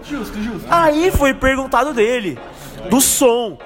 Aí 0.69 1.09
foi 1.09 1.33
perguntado 1.33 1.93
dele, 1.93 2.37
do 2.89 2.99
som. 2.99 3.57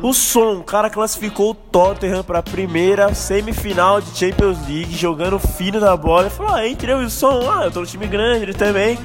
O 0.00 0.12
som, 0.14 0.58
o 0.58 0.64
cara 0.64 0.88
classificou 0.88 1.50
o 1.50 1.54
Tottenham 1.54 2.22
pra 2.22 2.40
primeira 2.42 3.12
semifinal 3.14 4.00
de 4.00 4.16
Champions 4.16 4.58
League, 4.68 4.96
jogando 4.96 5.38
fino 5.38 5.80
da 5.80 5.96
bola. 5.96 6.22
Ele 6.22 6.30
falou: 6.30 6.54
ah, 6.54 6.66
entre 6.66 6.92
eu 6.92 7.02
e 7.02 7.06
o 7.06 7.10
som, 7.10 7.50
ah, 7.50 7.64
eu 7.64 7.70
tô 7.70 7.80
no 7.80 7.86
time 7.86 8.06
grande, 8.06 8.44
ele 8.44 8.54
também. 8.54 8.96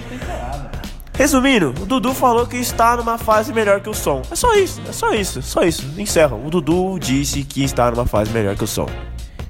Resumindo, 1.15 1.73
o 1.81 1.85
Dudu 1.85 2.13
falou 2.13 2.45
que 2.45 2.57
está 2.57 2.97
numa 2.97 3.17
fase 3.17 3.53
melhor 3.53 3.81
que 3.81 3.89
o 3.89 3.93
som. 3.93 4.21
É 4.31 4.35
só 4.35 4.53
isso, 4.55 4.81
é 4.87 4.91
só 4.91 5.13
isso, 5.13 5.41
só 5.41 5.61
isso. 5.61 5.83
Encerra. 5.97 6.35
O 6.35 6.49
Dudu 6.49 6.97
disse 6.99 7.43
que 7.43 7.63
está 7.63 7.89
numa 7.89 8.05
fase 8.05 8.31
melhor 8.31 8.55
que 8.55 8.63
o 8.63 8.67
som. 8.67 8.87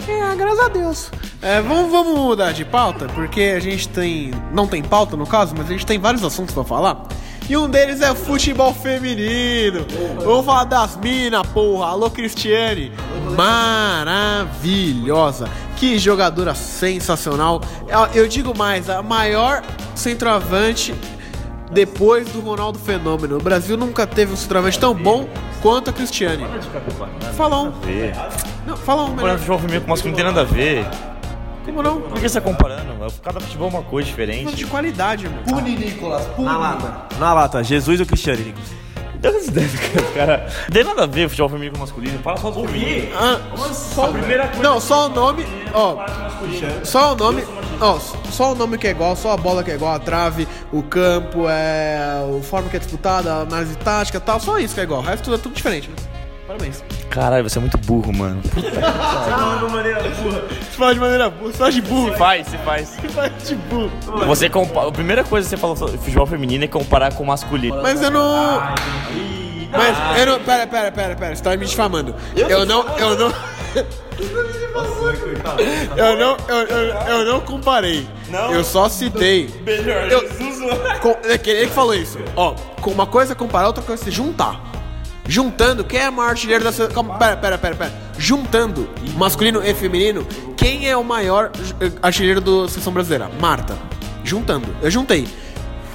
É, 0.08 0.36
graças 0.36 0.60
a 0.60 0.68
Deus. 0.68 1.12
É, 1.42 1.62
vamos, 1.62 1.92
vamos 1.92 2.20
mudar 2.20 2.52
de 2.52 2.66
pauta, 2.66 3.08
porque 3.16 3.54
a 3.56 3.60
gente 3.60 3.88
tem. 3.90 4.32
Não 4.52 4.68
tem 4.68 4.82
pauta 4.84 5.16
no 5.16 5.26
caso, 5.26 5.54
mas 5.58 5.68
a 5.68 5.72
gente 5.72 5.86
tem 5.86 6.00
vários 6.00 6.24
assuntos 6.24 6.54
pra 6.54 6.64
falar. 6.64 7.04
E 7.50 7.58
um 7.58 7.70
deles 7.70 8.02
é 8.02 8.16
futebol 8.16 8.74
feminino. 8.74 9.86
Vamos 10.24 10.46
falar 10.46 10.64
das 10.64 10.96
minas, 10.96 11.46
porra. 11.48 11.88
Alô, 11.88 12.10
Cristiane. 12.10 12.94
Maravilhosa. 13.36 15.50
Que 15.76 16.00
jogadora 16.00 16.56
sensacional. 16.56 17.60
Eu 18.14 18.26
digo 18.28 18.58
mais, 18.58 18.90
a 18.90 19.04
maior 19.04 19.62
centroavante 19.94 20.96
depois 21.72 22.30
do 22.30 22.40
Ronaldo 22.40 22.80
Fenômeno. 22.80 23.38
O 23.38 23.42
Brasil 23.42 23.76
nunca 23.76 24.08
teve 24.08 24.32
um 24.32 24.38
centroavante 24.38 24.80
tão 24.80 24.94
bom 24.94 25.28
quanto 25.62 25.90
a 25.90 25.94
Cristiane. 25.94 26.46
Fala 27.36 27.64
um. 27.64 27.74
Não, 28.66 28.78
fala 28.78 29.04
um. 29.04 29.10
Comparando 29.10 29.40
futebol 29.40 29.60
feminino 29.60 29.82
com 29.84 29.90
masculino 29.90 30.18
não 30.18 30.24
tem 30.24 30.34
nada 30.34 30.42
a 30.42 30.46
ver. 30.54 30.86
Como 31.66 31.82
não? 31.82 32.02
Por 32.02 32.20
que 32.20 32.30
você 32.30 32.40
tá 32.40 32.48
comparando? 32.48 32.93
Cada 33.22 33.40
futebol 33.40 33.68
é 33.68 33.72
uma 33.72 33.84
coisa 33.84 34.08
diferente. 34.08 34.56
de 34.56 34.66
qualidade, 34.66 35.26
irmão. 35.26 35.44
Pune, 35.44 35.76
Nicolas, 35.76 36.26
pune. 36.28 36.46
Na 36.46 36.58
lata. 36.58 37.18
Na 37.20 37.34
lata, 37.34 37.64
Jesus 37.64 38.00
ou 38.00 38.06
Cristiane, 38.06 38.44
Nicolas? 38.44 38.84
Deus 39.24 39.48
deve, 39.48 39.78
cara. 40.14 40.50
Não 40.64 40.74
tem 40.74 40.84
nada 40.84 41.04
a 41.04 41.06
ver 41.08 41.30
futebol 41.30 41.48
feminino 41.48 41.74
com 41.74 41.80
masculino. 41.80 42.20
Fala 42.20 42.38
só 42.38 42.52
do 42.52 42.68
feminino. 42.68 43.08
Ah, 43.16 43.40
só, 43.74 44.12
não, 44.62 44.82
só 44.82 45.06
o 45.06 45.10
nome, 45.10 45.46
ó. 45.74 46.06
Só 46.84 47.14
o 47.14 47.16
nome, 47.16 47.44
ó, 47.80 47.98
só 48.30 48.52
o 48.52 48.56
nome 48.56 48.78
que 48.78 48.88
é 48.88 48.92
igual, 48.92 49.16
só 49.16 49.32
a 49.32 49.38
bola 49.38 49.64
que 49.64 49.72
é 49.72 49.76
igual, 49.76 49.94
a 49.94 50.00
trave, 50.00 50.46
o 50.74 50.84
campo, 50.84 51.48
é, 51.48 51.98
a 51.98 52.44
forma 52.44 52.70
que 52.70 52.76
é 52.76 52.80
disputada, 52.80 53.34
a 53.34 53.42
análise 53.44 53.78
tática, 53.78 54.20
tal, 54.20 54.42
só 54.42 54.60
isso 54.60 54.74
que 54.74 54.82
é 54.82 54.84
igual. 54.84 55.00
O 55.00 55.04
resto 55.04 55.34
é 55.34 55.38
tudo 55.38 55.56
diferente. 55.56 55.90
Né? 55.90 55.96
Parabéns. 56.46 56.84
Caralho, 57.14 57.48
você 57.48 57.60
é 57.60 57.62
muito 57.62 57.78
burro, 57.78 58.12
mano. 58.12 58.42
Você 58.44 58.72
fala 59.30 59.58
de 59.60 59.72
maneira 59.72 60.02
burra. 60.02 60.42
Você 60.50 60.78
fala 60.78 60.94
de 60.96 61.00
maneira 61.00 61.30
burra, 61.30 61.52
você 61.52 61.58
faz 61.60 61.76
de 61.76 61.82
burro. 61.84 62.12
Se 62.12 62.18
faz, 62.18 62.48
se 62.48 62.58
faz. 62.58 62.90
Você 62.90 63.10
faz 63.10 63.48
de 63.48 63.56
burro. 63.56 63.92
Você 64.26 64.50
compara. 64.50 64.88
A 64.88 64.92
primeira 64.92 65.24
coisa 65.24 65.46
que 65.46 65.52
você 65.52 65.58
falou 65.58 65.76
sobre 65.76 65.96
futebol 66.00 66.26
feminino 66.26 66.64
é 66.64 66.68
comparar 66.68 67.14
com 67.14 67.22
o 67.22 67.28
masculino. 67.28 67.84
Mas 67.84 68.02
eu 68.02 68.10
não. 68.10 68.60
Mas 69.72 70.20
eu 70.20 70.26
não. 70.26 70.40
Pera, 70.40 70.66
pera, 70.66 70.92
pera, 70.92 71.16
pera. 71.16 71.36
Você 71.36 71.44
tá 71.44 71.56
me 71.56 71.68
difamando. 71.68 72.16
Eu 72.36 72.66
não. 72.66 72.84
Eu 72.98 73.16
não. 73.16 73.34
Eu 75.96 76.18
não, 76.18 76.38
eu, 76.48 76.68
eu, 76.68 76.86
eu 76.88 77.26
não 77.26 77.42
comparei. 77.42 78.08
Não. 78.30 78.52
Eu 78.52 78.64
só 78.64 78.90
citei. 78.90 79.54
Melhor, 79.64 80.12
eu, 80.12 80.28
com, 81.00 81.16
é 81.30 81.38
que 81.38 81.50
ele 81.50 81.68
que 81.68 81.74
falou 81.74 81.94
isso. 81.94 82.18
Ó, 82.36 82.56
com 82.82 82.90
uma 82.90 83.06
coisa 83.06 83.34
é 83.34 83.36
comparar, 83.36 83.68
outra 83.68 83.84
coisa 83.84 84.02
é 84.02 84.06
se 84.06 84.12
juntar. 84.12 84.73
Juntando, 85.28 85.84
quem 85.84 86.00
é 86.00 86.10
o 86.10 86.14
maior 86.14 86.32
artilheiro 86.32 86.64
da 86.64 86.72
seleção? 86.72 87.06
Pera, 87.18 87.38
pera, 87.38 87.58
pera, 87.58 87.76
pera. 87.76 87.94
Juntando 88.18 88.90
masculino 89.16 89.66
e 89.66 89.74
feminino, 89.74 90.28
quem 90.58 90.90
é 90.90 90.96
o 90.98 91.04
maior 91.04 91.52
artilheiro 92.02 92.42
da 92.42 92.68
seleção 92.68 92.94
brasileira? 92.94 93.30
Marta. 93.40 93.78
Juntando. 94.24 94.68
Eu 94.82 94.92
juntei. 94.92 95.28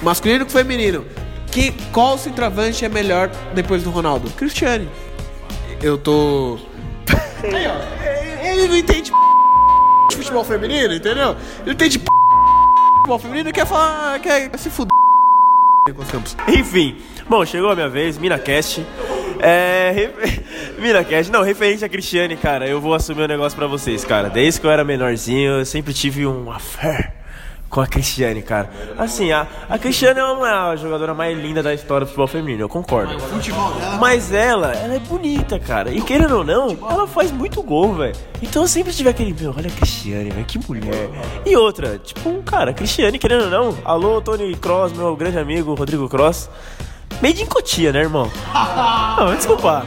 Masculino 0.01 0.45
com 0.45 0.51
feminino. 0.51 1.05
Que, 1.51 1.71
qual 1.91 2.17
centroavante 2.17 2.85
é 2.85 2.89
melhor 2.89 3.29
depois 3.53 3.83
do 3.83 3.89
Ronaldo? 3.89 4.29
Cristiane. 4.31 4.87
Eu 5.81 5.97
tô. 5.97 6.59
Aí, 7.43 7.67
ó. 7.67 8.45
Ele 8.45 8.67
não 8.67 8.77
entende 8.77 9.11
de 10.09 10.15
futebol 10.15 10.43
feminino, 10.43 10.93
entendeu? 10.93 11.35
Ele 11.61 11.73
entende 11.73 11.99
futebol 12.97 13.19
feminino 13.19 13.49
e 13.49 13.53
quer 13.53 13.65
falar. 13.65 14.19
quer 14.19 14.51
se 14.57 14.69
fuder 14.69 14.89
com 15.95 16.01
os 16.01 16.11
campos. 16.11 16.37
Enfim, 16.47 16.97
bom, 17.27 17.43
chegou 17.45 17.69
a 17.71 17.75
minha 17.75 17.89
vez, 17.89 18.17
Minacast. 18.17 18.85
É. 19.39 20.09
Minacast, 20.79 21.31
não, 21.31 21.43
referente 21.43 21.83
a 21.83 21.89
Cristiane, 21.89 22.35
cara, 22.37 22.67
eu 22.67 22.79
vou 22.79 22.93
assumir 22.93 23.23
um 23.23 23.27
negócio 23.27 23.57
pra 23.57 23.67
vocês, 23.67 24.03
cara. 24.05 24.29
Desde 24.29 24.61
que 24.61 24.67
eu 24.67 24.71
era 24.71 24.83
menorzinho, 24.83 25.59
eu 25.59 25.65
sempre 25.65 25.93
tive 25.93 26.25
um 26.25 26.51
affair 26.51 27.19
com 27.69 27.81
a 27.81 27.87
Cristiane, 27.87 28.41
cara. 28.41 28.69
Assim, 28.97 29.31
a, 29.31 29.47
a 29.69 29.77
Cristiane 29.77 30.19
não 30.19 30.45
é 30.45 30.51
a 30.51 30.75
jogadora 30.75 31.13
mais 31.13 31.37
linda 31.37 31.61
da 31.61 31.73
história 31.73 32.05
do 32.05 32.07
futebol 32.07 32.27
feminino, 32.27 32.63
eu 32.63 32.69
concordo. 32.69 33.13
Mas 33.99 34.33
ela, 34.33 34.73
ela 34.73 34.95
é 34.95 34.99
bonita, 34.99 35.59
cara. 35.59 35.91
E 35.91 36.01
querendo 36.01 36.37
ou 36.37 36.43
não, 36.43 36.69
ela 36.89 37.07
faz 37.07 37.31
muito 37.31 37.61
gol, 37.61 37.93
velho. 37.93 38.15
Então 38.41 38.63
eu 38.63 38.67
sempre 38.67 38.91
tive 38.91 39.09
aquele, 39.09 39.33
meu, 39.39 39.53
olha 39.55 39.67
a 39.67 39.71
Cristiane, 39.71 40.31
velho, 40.31 40.45
que 40.45 40.59
mulher. 40.67 41.09
E 41.45 41.55
outra, 41.55 41.99
tipo, 41.99 42.41
cara, 42.43 42.73
Cristiane, 42.73 43.19
querendo 43.19 43.43
ou 43.43 43.49
não, 43.49 43.77
alô, 43.85 44.21
Tony 44.21 44.55
Cross, 44.55 44.93
meu 44.93 45.15
grande 45.15 45.37
amigo 45.37 45.73
Rodrigo 45.75 46.09
Cross. 46.09 46.49
Made 47.21 47.41
in 47.43 47.45
Cotia, 47.45 47.91
né, 47.91 47.99
irmão? 47.99 48.31
Não, 49.17 49.27
vai 49.27 49.35
desculpar. 49.35 49.85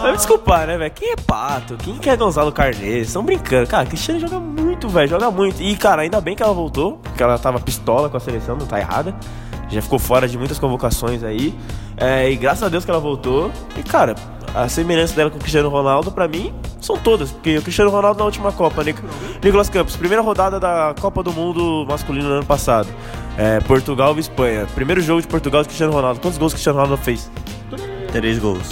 Vai 0.00 0.10
me 0.10 0.16
desculpar, 0.16 0.66
né, 0.66 0.76
velho? 0.76 0.90
Quem 0.90 1.12
é 1.12 1.16
Pato? 1.16 1.76
Quem 1.76 1.96
quer 1.96 2.16
Gonzalo 2.16 2.50
Carneiro? 2.50 2.98
Estão 2.98 3.22
brincando. 3.24 3.68
Cara, 3.68 3.84
a 3.84 3.86
Cristiane 3.86 4.18
joga 4.20 4.40
muito, 4.40 4.88
velho. 4.88 5.08
Joga 5.08 5.30
muito. 5.30 5.62
E, 5.62 5.76
cara, 5.76 6.02
ainda 6.02 6.20
bem 6.20 6.34
que 6.34 6.42
ela 6.42 6.52
voltou. 6.52 6.98
Porque 7.02 7.22
ela 7.22 7.38
tava 7.38 7.60
pistola 7.60 8.08
com 8.08 8.16
a 8.16 8.20
seleção, 8.20 8.56
não 8.56 8.66
tá 8.66 8.80
errada. 8.80 9.14
Já 9.68 9.80
ficou 9.80 9.98
fora 9.98 10.28
de 10.28 10.36
muitas 10.36 10.58
convocações 10.58 11.22
aí. 11.22 11.56
É, 11.96 12.28
e 12.30 12.36
graças 12.36 12.62
a 12.64 12.68
Deus 12.68 12.84
que 12.84 12.90
ela 12.90 12.98
voltou. 13.00 13.50
E, 13.76 13.82
cara, 13.84 14.14
a 14.54 14.68
semelhança 14.68 15.14
dela 15.14 15.30
com 15.30 15.36
o 15.36 15.40
Cristiano 15.40 15.68
Ronaldo, 15.68 16.12
pra 16.12 16.28
mim, 16.28 16.52
são 16.80 16.96
todas. 16.96 17.30
Porque 17.30 17.58
o 17.58 17.62
Cristiano 17.62 17.90
Ronaldo 17.90 18.18
na 18.18 18.24
última 18.24 18.52
Copa, 18.52 18.82
Nic 18.84 18.98
Nicolas 19.42 19.68
Campos, 19.68 19.96
primeira 19.96 20.22
rodada 20.22 20.60
da 20.60 20.94
Copa 21.00 21.22
do 21.22 21.32
Mundo 21.32 21.86
masculino 21.88 22.28
no 22.28 22.34
ano 22.36 22.46
passado. 22.46 22.88
É, 23.36 23.60
Portugal 23.60 24.14
e 24.16 24.20
Espanha. 24.20 24.66
Primeiro 24.74 25.00
jogo 25.00 25.22
de 25.22 25.28
Portugal 25.28 25.62
de 25.62 25.68
Cristiano 25.68 25.92
Ronaldo. 25.92 26.20
Quantos 26.20 26.38
gols 26.38 26.52
o 26.52 26.54
Cristiano 26.54 26.78
Ronaldo 26.78 27.02
fez? 27.02 27.30
Três 28.12 28.38
gols. 28.38 28.68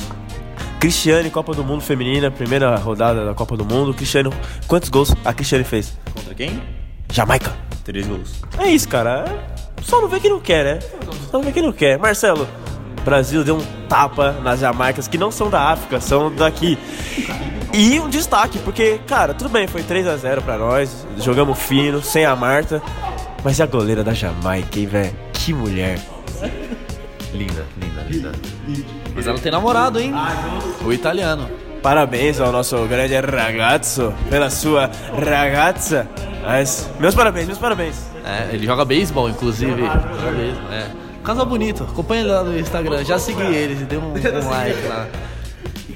Cristiane, 0.79 1.31
Copa 1.31 1.55
do 1.55 1.63
Mundo 1.63 1.83
Feminina, 1.83 2.31
primeira 2.31 2.77
rodada 2.77 3.25
da 3.25 3.35
Copa 3.35 3.57
do 3.57 3.65
Mundo. 3.65 3.93
Cristiano, 3.95 4.33
quantos 4.67 4.89
gols 4.89 5.15
a 5.25 5.33
Cristiane 5.33 5.65
fez? 5.65 5.97
Contra 6.15 6.35
quem? 6.35 6.63
Jamaica. 7.11 7.53
Três 7.85 8.07
gols. 8.07 8.43
É 8.59 8.69
isso, 8.69 8.89
cara. 8.89 9.25
Só 9.83 10.01
não 10.01 10.09
vê 10.09 10.21
quem 10.21 10.31
não 10.31 10.41
quer, 10.41 10.65
né? 10.65 10.79
Só 11.31 11.39
não 11.39 11.43
vê 11.43 11.53
quem 11.53 11.63
não 11.63 11.73
quer. 11.73 11.99
Marcelo, 11.99 12.47
Brasil 13.05 13.43
deu 13.43 13.57
um 13.57 13.65
tapa 13.89 14.33
nas 14.43 14.61
Jamaicas 14.61 15.09
que 15.09 15.19
não 15.19 15.31
são 15.31 15.51
da 15.51 15.71
África, 15.71 16.01
são 16.01 16.33
daqui. 16.35 16.79
E 17.73 18.01
um 18.01 18.09
destaque, 18.09 18.59
porque, 18.59 18.99
cara, 19.07 19.33
tudo 19.33 19.49
bem, 19.49 19.67
foi 19.67 19.83
3 19.83 20.07
a 20.07 20.17
0 20.17 20.43
pra 20.43 20.59
nós, 20.59 21.07
jogamos 21.19 21.59
fino, 21.59 22.03
sem 22.03 22.25
a 22.25 22.35
Marta. 22.35 22.83
Mas 23.45 23.59
e 23.59 23.63
a 23.63 23.67
goleira 23.67 24.03
da 24.03 24.13
Jamaica, 24.13 24.79
hein, 24.79 24.87
velho? 24.87 25.17
Que 25.33 25.55
mulher. 25.55 25.99
Linda, 27.33 27.65
linda, 27.81 28.03
linda. 28.09 28.33
Mas 29.15 29.27
ela 29.27 29.39
tem 29.39 29.53
namorado, 29.53 30.01
hein? 30.01 30.13
O 30.85 30.93
italiano. 30.93 31.49
Parabéns 31.83 32.41
ao 32.41 32.53
nosso 32.53 32.77
grande 32.87 33.15
ragazzo 33.15 34.13
pela 34.29 34.51
sua 34.51 34.91
ragazza. 35.15 36.09
Mas, 36.43 36.91
meus 36.99 37.15
parabéns, 37.15 37.47
meus 37.47 37.59
parabéns. 37.59 37.97
É, 38.25 38.55
ele 38.55 38.67
joga 38.67 38.85
beisebol, 38.85 39.31
inclusive. 39.31 39.81
Joga 39.81 40.33
beisebol, 40.33 40.73
é. 40.73 41.10
Casal 41.31 41.47
bonito, 41.47 41.85
acompanha 41.85 42.23
ele 42.23 42.31
lá 42.33 42.43
no 42.43 42.59
Instagram, 42.59 43.05
já 43.05 43.17
segui 43.17 43.55
ele, 43.55 43.77
deu 43.85 44.01
um, 44.01 44.11
um 44.19 44.51
like 44.51 44.83
lá. 44.89 45.07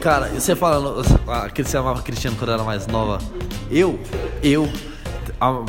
Cara, 0.00 0.28
você 0.28 0.54
falando 0.54 1.02
que 1.52 1.64
você 1.64 1.76
amava 1.76 2.02
Cristiano 2.02 2.36
quando 2.36 2.52
era 2.52 2.62
mais 2.62 2.86
nova. 2.86 3.18
Eu, 3.68 3.98
eu, 4.44 4.70
a, 5.40 5.64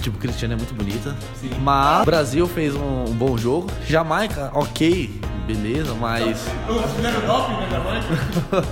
tipo, 0.00 0.16
Cristiano 0.18 0.54
é 0.54 0.56
muito 0.56 0.72
bonita. 0.72 1.16
Sim. 1.40 1.50
Mas 1.60 2.02
o 2.02 2.04
Brasil 2.04 2.46
fez 2.46 2.76
um, 2.76 3.06
um, 3.08 3.12
bom 3.12 3.36
jogo. 3.36 3.68
Jamaica, 3.88 4.52
ok, 4.54 5.10
beleza, 5.48 5.94
mas. 5.94 6.44
Jamaica? 7.72 8.64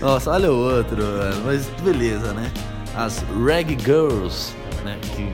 Nossa, 0.02 0.32
olha 0.32 0.50
o 0.50 0.56
outro, 0.56 1.00
mano. 1.00 1.42
mas 1.44 1.68
beleza, 1.80 2.32
né? 2.32 2.50
As 2.96 3.24
Reg 3.46 3.78
Girls 3.80 4.52
né? 4.84 4.98
Que 5.16 5.30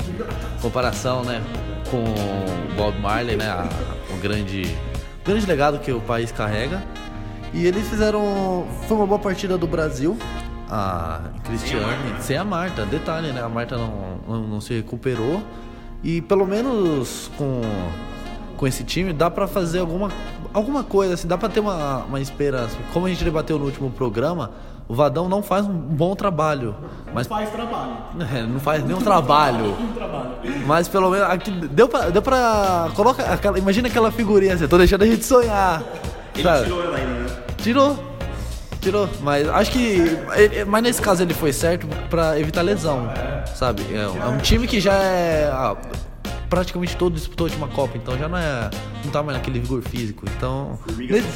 comparação, 0.60 1.24
né? 1.24 1.42
Com 1.90 2.04
o 2.04 2.74
Bob 2.76 2.98
Marley, 3.00 3.36
né? 3.36 3.48
A, 3.48 3.68
grande, 4.20 4.76
grande 5.24 5.46
legado 5.46 5.78
que 5.78 5.90
o 5.90 6.00
país 6.00 6.30
carrega. 6.30 6.82
E 7.52 7.66
eles 7.66 7.88
fizeram. 7.88 8.66
Foi 8.86 8.96
uma 8.96 9.06
boa 9.06 9.18
partida 9.18 9.58
do 9.58 9.66
Brasil. 9.66 10.16
A 10.68 11.22
Cristiane, 11.42 12.20
sem 12.20 12.36
a 12.36 12.44
Marta. 12.44 12.86
Detalhe, 12.86 13.32
né? 13.32 13.42
A 13.42 13.48
Marta 13.48 13.76
não, 13.76 14.20
não, 14.28 14.42
não 14.46 14.60
se 14.60 14.72
recuperou. 14.74 15.42
E 16.02 16.22
pelo 16.22 16.46
menos 16.46 17.30
com, 17.36 17.60
com 18.56 18.66
esse 18.66 18.84
time 18.84 19.12
dá 19.12 19.28
para 19.28 19.48
fazer 19.48 19.80
alguma, 19.80 20.10
alguma 20.54 20.84
coisa, 20.84 21.14
assim, 21.14 21.26
dá 21.26 21.36
para 21.36 21.48
ter 21.48 21.60
uma, 21.60 22.04
uma 22.04 22.20
esperança. 22.20 22.76
Como 22.92 23.06
a 23.06 23.08
gente 23.08 23.24
debateu 23.24 23.58
no 23.58 23.64
último 23.64 23.90
programa, 23.90 24.52
o 24.91 24.95
Vadão 24.95 25.28
não 25.28 25.41
faz 25.41 25.66
um 25.66 25.72
bom 25.72 26.16
trabalho. 26.16 26.74
Mas 27.14 27.28
Faz 27.28 27.49
trabalho. 27.51 27.93
é, 28.34 28.43
não 28.43 28.59
faz 28.59 28.82
nenhum 28.84 29.01
trabalho. 29.01 29.76
Mas 30.66 30.88
pelo 30.88 31.11
menos 31.11 31.28
aqui 31.30 31.51
deu 31.53 31.88
pra, 31.88 32.11
deu 32.11 32.20
pra 32.20 32.88
coloca 32.97 33.22
aquela, 33.24 33.57
imagina 33.57 33.86
aquela 33.86 34.11
figurinha, 34.11 34.55
assim, 34.55 34.66
tô 34.66 34.76
deixando 34.76 35.03
a 35.03 35.07
gente 35.07 35.24
sonhar. 35.24 35.82
Ele 36.34 36.43
tirou 36.64 36.82
ela 36.82 36.97
ainda, 36.97 37.12
né? 37.12 37.26
Tirou. 37.59 38.11
Tirou, 38.80 39.09
mas 39.20 39.47
acho 39.49 39.70
que. 39.72 40.18
ele- 40.36 40.64
Mas 40.64 40.82
nesse 40.82 41.03
caso 41.03 41.22
ele 41.22 41.34
foi 41.34 41.53
certo 41.53 41.86
pra 42.09 42.41
evitar 42.41 42.62
lesão, 42.62 43.11
sabe? 43.55 43.82
É, 43.95 44.09
um- 44.09 44.22
é 44.22 44.26
um 44.26 44.38
time 44.38 44.66
que 44.66 44.80
já 44.80 44.95
é. 44.95 45.53
Praticamente 46.51 46.96
todo 46.96 47.14
disputou 47.14 47.46
a 47.46 47.48
última 47.48 47.68
Copa, 47.68 47.96
então 47.96 48.18
já 48.18 48.28
não 48.28 48.36
é. 48.36 48.68
Não 49.05 49.11
tá 49.11 49.22
mais 49.22 49.38
naquele 49.38 49.61
vigor 49.61 49.80
físico. 49.82 50.26
Então. 50.36 50.78
nesse- 51.14 51.26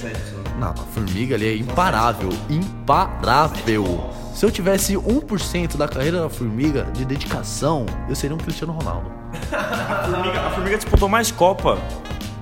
Não, 0.58 0.68
a 0.70 0.74
formiga 0.76 1.34
ali 1.36 1.46
é 1.46 1.56
imparável. 1.56 2.28
Imparável. 2.50 4.10
Se 4.34 4.44
eu 4.44 4.50
tivesse 4.50 4.96
1% 4.96 5.76
da 5.76 5.86
carreira 5.88 6.20
da 6.20 6.28
formiga 6.28 6.82
de 6.92 7.04
dedicação, 7.04 7.86
eu 8.08 8.14
seria 8.16 8.34
um 8.34 8.38
Cristiano 8.38 8.72
Ronaldo. 8.72 9.10
A 9.52 10.04
Formiga, 10.08 10.40
a 10.40 10.50
Formiga 10.50 10.76
disputou 10.76 11.08
mais 11.08 11.30
Copa. 11.30 11.78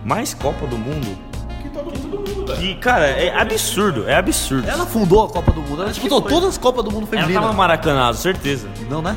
Mais 0.05 0.35
Copa 0.35 0.67
do 0.67 0.77
Mundo. 0.79 1.17
Que 2.57 2.67
mundo. 2.67 2.75
Que, 2.75 2.75
cara, 2.77 3.07
é 3.07 3.37
absurdo. 3.39 4.09
É 4.09 4.17
absurdo. 4.17 4.69
Ela 4.69 4.87
fundou 4.87 5.25
a 5.25 5.29
Copa 5.29 5.53
do 5.53 5.61
Mundo, 5.63 5.83
ela 5.83 5.91
disputou 5.91 6.21
todas 6.23 6.51
as 6.51 6.59
Copas 6.59 6.85
do 6.85 6.91
Mundo 6.91 7.09
Ela 7.11 7.23
feminina. 7.23 7.41
tava 7.41 7.53
no 7.53 7.59
Maracanã, 7.59 8.13
certeza. 8.13 8.69
Não, 8.89 9.03
né? 9.03 9.17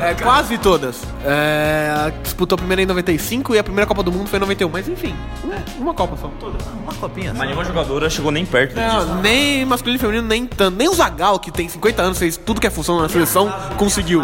É, 0.00 0.14
quase 0.14 0.58
todas. 0.58 1.02
É, 1.24 2.12
disputou 2.22 2.56
a 2.56 2.58
primeira 2.58 2.82
em 2.82 2.86
95 2.86 3.54
e 3.54 3.58
a 3.58 3.64
primeira 3.64 3.86
Copa 3.86 4.02
do 4.02 4.10
Mundo 4.12 4.28
foi 4.28 4.38
em 4.38 4.40
91. 4.40 4.68
Mas 4.68 4.88
enfim, 4.88 5.14
uma, 5.44 5.54
uma 5.78 5.94
Copa 5.94 6.16
só. 6.16 6.30
Uma 6.82 6.94
copinha. 6.94 7.32
Mas 7.32 7.46
nenhuma 7.46 7.64
jogadora 7.64 8.08
chegou 8.10 8.30
nem 8.30 8.44
perto 8.44 8.74
disso. 8.74 9.06
Não, 9.06 9.22
nem 9.22 9.64
masculino 9.64 9.96
e 9.96 10.00
feminino, 10.00 10.26
nem 10.26 10.46
tanto. 10.46 10.76
Nem 10.76 10.88
o 10.88 10.94
Zagal, 10.94 11.38
que 11.38 11.50
tem 11.50 11.68
50 11.68 12.02
anos, 12.02 12.18
fez 12.18 12.36
tudo 12.36 12.60
que 12.60 12.66
é 12.66 12.70
função 12.70 13.00
na 13.00 13.08
seleção, 13.08 13.52
conseguiu. 13.76 14.22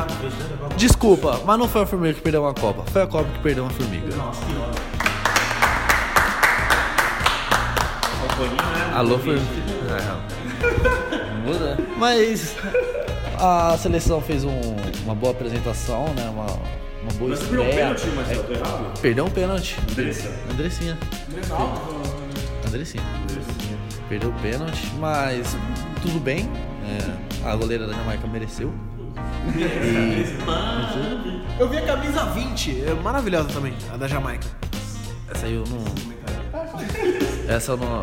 Desculpa, 0.76 1.40
mas 1.44 1.58
não 1.58 1.68
foi 1.68 1.82
a 1.82 1.86
formiga 1.86 2.14
que 2.14 2.20
perdeu 2.20 2.42
uma 2.42 2.54
Copa. 2.54 2.84
Foi 2.92 3.02
a 3.02 3.06
Copa 3.06 3.28
que 3.34 3.38
perdeu 3.40 3.64
uma 3.64 3.70
formiga. 3.72 4.14
Alô, 8.94 9.18
formiga. 9.18 9.40
É. 9.90 11.38
Muda. 11.46 11.78
Mas 11.96 12.56
a 13.38 13.76
seleção 13.78 14.20
fez 14.20 14.44
um- 14.44 14.76
uma 15.04 15.14
boa 15.14 15.32
apresentação, 15.32 16.06
né? 16.14 16.28
Uma, 16.30 16.46
uma 17.02 17.12
boa 17.18 17.34
estreia. 17.34 17.84
É, 17.84 19.00
Perdeu 19.00 19.24
um 19.24 19.30
pênalti. 19.30 19.76
Andressinha. 20.52 20.98
Andressinha. 22.66 23.04
Perdeu 24.08 24.30
o 24.30 24.34
pênalti, 24.34 24.86
mas 24.98 25.56
tudo 26.02 26.18
bem. 26.20 26.48
É, 27.44 27.48
a 27.48 27.54
goleira 27.56 27.86
da 27.86 27.92
Jamaica 27.92 28.26
mereceu. 28.26 28.72
Eu 31.58 31.68
vi 31.68 31.76
a 31.78 31.82
camisa 31.82 32.24
20, 32.26 32.84
é 32.86 32.94
maravilhosa 32.94 33.48
também, 33.48 33.74
a 33.92 33.96
da 33.96 34.06
Jamaica. 34.08 34.46
Essa 35.34 35.46
aí 35.46 35.54
eu 35.54 35.64
não. 35.68 35.84
Essa 37.48 37.72
eu 37.72 37.76
não. 37.76 37.86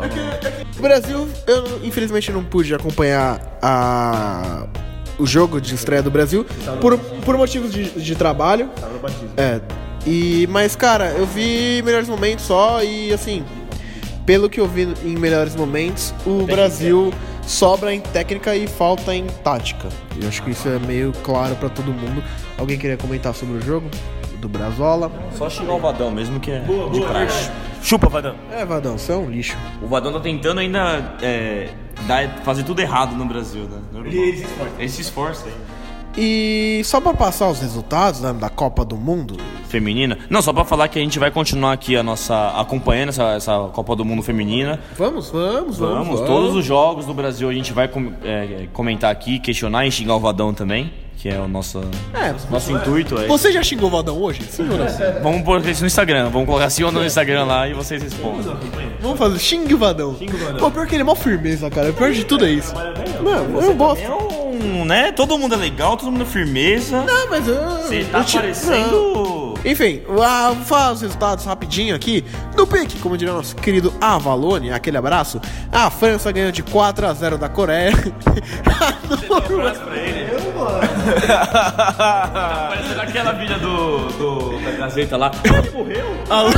O 0.78 0.82
Brasil, 0.82 1.28
eu 1.46 1.80
infelizmente 1.84 2.30
não 2.32 2.42
pude 2.44 2.74
acompanhar 2.74 3.40
a, 3.62 4.66
o 5.18 5.26
jogo 5.26 5.60
de 5.60 5.74
estreia 5.74 6.02
do 6.02 6.10
Brasil 6.10 6.44
por, 6.80 6.98
por 6.98 7.36
motivos 7.36 7.72
de, 7.72 7.90
de 7.90 8.14
trabalho. 8.16 8.68
É. 9.36 9.60
E, 10.04 10.46
mas, 10.50 10.76
cara, 10.76 11.06
eu 11.12 11.26
vi 11.26 11.82
melhores 11.84 12.08
momentos 12.08 12.44
só 12.44 12.82
e 12.82 13.12
assim, 13.12 13.44
pelo 14.24 14.48
que 14.50 14.60
eu 14.60 14.66
vi 14.68 14.82
em 15.04 15.16
melhores 15.16 15.54
momentos, 15.56 16.12
o 16.24 16.44
Brasil 16.44 17.12
sobra 17.46 17.94
em 17.94 18.00
técnica 18.00 18.54
e 18.54 18.66
falta 18.66 19.14
em 19.14 19.26
tática. 19.44 19.88
Eu 20.20 20.28
acho 20.28 20.42
que 20.42 20.50
isso 20.50 20.68
é 20.68 20.78
meio 20.78 21.12
claro 21.22 21.54
pra 21.56 21.68
todo 21.68 21.92
mundo. 21.92 22.22
Alguém 22.58 22.76
queria 22.78 22.96
comentar 22.96 23.34
sobre 23.34 23.56
o 23.58 23.60
jogo? 23.60 23.88
Do 24.40 24.48
Brazola? 24.48 25.10
Só 25.36 25.48
xingar 25.48 25.72
o 25.74 25.78
Vadão 25.80 26.10
mesmo, 26.10 26.38
que 26.38 26.50
é 26.50 26.60
de 26.60 27.00
praxe. 27.00 27.50
Chupa, 27.86 28.08
Vadão. 28.08 28.34
É, 28.50 28.64
Vadão, 28.64 28.98
você 28.98 29.12
é 29.12 29.16
um 29.16 29.30
lixo. 29.30 29.56
O 29.80 29.86
Vadão 29.86 30.12
tá 30.12 30.18
tentando 30.18 30.58
ainda 30.58 31.14
é, 31.22 31.68
dar- 32.06 32.28
fazer 32.42 32.64
tudo 32.64 32.80
errado 32.80 33.14
no 33.14 33.24
Brasil, 33.24 33.62
né? 33.62 33.78
Normal. 33.92 34.12
Ele 34.12 34.88
se 34.88 35.02
esforça 35.02 35.46
aí. 35.46 35.52
E 36.18 36.80
só 36.84 37.00
pra 37.00 37.12
passar 37.14 37.48
os 37.48 37.60
resultados 37.60 38.22
né, 38.22 38.32
da 38.32 38.48
Copa 38.48 38.84
do 38.84 38.96
Mundo, 38.96 39.36
Feminina. 39.68 40.18
Não, 40.30 40.40
só 40.42 40.52
pra 40.52 40.64
falar 40.64 40.88
que 40.88 40.98
a 40.98 41.02
gente 41.02 41.18
vai 41.18 41.30
continuar 41.30 41.72
aqui 41.72 41.94
a 41.96 42.02
nossa. 42.02 42.48
acompanhando 42.58 43.10
essa, 43.10 43.22
essa 43.34 43.68
Copa 43.72 43.94
do 43.94 44.04
Mundo 44.04 44.22
Feminina. 44.22 44.80
Vamos, 44.96 45.30
vamos, 45.30 45.78
vamos. 45.78 46.06
Vamos, 46.06 46.20
todos 46.22 46.56
os 46.56 46.64
jogos 46.64 47.04
do 47.06 47.14
Brasil 47.14 47.48
a 47.48 47.52
gente 47.52 47.72
vai 47.72 47.86
com- 47.86 48.12
é, 48.24 48.66
comentar 48.72 49.12
aqui, 49.12 49.38
questionar 49.38 49.86
e 49.86 49.92
xingar 49.92 50.16
o 50.16 50.20
Vadão 50.20 50.52
também, 50.54 50.90
que 51.16 51.28
é 51.28 51.38
o 51.40 51.48
nosso, 51.48 51.80
É, 52.14 52.34
nosso 52.50 52.70
intuito. 52.72 53.18
É. 53.18 53.26
Você 53.26 53.50
já 53.50 53.62
xingou 53.62 53.88
o 53.88 53.92
Vadão 53.92 54.20
hoje? 54.20 54.42
Sim 54.50 54.68
ou 54.70 54.76
não? 54.78 54.86
Vamos 55.22 55.42
pôr 55.42 55.66
isso 55.66 55.80
no 55.80 55.86
Instagram, 55.86 56.28
vamos 56.30 56.46
colocar 56.46 56.68
sim 56.70 56.84
ou 56.84 56.92
não 56.92 57.00
no 57.00 57.06
Instagram 57.06 57.44
lá 57.44 57.66
e 57.68 57.72
vocês 57.74 58.02
respondem. 58.02 58.54
Vamos 59.00 59.18
fazer 59.18 59.38
xingue 59.38 59.74
o 59.74 59.78
Vadão. 59.78 60.16
Pô, 60.58 60.70
pior 60.70 60.86
que 60.86 60.94
ele 60.94 61.02
é 61.02 61.04
mó 61.04 61.14
firmeza, 61.14 61.70
cara. 61.70 61.92
Pior 61.92 62.10
de 62.12 62.24
tudo 62.24 62.44
é 62.46 62.50
isso. 62.50 62.74
Não, 63.22 63.60
eu 63.62 63.74
gosto. 63.74 64.02
É 64.04 64.10
um, 64.14 64.84
né? 64.84 65.10
Todo 65.12 65.38
mundo 65.38 65.54
é 65.54 65.58
legal, 65.58 65.96
todo 65.96 66.10
mundo 66.12 66.22
é 66.22 66.26
firmeza. 66.26 67.04
Ah, 67.08 67.26
mas 67.30 67.46
eu. 67.48 67.54
Você 67.82 68.04
tá 68.04 68.18
eu 68.18 68.24
te- 68.24 68.36
parecendo. 68.36 68.90
Não. 68.92 69.54
Enfim, 69.64 70.02
ah, 70.22 70.52
vou 70.54 70.64
falar 70.64 70.92
os 70.92 71.00
resultados 71.00 71.44
rapidinho 71.44 71.94
aqui. 71.96 72.24
No 72.56 72.66
pique, 72.66 72.98
como 72.98 73.16
diria 73.16 73.34
nosso 73.34 73.56
querido 73.56 73.92
Avalone, 74.00 74.70
aquele 74.70 74.96
abraço. 74.96 75.40
A 75.72 75.90
França 75.90 76.30
ganhou 76.30 76.52
de 76.52 76.62
4 76.62 77.06
a 77.06 77.12
0 77.12 77.36
da 77.38 77.48
Coreia. 77.48 77.90
A 78.66 80.35
Noruega- 80.56 80.86
Parecendo 82.68 83.00
aquela 83.00 83.32
vídea 83.32 83.58
do, 83.58 84.08
do 84.18 84.58
da 84.64 84.70
Gazeta 84.72 85.16
lá. 85.16 85.30
Ele 85.44 85.70
morreu? 85.70 86.06
Alô, 86.28 86.50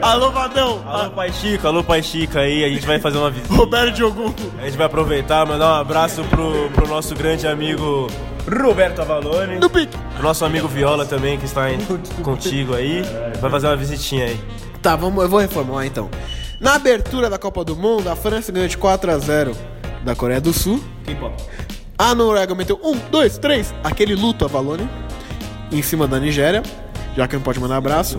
alô, 0.00 0.30
Vadão. 0.30 0.82
Alô, 0.86 1.10
Pai 1.10 1.32
Chico, 1.32 1.66
alô, 1.66 1.82
Pai 1.84 2.02
Chico 2.02 2.38
aí, 2.38 2.64
a 2.64 2.68
gente 2.68 2.86
vai 2.86 2.98
fazer 2.98 3.18
uma 3.18 3.30
visita. 3.30 3.52
Roberto 3.54 3.92
Diogo. 3.94 4.34
A 4.60 4.64
gente 4.64 4.76
vai 4.76 4.86
aproveitar, 4.86 5.44
mandar 5.46 5.66
um 5.72 5.80
abraço 5.80 6.22
pro, 6.24 6.70
pro 6.70 6.86
nosso 6.88 7.14
grande 7.14 7.46
amigo 7.46 8.06
Roberto 8.48 9.00
Avalone. 9.00 9.56
No 9.58 9.68
pique. 9.70 9.96
Pro 10.14 10.22
nosso 10.22 10.44
amigo 10.44 10.66
Viola 10.68 11.04
também, 11.06 11.38
que 11.38 11.44
está 11.44 11.64
aí 11.64 11.78
contigo 12.22 12.74
aí. 12.74 13.02
Vai 13.40 13.50
fazer 13.50 13.66
uma 13.68 13.76
visitinha 13.76 14.26
aí. 14.26 14.40
Tá, 14.80 14.96
vamos, 14.96 15.22
eu 15.22 15.28
vou 15.28 15.38
reformular 15.40 15.84
então. 15.86 16.10
Na 16.60 16.74
abertura 16.74 17.28
da 17.28 17.38
Copa 17.38 17.64
do 17.64 17.74
Mundo, 17.76 18.08
a 18.08 18.16
França 18.16 18.50
ganhou 18.52 18.68
de 18.68 18.78
4 18.78 19.10
a 19.10 19.18
0 19.18 19.56
da 20.04 20.14
Coreia 20.14 20.40
do 20.40 20.52
Sul. 20.52 20.82
A 22.02 22.16
Noruega 22.16 22.52
meteu 22.52 22.80
1, 22.82 23.10
2, 23.12 23.38
3, 23.38 23.72
aquele 23.84 24.16
luto 24.16 24.44
a 24.44 24.48
Valone, 24.48 24.88
em 25.70 25.80
cima 25.82 26.08
da 26.08 26.18
Nigéria, 26.18 26.60
já 27.16 27.28
que 27.28 27.36
não 27.36 27.42
pode 27.42 27.60
mandar 27.60 27.76
abraço. 27.76 28.16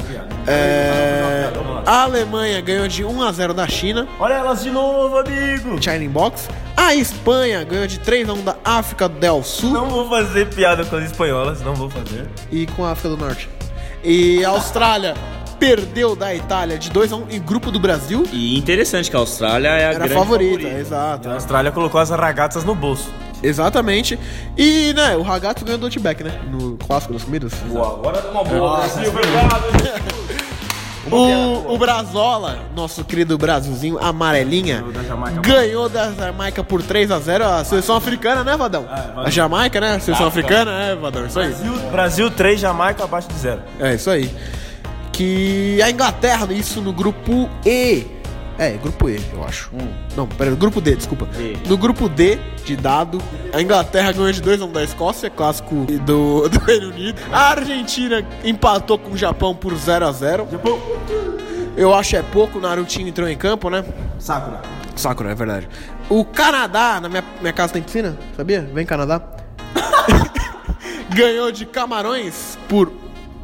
É, 0.48 1.52
a 1.86 2.04
Alemanha 2.04 2.62
ganhou 2.62 2.88
de 2.88 3.04
1 3.04 3.22
a 3.22 3.30
0 3.34 3.54
da 3.54 3.68
China, 3.68 4.08
Olha 4.18 4.36
elas 4.36 4.64
de 4.64 4.72
novo, 4.72 5.18
amigo! 5.18 5.84
China 5.84 6.10
Box. 6.10 6.48
A 6.78 6.96
Espanha 6.96 7.62
ganhou 7.66 7.86
de 7.86 8.00
3 8.00 8.30
a 8.30 8.34
1 8.34 8.44
da 8.46 8.56
África 8.64 9.10
del 9.10 9.44
Sul 9.44 9.72
Não 9.72 9.90
vou 9.90 10.08
fazer 10.08 10.48
piada 10.48 10.86
com 10.86 10.96
as 10.96 11.04
espanholas, 11.04 11.60
não 11.60 11.76
vou 11.76 11.90
fazer. 11.90 12.30
e 12.50 12.66
com 12.68 12.86
a 12.86 12.92
África 12.92 13.10
do 13.10 13.18
Norte. 13.18 13.50
E 14.02 14.46
a 14.46 14.50
Austrália 14.50 15.14
perdeu 15.60 16.16
da 16.16 16.34
Itália 16.34 16.78
de 16.78 16.90
2 16.90 17.12
a 17.12 17.18
1 17.18 17.26
em 17.32 17.42
grupo 17.42 17.70
do 17.70 17.82
Brasil. 17.82 18.24
E 18.32 18.58
interessante 18.58 19.10
que 19.10 19.16
a 19.18 19.20
Austrália 19.20 19.68
é 19.68 19.72
a 19.72 19.90
Era 19.90 19.94
grande 19.96 20.14
favorita, 20.14 20.70
exato. 20.70 21.28
A 21.28 21.34
Austrália 21.34 21.70
colocou 21.70 22.00
as 22.00 22.10
ragatas 22.10 22.64
no 22.64 22.74
bolso. 22.74 23.12
Exatamente. 23.44 24.18
E, 24.58 24.94
né, 24.94 25.16
o 25.16 25.22
Ragazzo 25.22 25.66
ganhou 25.66 25.78
do 25.78 25.86
Outback, 25.86 26.24
né? 26.24 26.39
No 26.50 26.78
clássico 26.78 27.14
das 27.14 27.24
comidas. 27.24 27.54
Agora 27.70 28.22
dá 28.22 28.32
uma 28.32 28.44
boa. 28.44 28.78
Brasil, 28.78 29.10
obrigado. 29.10 30.14
O, 31.12 31.74
o 31.74 31.78
Brazola, 31.78 32.60
nosso 32.74 33.04
querido 33.04 33.38
Brasilzinho, 33.38 34.00
amarelinha, 34.00 34.84
ganhou 35.41 35.89
da 35.89 36.12
Jamaica 36.14 36.64
por 36.64 36.82
3 36.82 37.12
a 37.12 37.20
0 37.20 37.44
A 37.44 37.64
seleção 37.66 37.98
africana, 37.98 38.44
né, 38.44 38.56
Vadão? 38.56 38.86
A 39.18 39.30
Jamaica, 39.30 39.82
né? 39.82 39.96
A 39.96 40.00
seleção 40.00 40.28
africana, 40.28 40.72
é, 40.72 40.96
Vadão, 40.96 41.26
isso 41.26 41.39
aí. 41.39 41.50
Brasil, 41.50 41.91
Brasil 41.91 42.32
3, 42.32 42.60
Jamaica 42.60 43.04
abaixo 43.04 43.28
de 43.28 43.36
zero. 43.38 43.62
É, 43.80 43.96
isso 43.96 44.10
aí. 44.10 44.34
Que 45.12 45.82
a 45.84 45.89
Inglaterra, 45.91 46.48
isso 46.54 46.82
no 46.82 46.94
grupo 46.94 47.50
E, 47.66 48.08
É, 48.58 48.72
grupo 48.72 49.10
E, 49.10 49.20
eu 49.34 49.43
acho. 49.43 49.70
Hum. 49.74 49.88
Não, 50.16 50.28
pera, 50.28 50.51
grupo 50.51 50.80
D, 50.80 50.95
desculpa. 50.95 51.26
D. 51.26 51.58
No 51.68 51.78
grupo 51.78 52.08
D 52.08 52.38
de 52.64 52.76
dado, 52.76 53.22
a 53.51 53.62
Inglaterra 53.62 54.12
ganhou 54.12 54.32
de 54.32 54.41
2 54.41 54.62
a 54.62 54.66
1 54.66 54.72
da 54.72 54.84
Escócia, 54.84 55.30
clássico 55.30 55.76
do, 56.06 56.47
do 56.49 56.60
Reino 56.60 56.89
Unido. 56.89 57.22
A 57.32 57.49
Argentina 57.49 58.26
empatou 58.43 58.97
com 58.97 59.12
o 59.12 59.18
Japão 59.18 59.56
por 59.56 59.76
0 59.76 60.06
a 60.06 60.12
0 60.12 60.47
Japão. 60.51 60.80
Eu 61.76 61.93
acho 61.93 62.16
é 62.16 62.22
pouco, 62.22 62.60
o 62.60 62.62
Narutinho 62.62 63.08
entrou 63.08 63.28
em 63.28 63.36
campo, 63.36 63.70
né? 63.70 63.84
Sakura. 64.20 64.62
Sakura, 64.95 65.32
é 65.32 65.36
verdade. 65.36 65.68
O 66.08 66.24
Canadá, 66.24 66.99
na 67.01 67.10
minha, 67.10 67.24
minha 67.41 67.54
casa 67.54 67.74
tem 67.74 67.82
piscina, 67.82 68.16
sabia? 68.38 68.62
Vem 68.74 68.86
Canadá. 68.86 69.22
Ganhou 71.10 71.51
de 71.51 71.66
Camarões 71.66 72.58
por 72.70 72.91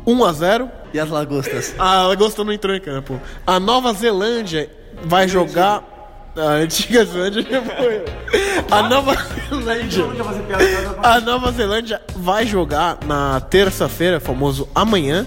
1 0.05 0.23
a 0.23 0.33
0 0.33 0.71
E 0.93 0.99
as 0.99 1.09
lagostas? 1.09 1.73
A 1.77 2.03
lagosta 2.03 2.43
não 2.43 2.53
entrou 2.53 2.75
em 2.75 2.79
campo. 2.79 3.19
A 3.45 3.59
Nova 3.59 3.91
Zelândia 3.93 4.69
vai 5.03 5.27
jogar. 5.27 5.83
A 6.37 6.51
antiga 6.51 7.03
Zelândia 7.03 7.41
já 7.41 7.61
foi. 7.61 8.05
A 8.71 8.83
Nova 8.83 9.17
Zelândia. 9.49 10.05
A 11.03 11.19
Nova 11.19 11.51
Zelândia 11.51 12.01
vai 12.15 12.45
jogar 12.45 12.99
na 13.05 13.41
terça-feira, 13.41 14.19
famoso 14.19 14.69
amanhã, 14.73 15.25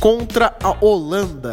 contra 0.00 0.54
a 0.62 0.74
Holanda. 0.80 1.52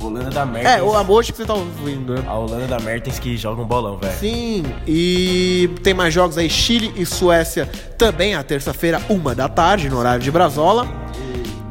Holanda 0.00 0.30
da 0.30 0.44
Mertens. 0.44 0.74
É, 0.74 0.82
hoje 0.82 1.32
que 1.32 1.38
você 1.38 1.44
tá 1.44 1.54
ouvindo, 1.54 2.14
né? 2.14 2.24
A 2.26 2.34
Holanda 2.34 2.66
da 2.66 2.80
Mertens 2.80 3.18
que 3.18 3.36
joga 3.36 3.62
um 3.62 3.66
bolão, 3.66 3.96
velho. 3.96 4.12
Sim, 4.18 4.64
e 4.86 5.70
tem 5.82 5.94
mais 5.94 6.12
jogos 6.12 6.36
aí, 6.36 6.50
Chile 6.50 6.92
e 6.96 7.06
Suécia 7.06 7.70
também, 7.96 8.34
a 8.34 8.42
terça-feira, 8.42 9.00
uma 9.08 9.34
da 9.34 9.48
tarde, 9.48 9.88
no 9.88 9.98
horário 9.98 10.22
de 10.22 10.30
Brasola. 10.30 10.86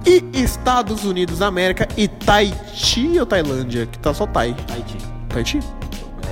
E 0.06 0.24
Estados 0.34 1.04
Unidos 1.04 1.40
da 1.40 1.48
América 1.48 1.88
e 1.96 2.08
Tahiti 2.08 3.20
ou 3.20 3.26
Tailândia? 3.26 3.86
Que 3.86 4.00
tá 4.00 4.14
só 4.14 4.26
Tai. 4.26 4.56
Tahiti. 4.68 4.98
Tahiti? 5.30 5.60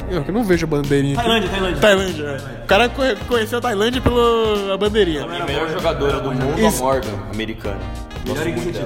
Eu 0.09 0.33
não 0.33 0.43
vejo 0.43 0.65
a 0.65 0.67
bandeirinha 0.67 1.15
aqui. 1.15 1.23
Tailândia, 1.23 1.49
Tailândia. 1.49 1.79
Tailândia, 1.79 2.25
é. 2.25 2.63
O 2.63 2.67
cara 2.67 2.89
conheceu 3.27 3.59
a 3.59 3.61
Tailândia 3.61 4.01
pela 4.01 4.75
bandeirinha. 4.77 5.23
A 5.23 5.45
melhor 5.45 5.69
jogadora 5.69 6.19
do 6.19 6.31
mundo, 6.31 6.59
Isso. 6.59 6.81
a 6.81 6.85
Morgan, 6.85 7.13
americana. 7.31 7.79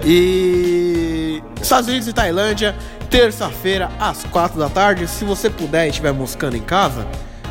E 0.05 1.41
Estados 1.61 1.87
Unidos 1.87 2.07
e 2.07 2.13
Tailândia, 2.13 2.75
terça-feira, 3.09 3.89
às 3.99 4.23
quatro 4.25 4.59
da 4.59 4.69
tarde. 4.69 5.07
Se 5.07 5.23
você 5.23 5.49
puder 5.49 5.85
e 5.85 5.89
estiver 5.89 6.11
moscando 6.11 6.57
em 6.57 6.61
casa 6.61 7.07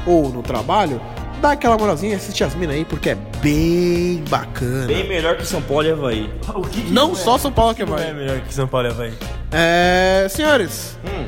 ou 0.07 0.29
no 0.29 0.43
trabalho, 0.43 1.01
dá 1.43 1.53
aquela 1.53 1.77
moralzinha, 1.77 2.17
assiste 2.17 2.43
as 2.45 2.55
minas 2.55 2.77
aí, 2.77 2.85
porque 2.85 3.11
é 3.11 3.15
bem 3.43 4.23
bacana. 4.31 4.87
Bem 4.87 5.07
melhor 5.09 5.37
que 5.37 5.45
São 5.45 5.61
Paulo 5.61 5.87
e 5.87 5.91
Havaí. 5.91 6.31
Que 6.71 6.83
que 6.83 6.91
não 6.91 7.13
é? 7.13 7.15
só 7.17 7.37
São 7.37 7.53
Paulo 7.53 7.75
que 7.75 7.83
Havaí. 7.83 8.07
é 8.07 8.13
melhor 8.15 8.41
que 8.41 8.55
São 8.55 8.67
Paulo 8.69 8.87
e 8.87 8.91
Havaí. 8.91 9.13
É. 9.51 10.27
Senhores, 10.31 10.97
hum. 11.05 11.27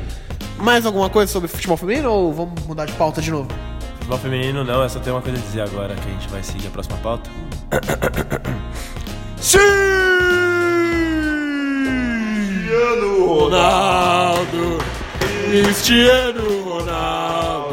mais 0.57 0.87
alguma 0.87 1.11
coisa 1.11 1.31
sobre 1.31 1.49
futebol 1.49 1.77
feminino 1.77 2.11
ou 2.11 2.33
vamos 2.33 2.63
mudar 2.65 2.87
de 2.87 2.93
pauta 2.93 3.21
de 3.21 3.31
novo? 3.31 3.49
Futebol 3.97 4.19
feminino 4.19 4.63
não, 4.65 4.83
eu 4.83 4.89
só 4.89 5.01
tenho 5.01 5.17
uma 5.17 5.23
coisa 5.23 5.37
a 5.37 5.43
dizer 5.43 5.61
agora 5.63 5.95
que 5.97 6.09
a 6.09 6.13
gente 6.13 6.29
vai 6.29 6.43
seguir 6.43 6.69
a 6.69 6.71
próxima 6.71 6.97
pauta. 6.99 7.29
Sim! 9.39 9.59
Cristiano 12.65 13.27
Ronaldo! 13.27 14.79
Cristiano 15.51 16.63
Ronaldo! 16.65 17.64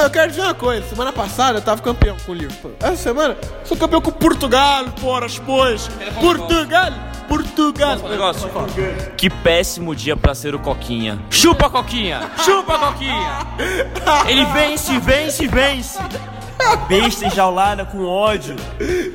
Não, 0.00 0.06
eu 0.06 0.10
quero 0.10 0.30
dizer 0.30 0.40
uma 0.40 0.54
coisa. 0.54 0.88
Semana 0.88 1.12
passada 1.12 1.58
eu 1.58 1.62
tava 1.62 1.82
campeão 1.82 2.16
com 2.24 2.32
o 2.32 2.34
Liverpool. 2.34 2.72
Essa 2.80 2.96
semana 2.96 3.36
sou 3.64 3.76
campeão 3.76 4.00
com 4.00 4.10
Portugal, 4.10 4.86
poras, 4.98 5.38
pois. 5.38 5.90
Portugal! 6.18 6.90
Portugal! 7.28 7.98
Negócio. 8.08 8.50
Que 9.14 9.28
péssimo 9.28 9.94
dia 9.94 10.16
pra 10.16 10.34
ser 10.34 10.54
o 10.54 10.58
Coquinha. 10.58 11.20
Chupa, 11.28 11.68
Coquinha! 11.68 12.30
Chupa, 12.38 12.78
Coquinha! 12.78 13.46
Ele 14.26 14.46
vence, 14.46 14.98
vence, 15.00 15.46
vence! 15.46 15.98
Besta 16.88 17.26
enjaulada 17.26 17.84
com 17.84 18.02
ódio. 18.02 18.56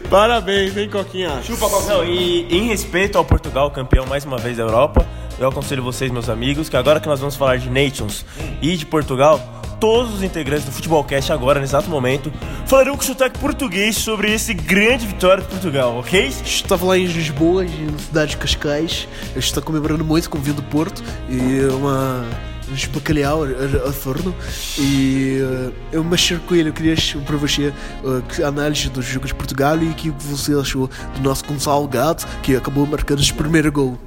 Parabéns, 0.08 0.78
hein, 0.78 0.88
Coquinha? 0.88 1.42
Chupa, 1.42 1.68
Coquinha. 1.68 1.96
Não, 1.96 2.04
e 2.04 2.42
em 2.56 2.68
respeito 2.68 3.18
ao 3.18 3.26
Portugal, 3.26 3.72
campeão 3.72 4.06
mais 4.06 4.24
uma 4.24 4.38
vez 4.38 4.58
da 4.58 4.62
Europa, 4.62 5.04
eu 5.40 5.50
aconselho 5.50 5.82
vocês, 5.82 6.12
meus 6.12 6.30
amigos, 6.30 6.70
que 6.70 6.78
agora 6.78 7.00
que 7.00 7.08
nós 7.08 7.20
vamos 7.20 7.36
falar 7.36 7.58
de 7.58 7.72
Nations 7.72 8.24
e 8.62 8.78
de 8.78 8.86
Portugal, 8.86 9.42
todos 9.80 10.16
os 10.16 10.24
integrantes 10.24 10.66
do 10.66 10.72
Futebolcast 10.72 11.32
agora, 11.32 11.60
nesse 11.60 11.72
exato 11.72 11.90
momento, 11.90 12.32
falarão 12.66 12.96
com 12.96 13.04
sotaque 13.04 13.40
português 13.40 13.98
sobre 13.98 14.34
esse 14.34 14.54
grande 14.54 15.06
vitória 15.08 15.44
de 15.44 15.50
Portugal, 15.50 15.98
ok? 15.98 16.28
Estava 16.28 16.86
lá 16.86 16.98
em 16.98 17.06
Lisboa, 17.06 17.64
na 17.64 17.98
cidade 17.98 18.32
de 18.32 18.38
Cascais. 18.38 19.08
Eu 19.34 19.40
estou 19.40 19.62
comemorando 19.62 20.04
muito 20.04 20.30
com 20.30 20.38
o 20.38 20.42
vinho 20.42 20.56
do 20.56 20.64
Porto 20.64 21.04
e 21.30 21.66
uma 21.74 22.26
uns 22.72 22.86
bacalhau 22.86 23.44
ao 23.86 23.94
forno 23.94 24.36
e 24.78 25.40
uh, 25.42 25.74
eu 25.92 26.04
mexer 26.04 26.40
com 26.40 26.56
ele. 26.56 26.70
Eu 26.70 26.74
queria 26.74 26.96
para 27.26 27.38
você 27.38 27.72
uh, 28.04 28.46
análise 28.46 28.90
dos 28.90 29.06
jogos 29.06 29.30
de 29.30 29.36
Portugal 29.36 29.78
e 29.82 29.90
o 29.90 29.94
que 29.94 30.10
você 30.10 30.54
achou 30.54 30.90
do 31.16 31.22
nosso 31.22 31.46
Gonçalo 31.46 31.88
Gato 31.88 32.26
que 32.42 32.56
acabou 32.56 32.86
marcando 32.86 33.20
o 33.22 33.34
primeiro 33.36 33.72
gol. 33.72 34.00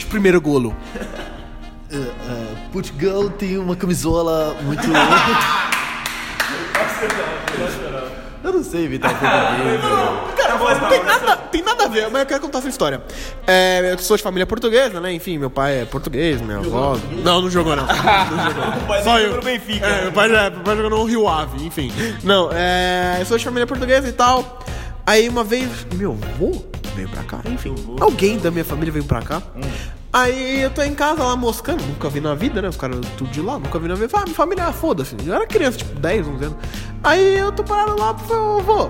O 0.00 0.06
primeiro 0.06 0.40
golo. 0.40 0.74
Uh, 1.90 2.41
Portugal 2.72 3.28
tem 3.28 3.58
uma 3.58 3.76
camisola 3.76 4.56
muito. 4.62 4.82
Eu 8.42 8.52
não 8.52 8.64
sei 8.64 8.86
imitar 8.86 9.10
português. 9.10 9.80
Cara, 10.36 10.58
não, 10.58 10.88
tem, 10.88 11.04
nada, 11.04 11.36
tem 11.36 11.62
nada 11.62 11.84
a 11.84 11.88
ver, 11.88 12.10
mas 12.10 12.22
eu 12.22 12.26
quero 12.26 12.40
contar 12.40 12.58
essa 12.58 12.68
história. 12.68 13.00
É, 13.46 13.92
eu 13.92 13.98
sou 13.98 14.16
de 14.16 14.22
família 14.22 14.44
portuguesa, 14.46 15.00
né? 15.00 15.12
Enfim, 15.12 15.38
meu 15.38 15.48
pai 15.48 15.82
é 15.82 15.84
português, 15.84 16.40
minha 16.40 16.58
avó. 16.58 16.98
Não, 17.22 17.42
não 17.42 17.48
jogou 17.50 17.76
não. 17.76 17.86
Não 17.86 17.94
jogou. 17.94 19.02
Só 19.04 19.20
eu. 19.20 19.40
Benfica. 19.40 19.86
É, 19.86 20.02
meu 20.02 20.12
pai, 20.12 20.28
meu 20.28 20.60
pai 20.64 20.76
jogou 20.76 20.90
no 20.90 21.04
Rio 21.04 21.28
Ave, 21.28 21.64
enfim. 21.64 21.92
Não, 22.24 22.50
é, 22.52 23.18
eu 23.20 23.26
sou 23.26 23.38
de 23.38 23.44
família 23.44 23.66
portuguesa 23.66 24.08
e 24.08 24.12
tal. 24.12 24.58
Aí 25.06 25.28
uma 25.28 25.44
vez, 25.44 25.86
meu 25.94 26.12
avô 26.12 26.64
veio 26.96 27.08
pra 27.10 27.22
cá, 27.22 27.40
enfim. 27.46 27.74
Alguém 28.00 28.38
da 28.38 28.50
minha 28.50 28.64
família 28.64 28.92
veio 28.92 29.04
pra 29.04 29.22
cá. 29.22 29.40
Hum. 29.54 29.60
Aí 30.12 30.60
eu 30.60 30.70
tô 30.70 30.82
em 30.82 30.94
casa 30.94 31.24
lá 31.24 31.34
moscando, 31.34 31.82
nunca 31.84 32.10
vi 32.10 32.20
na 32.20 32.34
vida, 32.34 32.60
né? 32.60 32.68
Os 32.68 32.76
caras 32.76 32.98
tudo 33.16 33.30
de 33.30 33.40
lá, 33.40 33.58
nunca 33.58 33.78
vi 33.78 33.88
na 33.88 33.94
vida. 33.94 34.10
Ah, 34.12 34.24
minha 34.24 34.34
família, 34.34 34.70
foda-se. 34.70 35.16
Eu 35.24 35.34
era 35.34 35.46
criança, 35.46 35.78
tipo 35.78 35.98
10, 35.98 36.28
11 36.28 36.44
anos. 36.44 36.58
Aí 37.02 37.38
eu 37.38 37.50
tô 37.50 37.64
parado 37.64 37.98
lá, 37.98 38.12
falei, 38.18 38.62
vô, 38.62 38.88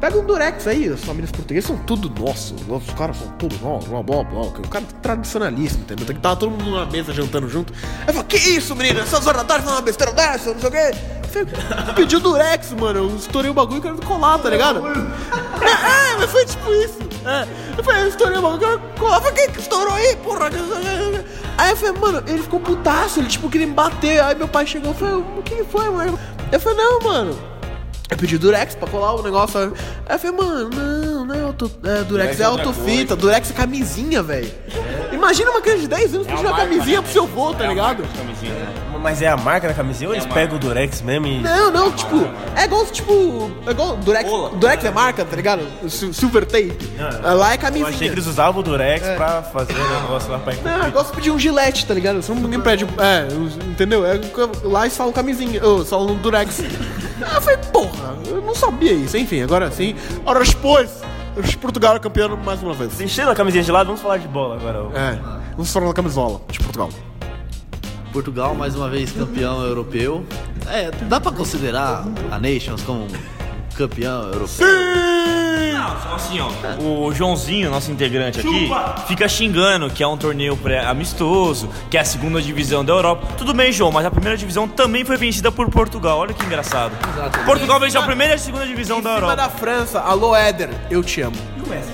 pega 0.00 0.16
um 0.16 0.24
durex 0.24 0.68
aí, 0.68 0.88
as 0.88 1.00
famílias 1.00 1.32
portuguesas 1.32 1.66
são 1.66 1.76
tudo 1.76 2.08
nossos, 2.22 2.54
os 2.68 2.94
caras 2.94 3.16
são 3.16 3.28
tudo 3.32 3.58
nossos, 3.60 3.88
blá 3.88 4.00
blá 4.00 4.22
blá. 4.22 4.42
O 4.42 4.68
cara 4.68 4.84
é 4.88 5.00
tradicionalista, 5.02 5.80
entendeu? 5.80 6.06
Tem 6.06 6.14
que 6.14 6.22
tava 6.22 6.36
todo 6.36 6.52
mundo 6.52 6.64
numa 6.66 6.86
mesa 6.86 7.12
jantando 7.12 7.48
junto. 7.48 7.72
Aí 8.02 8.06
eu 8.06 8.14
falei, 8.14 8.28
que 8.28 8.36
isso, 8.36 8.76
menina? 8.76 9.00
Essas 9.00 9.26
horas 9.26 9.42
da 9.42 9.48
tarde 9.48 9.64
falando 9.64 9.80
uma 9.80 9.84
besteira 9.84 10.12
dessa, 10.12 10.52
não 10.52 10.60
sei 10.60 10.68
o 10.68 10.72
quê. 10.72 10.90
Pediu 11.96 12.20
durex, 12.20 12.72
mano. 12.72 13.00
Eu 13.00 13.16
estourei 13.16 13.50
o 13.50 13.54
bagulho 13.54 13.78
e 13.78 13.82
quero 13.82 14.02
colar, 14.02 14.38
tá 14.38 14.48
ligado? 14.48 14.86
é, 14.86 16.12
é, 16.12 16.16
mas 16.16 16.30
foi 16.30 16.44
tipo 16.44 16.72
isso. 16.74 17.09
Eu 17.76 17.84
falei, 17.84 18.08
estourei 18.08 18.38
colar. 18.98 19.16
Eu 19.16 19.22
falei, 19.22 19.48
que 19.48 19.60
estourou 19.60 19.92
aí, 19.92 20.16
porra? 20.16 20.50
Aí 21.58 21.70
eu 21.70 21.76
falei, 21.76 22.00
mano, 22.00 22.22
ele 22.26 22.42
ficou 22.42 22.60
putaço, 22.60 23.20
ele 23.20 23.28
tipo 23.28 23.50
queria 23.50 23.66
me 23.66 23.74
bater. 23.74 24.22
Aí 24.22 24.34
meu 24.34 24.48
pai 24.48 24.66
chegou 24.66 24.92
e 24.92 24.94
falou, 24.94 25.24
o 25.36 25.42
que 25.42 25.62
foi, 25.64 25.90
mano? 25.90 26.18
Eu 26.50 26.60
falei, 26.60 26.78
não, 26.78 27.00
mano. 27.00 27.49
Eu 28.10 28.16
pedi 28.16 28.38
Durex 28.38 28.74
pra 28.74 28.88
colar 28.88 29.14
o 29.14 29.22
negócio. 29.22 29.60
Aí 29.60 30.16
eu 30.16 30.18
falei, 30.18 30.36
mano, 30.36 30.70
não, 30.70 31.24
não 31.24 31.34
é, 31.34 31.42
auto, 31.42 31.70
é 31.84 32.02
Durex, 32.02 32.08
Durex 32.08 32.40
é, 32.40 32.42
é 32.42 32.46
autofita, 32.46 33.14
Durex 33.14 33.50
é 33.50 33.54
camisinha, 33.54 34.22
velho. 34.22 34.50
É. 35.10 35.14
Imagina 35.14 35.50
uma 35.50 35.60
criança 35.60 35.82
de 35.82 35.88
10 35.88 36.14
anos 36.14 36.28
é 36.28 36.34
uma 36.34 36.56
camisinha 36.56 36.96
né? 36.96 37.02
pro 37.02 37.12
seu 37.12 37.26
vô, 37.26 37.54
tá 37.54 37.64
é 37.64 37.68
ligado? 37.68 38.02
Camisinha, 38.16 38.52
né? 38.52 38.74
Mas 39.00 39.22
é 39.22 39.28
a 39.28 39.36
marca 39.36 39.66
da 39.66 39.72
camisinha 39.72 40.10
ou 40.10 40.14
eles 40.14 40.26
pegam 40.26 40.56
o 40.56 40.58
Durex 40.58 41.00
mesmo 41.00 41.26
e. 41.26 41.40
Não, 41.40 41.70
não, 41.70 41.90
tipo, 41.90 42.28
é 42.54 42.64
igual, 42.64 42.84
tipo. 42.84 43.50
É 43.66 43.70
igual 43.70 43.96
Durex. 43.96 44.30
Ola. 44.30 44.50
Durex 44.50 44.84
é 44.84 44.90
marca, 44.90 45.24
tá 45.24 45.36
ligado? 45.36 45.66
Silver 45.88 46.44
tape. 46.44 46.76
Ah, 47.24 47.32
Lá 47.32 47.54
é 47.54 47.56
camisinha. 47.56 47.88
Eu 47.88 47.94
achei 47.94 48.08
que 48.08 48.14
eles 48.14 48.26
usavam 48.26 48.60
o 48.60 48.62
Durex 48.62 49.06
é. 49.06 49.16
pra 49.16 49.42
fazer 49.42 49.72
o 49.72 50.02
negócio 50.02 50.30
lá 50.30 50.38
pra 50.38 50.52
Não, 50.54 50.86
eu 50.86 50.92
gosto 50.92 51.10
de 51.10 51.16
pedir 51.16 51.30
um 51.30 51.38
gilete, 51.38 51.86
tá 51.86 51.94
ligado? 51.94 52.20
Se 52.20 52.30
ninguém 52.32 52.60
pede. 52.60 52.84
É, 52.98 53.26
entendeu? 53.70 54.04
É, 54.04 54.20
lá 54.64 54.82
eles 54.82 54.96
falam 54.96 55.12
camisinha. 55.12 55.64
Ou 55.64 55.84
falam 55.84 56.16
Durex. 56.16 56.62
Aí 57.22 57.34
eu 57.34 57.40
falei, 57.40 57.58
porra, 57.72 58.16
eu 58.26 58.42
não 58.42 58.54
sabia 58.54 58.92
isso. 58.92 59.16
Enfim, 59.16 59.42
agora 59.42 59.70
sim. 59.70 59.94
Ora, 60.24 60.42
depois, 60.44 61.02
Portugal 61.60 61.96
é 61.96 61.98
campeão 61.98 62.36
mais 62.36 62.62
uma 62.62 62.74
vez. 62.74 63.00
Enchendo 63.00 63.30
a 63.30 63.34
camisinha 63.34 63.62
de 63.62 63.70
lado, 63.70 63.86
vamos 63.86 64.00
falar 64.00 64.18
de 64.18 64.28
bola 64.28 64.56
agora. 64.56 64.98
É, 64.98 65.18
vamos 65.52 65.72
falar 65.72 65.86
da 65.86 65.94
camisola 65.94 66.40
de 66.50 66.58
Portugal. 66.58 66.90
Portugal, 68.12 68.54
mais 68.54 68.74
uma 68.74 68.88
vez 68.88 69.12
campeão 69.12 69.62
europeu. 69.62 70.24
É, 70.68 70.90
dá 71.08 71.20
pra 71.20 71.32
considerar 71.32 72.04
a 72.30 72.38
Nations 72.38 72.82
como 72.82 73.06
campeão 73.76 74.22
europeu? 74.24 74.48
Sim! 74.48 75.72
Não, 75.72 76.00
só 76.02 76.14
assim, 76.14 76.38
ó. 76.40 76.50
O 76.82 77.12
Joãozinho, 77.12 77.70
nosso 77.70 77.90
integrante 77.90 78.40
aqui, 78.40 78.70
fica 79.06 79.26
xingando 79.28 79.88
que 79.90 80.02
é 80.02 80.06
um 80.06 80.16
torneio 80.16 80.58
amistoso, 80.86 81.70
que 81.90 81.96
é 81.96 82.00
a 82.00 82.04
segunda 82.04 82.40
divisão 82.42 82.84
da 82.84 82.92
Europa. 82.92 83.26
Tudo 83.38 83.54
bem, 83.54 83.72
João, 83.72 83.90
mas 83.90 84.04
a 84.04 84.10
primeira 84.10 84.36
divisão 84.36 84.68
também 84.68 85.04
foi 85.04 85.16
vencida 85.16 85.50
por 85.50 85.68
Portugal. 85.70 86.18
Olha 86.18 86.34
que 86.34 86.44
engraçado. 86.44 86.92
Exato. 87.14 87.38
Portugal 87.44 87.80
venceu 87.80 88.00
a 88.00 88.04
primeira 88.04 88.34
e 88.34 88.36
a 88.36 88.38
segunda 88.38 88.66
divisão 88.66 88.98
em 88.98 89.02
da 89.02 89.10
Europa. 89.10 89.36
da 89.36 89.48
França. 89.48 90.00
Alô, 90.00 90.36
Éder, 90.36 90.70
eu 90.90 91.02
te 91.02 91.22
amo. 91.22 91.36
E 91.56 91.62
o 91.62 91.68
Messi? 91.68 91.90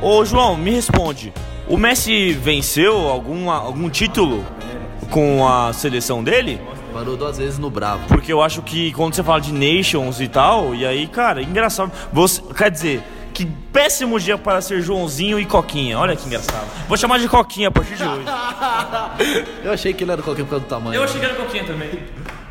Ô, 0.00 0.24
João, 0.24 0.56
me 0.56 0.70
responde. 0.70 1.32
O 1.68 1.76
Messi 1.76 2.32
venceu 2.32 3.08
algum, 3.08 3.50
algum 3.50 3.90
título? 3.90 4.44
com 5.10 5.46
a 5.46 5.72
seleção 5.72 6.24
dele. 6.24 6.60
Parou 6.94 7.16
duas 7.16 7.36
vezes 7.36 7.58
no 7.58 7.68
Bravo. 7.68 8.06
Porque 8.06 8.32
eu 8.32 8.40
acho 8.40 8.62
que 8.62 8.92
quando 8.92 9.14
você 9.14 9.22
fala 9.24 9.40
de 9.40 9.52
Nations 9.52 10.20
e 10.20 10.28
tal, 10.28 10.76
e 10.76 10.86
aí, 10.86 11.08
cara, 11.08 11.42
engraçado. 11.42 11.90
Você, 12.12 12.40
quer 12.56 12.70
dizer, 12.70 13.02
que 13.32 13.44
péssimo 13.44 14.20
dia 14.20 14.38
para 14.38 14.60
ser 14.60 14.80
Joãozinho 14.80 15.40
e 15.40 15.44
Coquinha. 15.44 15.98
Olha 15.98 16.14
que 16.14 16.24
engraçado. 16.24 16.68
Vou 16.86 16.96
chamar 16.96 17.18
de 17.18 17.28
Coquinha 17.28 17.66
a 17.66 17.70
partir 17.72 17.96
de 17.96 18.04
hoje. 18.04 18.24
eu 19.64 19.72
achei 19.72 19.92
que 19.92 20.04
ele 20.04 20.12
era 20.12 20.22
Coquinha 20.22 20.44
por 20.44 20.50
causa 20.50 20.64
do 20.64 20.68
tamanho. 20.68 20.94
Eu 20.94 21.02
achei 21.02 21.18
que 21.18 21.26
era 21.26 21.34
Coquinha 21.34 21.64
também. 21.64 21.90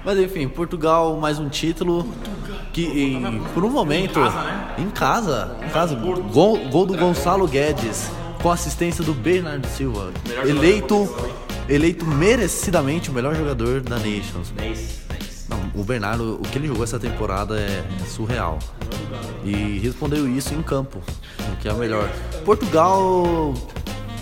Mas 0.04 0.20
enfim, 0.20 0.50
Portugal, 0.50 1.16
mais 1.16 1.40
um 1.40 1.48
título. 1.48 2.04
Portugal. 2.04 2.60
Que 2.74 2.84
em, 2.84 3.40
por 3.54 3.64
um 3.64 3.70
momento. 3.70 4.20
Em 4.20 4.24
casa, 4.24 4.42
né? 4.42 4.76
Em 4.78 4.90
casa. 4.90 5.58
Em 5.66 5.70
casa. 5.70 5.96
Gol, 5.96 6.58
gol 6.70 6.86
do 6.86 6.98
Gonçalo 6.98 7.48
Guedes. 7.48 8.12
Com 8.42 8.52
assistência 8.52 9.06
do 9.06 9.14
Bernardo 9.14 9.66
Silva. 9.68 10.12
Eleito. 10.46 11.08
Eleito 11.68 12.06
merecidamente 12.06 13.10
o 13.10 13.14
melhor 13.14 13.36
jogador 13.36 13.82
da 13.82 13.98
Nations. 13.98 14.54
Não, 15.48 15.82
o 15.82 15.84
Bernardo, 15.84 16.36
o 16.36 16.42
que 16.42 16.58
ele 16.58 16.68
jogou 16.68 16.84
essa 16.84 17.00
temporada 17.00 17.60
é, 17.60 17.84
é 18.02 18.06
surreal. 18.06 18.60
E 19.44 19.80
respondeu 19.80 20.28
isso 20.28 20.54
em 20.54 20.62
campo, 20.62 21.00
o 21.52 21.56
que 21.58 21.68
é 21.68 21.74
o 21.74 21.78
melhor. 21.78 22.10
Portugal 22.46 23.54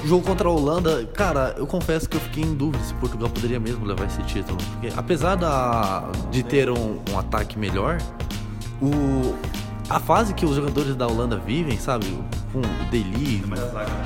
jogo 0.06 0.26
contra 0.26 0.48
a 0.48 0.52
Holanda, 0.52 1.06
cara, 1.14 1.54
eu 1.58 1.68
confesso 1.68 2.10
que 2.10 2.18
eu 2.18 2.22
fiquei 2.22 2.44
em 2.44 2.54
dúvida 2.54 2.84
se 2.84 2.94
Portugal 2.96 3.30
poderia 3.30 3.60
mesmo 3.60 3.86
levar 3.86 4.06
esse 4.06 4.22
título. 4.24 4.58
Porque 4.72 4.92
apesar 4.96 5.36
da, 5.36 6.10
de 6.32 6.44
ter 6.44 6.70
um, 6.70 7.00
um 7.12 7.20
ataque 7.20 7.58
melhor, 7.58 7.98
o, 8.82 9.36
a 9.89 10.00
fase 10.00 10.34
que 10.34 10.46
os 10.46 10.56
jogadores 10.56 10.96
da 10.96 11.08
Holanda 11.08 11.38
vivem, 11.38 11.78
sabe? 11.78 12.08
Com 12.52 12.60
o 12.60 12.89
Deli, 12.89 13.44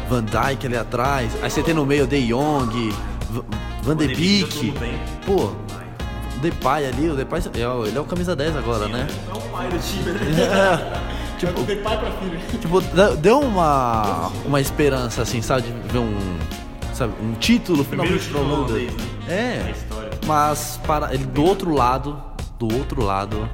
Van 0.09 0.23
Dijk 0.23 0.67
ali 0.67 0.77
atrás, 0.77 1.31
aí 1.41 1.49
você 1.49 1.63
tem 1.63 1.73
no 1.73 1.85
meio 1.85 2.03
o 2.03 2.07
De 2.07 2.27
Jong, 2.27 2.93
Van 3.81 3.95
de 3.95 4.07
Beek. 4.07 4.73
Pô, 5.25 5.51
o 6.35 6.39
Depay 6.41 6.85
ali, 6.85 7.09
o 7.09 7.15
Depay, 7.15 7.41
é 7.53 7.87
ele 7.87 7.97
é 7.97 8.01
o 8.01 8.05
camisa 8.05 8.35
10 8.35 8.57
agora, 8.57 8.87
né? 8.87 9.07
É 9.29 9.33
o 9.33 9.41
pai 9.41 9.69
do 9.69 9.79
time, 9.79 10.11
né? 10.11 11.01
tipo, 11.39 11.63
de 11.63 11.75
pai 11.77 11.99
pra 11.99 12.11
filho. 12.11 12.39
Tipo, 12.59 12.81
deu 13.17 13.39
uma, 13.39 14.31
uma 14.45 14.61
esperança, 14.61 15.21
assim, 15.21 15.41
sabe? 15.41 15.63
De 15.63 15.91
ver 15.91 15.99
um, 15.99 16.37
sabe, 16.93 17.13
um 17.21 17.33
título 17.33 17.83
finalmente 17.83 18.33
Holanda. 18.35 18.73
Né? 18.73 18.87
É, 19.27 19.73
mas 20.25 20.79
para 20.85 21.13
ele 21.13 21.25
do 21.25 21.43
outro 21.43 21.73
lado, 21.73 22.21
do 22.59 22.73
outro 22.73 23.03
lado, 23.03 23.49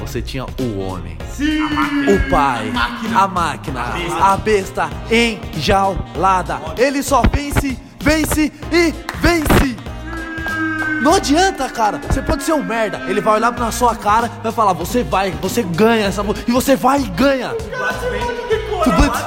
você 0.00 0.22
tinha 0.22 0.44
o 0.44 0.78
homem. 0.80 1.16
Sim. 1.28 1.64
O 1.64 2.30
pai. 2.30 2.68
A 2.68 2.72
máquina. 2.72 3.20
A 3.20 3.28
máquina. 3.28 3.80
A 3.80 4.36
besta, 4.36 4.84
a 4.84 4.88
besta 4.88 4.90
enjaulada. 5.10 6.60
Ele 6.78 7.02
só 7.02 7.22
vence, 7.22 7.78
vence 8.06 8.52
e 8.70 8.94
vence. 9.20 9.76
Não 11.02 11.14
adianta, 11.14 11.68
cara. 11.68 12.00
Você 12.08 12.22
pode 12.22 12.44
ser 12.44 12.52
um 12.52 12.62
merda. 12.62 13.02
Ele 13.08 13.20
vai 13.20 13.34
olhar 13.34 13.50
na 13.52 13.72
sua 13.72 13.96
cara 13.96 14.30
e 14.38 14.42
vai 14.44 14.52
falar: 14.52 14.72
Você 14.74 15.02
vai, 15.02 15.32
você 15.32 15.62
ganha 15.64 16.06
essa. 16.06 16.24
E 16.46 16.52
você 16.52 16.76
vai 16.76 17.00
e 17.00 17.08
ganha. 17.08 17.50
Tu 18.84 18.90
bate, 18.92 19.18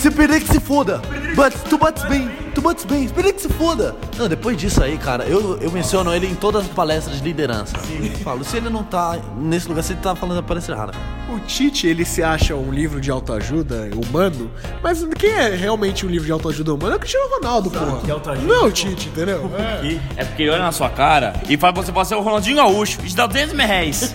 se 0.00 0.10
perder 0.10 0.40
que 0.40 0.48
se 0.48 0.58
foda. 0.58 1.02
But, 1.36 1.52
tu 1.68 1.76
bates 1.76 2.02
bem, 2.04 2.28
tu 2.54 2.62
bates 2.62 2.84
bem, 2.84 3.04
esperei 3.04 3.32
que 3.32 3.42
se 3.42 3.48
foda. 3.48 3.94
Não, 4.18 4.28
depois 4.28 4.56
disso 4.56 4.82
aí, 4.82 4.96
cara, 4.96 5.24
eu, 5.24 5.58
eu 5.58 5.70
menciono 5.70 6.12
ele 6.14 6.26
em 6.26 6.34
todas 6.34 6.64
as 6.64 6.68
palestras 6.68 7.18
de 7.18 7.22
liderança. 7.22 7.78
Sim. 7.80 8.10
Falo, 8.24 8.42
se 8.42 8.56
ele 8.56 8.70
não 8.70 8.82
tá 8.82 9.18
nesse 9.36 9.68
lugar, 9.68 9.82
se 9.82 9.92
ele 9.92 10.00
tá 10.00 10.14
falando 10.14 10.38
a 10.38 10.42
palestra 10.42 10.74
errada. 10.74 10.92
O 11.28 11.38
Tite, 11.40 11.86
ele 11.86 12.04
se 12.04 12.22
acha 12.22 12.56
um 12.56 12.72
livro 12.72 13.00
de 13.00 13.10
autoajuda 13.10 13.88
humano, 13.94 14.50
mas 14.82 15.04
quem 15.16 15.30
é 15.30 15.54
realmente 15.54 16.04
um 16.04 16.08
livro 16.08 16.26
de 16.26 16.32
autoajuda 16.32 16.74
humano 16.74 16.94
é 16.94 16.96
o 16.96 16.98
Cristiano 16.98 17.28
Ronaldo, 17.36 17.70
porra. 17.70 18.00
Que 18.00 18.46
não 18.46 18.54
é 18.54 18.66
o 18.66 18.72
Tite, 18.72 19.08
entendeu? 19.08 19.48
É. 19.56 20.22
é 20.22 20.24
porque 20.24 20.42
ele 20.42 20.50
olha 20.50 20.62
na 20.62 20.72
sua 20.72 20.90
cara 20.90 21.34
e 21.48 21.56
faz 21.56 21.72
você 21.74 21.92
pode 21.92 22.08
ser 22.08 22.16
o 22.16 22.20
Ronaldinho 22.20 22.56
Gaúcho 22.56 22.98
e 23.04 23.08
te 23.08 23.14
dá 23.14 23.26
200 23.26 23.54
mil 23.54 23.66
reais. 23.66 24.14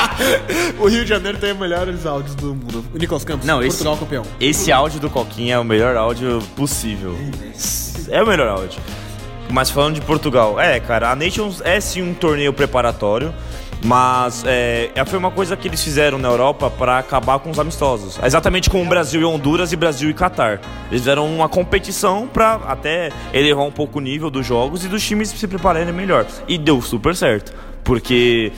o 0.78 0.88
Rio 0.88 1.04
de 1.04 1.08
Janeiro 1.08 1.38
tem 1.38 1.52
os 1.52 1.58
melhores 1.58 2.04
áudios 2.04 2.34
do 2.34 2.48
mundo. 2.48 2.84
O 2.94 2.98
Nicolas 2.98 3.24
Campos, 3.24 3.46
não, 3.46 3.60
Portugal 3.60 3.94
esse, 3.94 4.00
campeão. 4.00 4.22
Esse 4.38 4.72
áudio 4.72 4.95
do 5.00 5.10
Coquinha 5.10 5.54
é 5.54 5.58
o 5.58 5.64
melhor 5.64 5.96
áudio 5.96 6.42
possível. 6.54 7.16
É 8.10 8.22
o 8.22 8.26
melhor 8.26 8.48
áudio. 8.48 8.80
Mas 9.50 9.70
falando 9.70 9.94
de 9.94 10.00
Portugal, 10.00 10.60
é, 10.60 10.80
cara, 10.80 11.10
a 11.10 11.16
Nations 11.16 11.60
é 11.60 11.80
sim 11.80 12.02
um 12.02 12.14
torneio 12.14 12.52
preparatório. 12.52 13.32
Mas 13.84 14.42
é, 14.46 14.90
é, 14.94 15.04
foi 15.04 15.18
uma 15.18 15.30
coisa 15.30 15.56
que 15.56 15.68
eles 15.68 15.82
fizeram 15.82 16.18
na 16.18 16.28
Europa 16.28 16.70
para 16.70 16.98
acabar 16.98 17.38
com 17.38 17.50
os 17.50 17.58
amistosos. 17.58 18.18
Exatamente 18.22 18.70
como 18.70 18.82
o 18.82 18.88
Brasil 18.88 19.20
e 19.20 19.24
Honduras 19.24 19.72
e 19.72 19.76
Brasil 19.76 20.08
e 20.10 20.14
Catar. 20.14 20.60
Eles 20.90 21.02
fizeram 21.02 21.26
uma 21.26 21.48
competição 21.48 22.26
para 22.26 22.54
até 22.66 23.12
elevar 23.32 23.64
um 23.64 23.70
pouco 23.70 23.98
o 23.98 24.00
nível 24.00 24.30
dos 24.30 24.46
jogos 24.46 24.84
e 24.84 24.88
dos 24.88 25.04
times 25.04 25.28
se 25.28 25.46
prepararem 25.46 25.92
melhor. 25.92 26.26
E 26.48 26.58
deu 26.58 26.80
super 26.80 27.14
certo. 27.14 27.52
Porque 27.86 28.52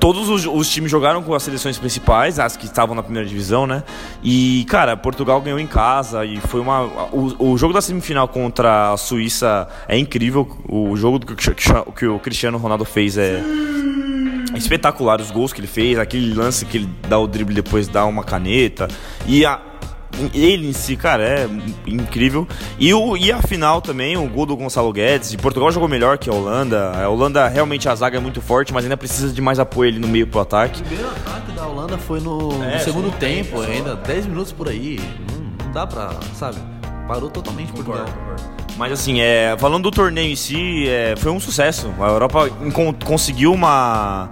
todos 0.00 0.28
os, 0.28 0.46
os, 0.46 0.68
times 0.68 0.90
jogaram 0.90 1.22
com 1.22 1.32
as 1.32 1.44
seleções 1.44 1.78
principais, 1.78 2.40
as 2.40 2.56
que 2.56 2.66
estavam 2.66 2.92
na 2.92 3.04
primeira 3.04 3.26
divisão, 3.26 3.68
né? 3.68 3.84
E, 4.20 4.66
cara, 4.68 4.96
Portugal 4.96 5.40
ganhou 5.40 5.60
em 5.60 5.66
casa 5.66 6.24
e 6.24 6.40
foi 6.40 6.60
uma. 6.60 6.82
O, 7.12 7.52
o 7.52 7.56
jogo 7.56 7.72
da 7.72 7.80
semifinal 7.80 8.26
contra 8.26 8.92
a 8.92 8.96
Suíça 8.96 9.68
é 9.86 9.96
incrível. 9.96 10.50
O 10.68 10.96
jogo 10.96 11.20
que, 11.20 11.34
que 11.96 12.06
o 12.06 12.18
Cristiano 12.18 12.58
Ronaldo 12.58 12.84
fez 12.84 13.16
é 13.16 13.40
espetacular 14.56 15.20
os 15.20 15.30
gols 15.30 15.52
que 15.52 15.60
ele 15.60 15.68
fez, 15.68 15.96
aquele 15.96 16.34
lance 16.34 16.66
que 16.66 16.78
ele 16.78 16.88
dá 17.08 17.18
o 17.18 17.28
drible 17.28 17.54
depois 17.54 17.86
dá 17.86 18.04
uma 18.04 18.24
caneta 18.24 18.88
e 19.26 19.46
a 19.46 19.60
ele 20.32 20.68
em 20.68 20.72
si, 20.72 20.96
cara, 20.96 21.24
é 21.24 21.48
incrível. 21.86 22.46
E, 22.78 22.92
o, 22.92 23.16
e 23.16 23.32
a 23.32 23.40
final 23.42 23.80
também, 23.80 24.16
o 24.16 24.28
gol 24.28 24.46
do 24.46 24.56
Gonçalo 24.56 24.92
Guedes. 24.92 25.32
E 25.32 25.36
Portugal 25.36 25.70
jogou 25.70 25.88
melhor 25.88 26.18
que 26.18 26.28
a 26.28 26.32
Holanda. 26.32 26.92
A 26.92 27.08
Holanda 27.08 27.46
realmente 27.48 27.88
a 27.88 27.94
zaga 27.94 28.16
é 28.16 28.20
muito 28.20 28.40
forte, 28.40 28.72
mas 28.72 28.84
ainda 28.84 28.96
precisa 28.96 29.32
de 29.32 29.40
mais 29.40 29.58
apoio 29.58 29.90
ali 29.90 29.98
no 29.98 30.08
meio 30.08 30.26
pro 30.26 30.40
ataque. 30.40 30.80
O 30.80 30.84
primeiro 30.84 31.10
ataque 31.10 31.52
da 31.52 31.66
Holanda 31.66 31.98
foi 31.98 32.20
no, 32.20 32.62
é, 32.62 32.74
no 32.74 32.80
segundo 32.80 33.10
tempo, 33.18 33.60
ainda 33.60 33.96
10 33.96 34.26
minutos 34.26 34.52
por 34.52 34.68
aí. 34.68 35.00
Não, 35.32 35.66
não, 35.66 35.72
dá 35.72 35.86
pra, 35.86 36.10
sabe? 36.34 36.58
Parou 37.06 37.28
totalmente 37.30 37.72
Portugal. 37.72 38.06
Mas 38.76 38.92
assim, 38.92 39.20
é, 39.20 39.54
falando 39.58 39.84
do 39.84 39.90
torneio 39.90 40.32
em 40.32 40.36
si, 40.36 40.88
é, 40.88 41.14
foi 41.16 41.30
um 41.30 41.38
sucesso. 41.38 41.92
A 42.00 42.08
Europa 42.08 42.48
conseguiu 43.04 43.52
uma 43.52 44.30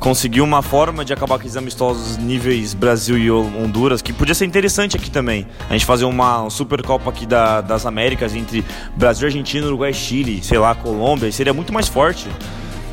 conseguiu 0.00 0.42
uma 0.42 0.62
forma 0.62 1.04
de 1.04 1.12
acabar 1.12 1.38
com 1.38 1.44
esses 1.44 1.58
amistosos 1.58 2.16
níveis 2.16 2.72
Brasil 2.72 3.18
e 3.18 3.30
Honduras, 3.30 4.00
que 4.00 4.12
podia 4.12 4.34
ser 4.34 4.46
interessante 4.46 4.96
aqui 4.96 5.10
também. 5.10 5.46
A 5.68 5.74
gente 5.74 5.84
fazer 5.84 6.06
uma 6.06 6.48
Supercopa 6.48 7.10
aqui 7.10 7.26
da, 7.26 7.60
das 7.60 7.84
Américas 7.84 8.34
entre 8.34 8.64
Brasil, 8.96 9.26
Argentina, 9.26 9.66
Uruguai, 9.66 9.92
Chile, 9.92 10.42
sei 10.42 10.58
lá, 10.58 10.74
Colômbia, 10.74 11.30
seria 11.30 11.52
muito 11.52 11.72
mais 11.72 11.86
forte 11.86 12.26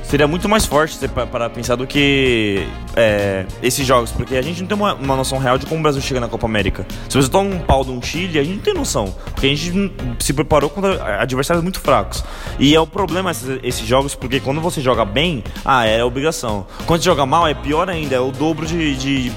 seria 0.08 0.28
muito 0.28 0.47
mais 0.47 0.66
forte 0.66 0.97
para 1.08 1.49
pensar 1.49 1.76
do 1.76 1.86
que 1.86 2.66
é, 2.95 3.45
esses 3.62 3.86
jogos, 3.86 4.12
porque 4.12 4.36
a 4.36 4.41
gente 4.41 4.62
não 4.62 4.68
tem 4.68 4.78
uma, 4.78 4.93
uma, 4.93 5.16
noção 5.16 5.38
real 5.38 5.58
de 5.58 5.66
como 5.66 5.80
o 5.80 5.84
Brasil 5.84 6.01
chega 6.01 6.20
na 6.20 6.28
Copa 6.28 6.45
América. 6.45 6.86
Se 7.10 7.18
você 7.18 7.30
toma 7.30 7.53
um 7.53 7.60
pau 7.60 7.84
de 7.84 7.91
um 7.91 8.01
Chile, 8.01 8.39
a 8.39 8.43
gente 8.43 8.55
não 8.55 8.64
tem 8.64 8.74
noção, 8.74 9.14
porque 9.26 9.47
a 9.47 9.49
gente 9.49 9.93
se 10.20 10.34
preparou 10.34 10.70
contra 10.70 11.22
adversários 11.22 11.62
muito 11.62 11.80
fracos. 11.80 12.24
E 12.58 12.74
é 12.74 12.80
o 12.80 12.88
problema 12.88 13.32
esses, 13.32 13.60
esses 13.62 13.86
jogos, 13.86 14.16
porque 14.16 14.39
quando 14.39 14.62
você 14.62 14.82
joga 14.82 15.03
bem, 15.03 15.43
ah, 15.66 15.86
é 15.86 16.03
obrigação. 16.03 16.66
Quando 16.86 17.01
você 17.01 17.05
joga 17.05 17.26
mal, 17.26 17.45
é 17.47 17.53
pior 17.53 17.89
ainda, 17.89 18.16
é 18.16 18.20
o 18.20 18.32
dobro 18.32 18.66
de, 18.66 18.95
de 18.95 19.32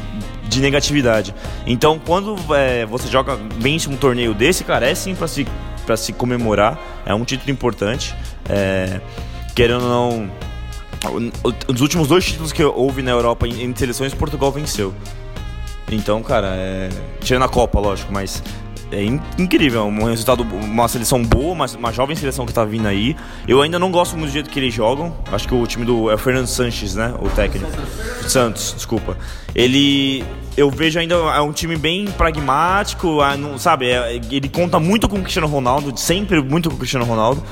de 0.48 0.60
negatividade. 0.60 1.32
Então, 1.64 2.00
quando 2.04 2.36
é, 2.52 2.84
você 2.84 3.06
joga, 3.06 3.38
vence 3.60 3.88
um 3.88 3.96
torneio 3.96 4.34
desse, 4.34 4.64
cara, 4.64 4.84
é 4.84 4.96
sim 4.96 5.14
para 5.14 5.28
se, 5.28 5.46
se 5.96 6.12
comemorar. 6.12 6.76
É 7.06 7.14
um 7.14 7.24
título 7.24 7.52
importante. 7.52 8.16
É, 8.48 9.00
querendo 9.54 9.84
ou 9.84 9.88
não, 9.88 10.30
os 11.68 11.80
últimos 11.80 12.08
dois 12.08 12.24
títulos 12.24 12.52
que 12.52 12.62
houve 12.62 13.02
na 13.02 13.10
Europa 13.10 13.46
em, 13.46 13.74
seleções, 13.74 14.12
Portugal 14.14 14.52
venceu. 14.52 14.94
Então, 15.90 16.22
cara, 16.22 16.48
é... 16.48 16.88
tirando 17.20 17.44
a 17.44 17.48
Copa, 17.48 17.80
lógico, 17.80 18.12
mas 18.12 18.42
é 18.92 19.04
incrível, 19.38 19.84
um 19.84 20.04
resultado, 20.04 20.42
uma 20.42 20.88
seleção 20.88 21.22
boa, 21.22 21.52
uma, 21.52 21.66
uma 21.66 21.92
jovem 21.92 22.16
seleção 22.16 22.44
que 22.44 22.52
tá 22.52 22.64
vindo 22.64 22.86
aí. 22.86 23.16
Eu 23.46 23.62
ainda 23.62 23.78
não 23.78 23.90
gosto 23.90 24.16
muito 24.16 24.30
do 24.30 24.32
jeito 24.32 24.50
que 24.50 24.58
eles 24.58 24.74
jogam. 24.74 25.16
Acho 25.30 25.46
que 25.46 25.54
o 25.54 25.66
time 25.66 25.84
do 25.84 26.10
é 26.10 26.14
o 26.14 26.18
Fernando 26.18 26.46
Sanches, 26.46 26.94
né, 26.96 27.14
o 27.20 27.28
técnico. 27.28 27.70
Santos, 28.28 28.74
desculpa. 28.76 29.16
Ele 29.54 30.24
eu 30.56 30.70
vejo 30.70 30.98
ainda 30.98 31.14
é 31.14 31.40
um 31.40 31.52
time 31.52 31.76
bem 31.76 32.06
pragmático, 32.06 33.18
sabe? 33.58 33.90
É, 33.90 34.16
ele 34.30 34.48
conta 34.48 34.80
muito 34.80 35.08
com 35.08 35.16
o 35.16 35.22
Cristiano 35.22 35.46
Ronaldo, 35.46 35.96
sempre 35.98 36.42
muito 36.42 36.68
com 36.68 36.74
o 36.74 36.78
Cristiano 36.78 37.06
Ronaldo. 37.06 37.42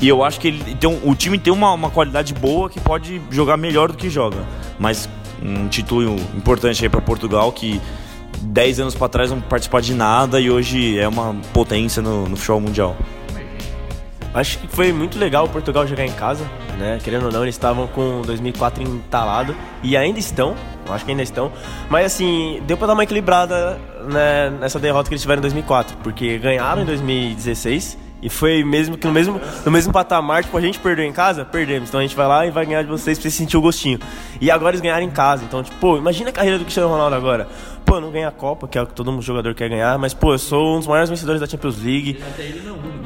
E 0.00 0.08
eu 0.08 0.24
acho 0.24 0.40
que 0.40 0.48
ele 0.48 0.74
tem 0.74 1.00
o 1.02 1.14
time 1.14 1.38
tem 1.38 1.52
uma, 1.52 1.72
uma 1.72 1.90
qualidade 1.90 2.34
boa 2.34 2.68
que 2.68 2.80
pode 2.80 3.20
jogar 3.30 3.56
melhor 3.56 3.90
do 3.90 3.96
que 3.96 4.10
joga. 4.10 4.44
Mas 4.78 5.08
um 5.42 5.68
título 5.68 6.16
importante 6.36 6.82
aí 6.82 6.88
para 6.88 7.00
Portugal 7.00 7.52
que 7.52 7.80
10 8.40 8.80
anos 8.80 8.94
para 8.94 9.08
trás 9.08 9.30
não 9.30 9.40
participar 9.40 9.80
de 9.80 9.94
nada 9.94 10.40
e 10.40 10.50
hoje 10.50 10.98
é 10.98 11.08
uma 11.08 11.34
potência 11.52 12.02
no, 12.02 12.28
no 12.28 12.36
futebol 12.36 12.60
mundial. 12.60 12.96
Acho 14.34 14.58
que 14.58 14.66
foi 14.66 14.92
muito 14.92 15.16
legal 15.16 15.44
o 15.44 15.48
Portugal 15.48 15.86
jogar 15.86 16.04
em 16.04 16.12
casa, 16.12 16.44
né? 16.76 16.98
Querendo 17.04 17.26
ou 17.26 17.32
não, 17.32 17.44
eles 17.44 17.54
estavam 17.54 17.86
com 17.86 18.20
2004 18.22 18.82
entalado 18.82 19.54
e 19.80 19.96
ainda 19.96 20.18
estão, 20.18 20.56
acho 20.90 21.04
que 21.04 21.12
ainda 21.12 21.22
estão. 21.22 21.52
Mas 21.88 22.06
assim, 22.06 22.60
deu 22.66 22.76
para 22.76 22.88
dar 22.88 22.94
uma 22.94 23.04
equilibrada 23.04 23.78
né, 24.08 24.50
nessa 24.58 24.80
derrota 24.80 25.08
que 25.08 25.14
eles 25.14 25.22
tiveram 25.22 25.38
em 25.38 25.42
2004, 25.42 25.96
porque 26.02 26.36
ganharam 26.38 26.82
em 26.82 26.84
2016 26.84 28.03
E 28.24 28.30
foi 28.30 28.64
mesmo 28.64 28.96
que 28.96 29.06
no 29.06 29.12
mesmo, 29.12 29.38
no 29.66 29.70
mesmo 29.70 29.92
patamar, 29.92 30.42
tipo, 30.42 30.56
a 30.56 30.60
gente 30.60 30.78
perdeu 30.78 31.04
em 31.04 31.12
casa, 31.12 31.44
perdemos. 31.44 31.90
Então 31.90 32.00
a 32.00 32.02
gente 32.02 32.16
vai 32.16 32.26
lá 32.26 32.46
e 32.46 32.50
vai 32.50 32.64
ganhar 32.64 32.80
de 32.80 32.88
vocês 32.88 33.18
pra 33.18 33.22
vocês 33.24 33.34
sentir 33.34 33.58
o 33.58 33.60
gostinho. 33.60 33.98
E 34.40 34.50
agora 34.50 34.70
eles 34.70 34.80
ganharam 34.80 35.04
em 35.04 35.10
casa. 35.10 35.44
Então, 35.44 35.62
tipo, 35.62 35.76
pô, 35.76 35.98
imagina 35.98 36.30
a 36.30 36.32
carreira 36.32 36.58
do 36.58 36.64
Cristiano 36.64 36.88
Ronaldo 36.88 37.14
agora. 37.14 37.46
Pô, 37.94 37.98
eu 37.98 38.00
não 38.00 38.10
ganho 38.10 38.26
a 38.26 38.32
Copa, 38.32 38.66
que 38.66 38.76
é 38.76 38.82
o 38.82 38.86
que 38.88 38.92
todo 38.92 39.22
jogador 39.22 39.54
quer 39.54 39.68
ganhar, 39.68 39.96
mas, 40.00 40.12
pô, 40.12 40.32
eu 40.32 40.38
sou 40.38 40.74
um 40.74 40.78
dos 40.78 40.88
maiores 40.88 41.08
vencedores 41.08 41.40
da 41.40 41.46
Champions 41.46 41.80
League. 41.80 42.18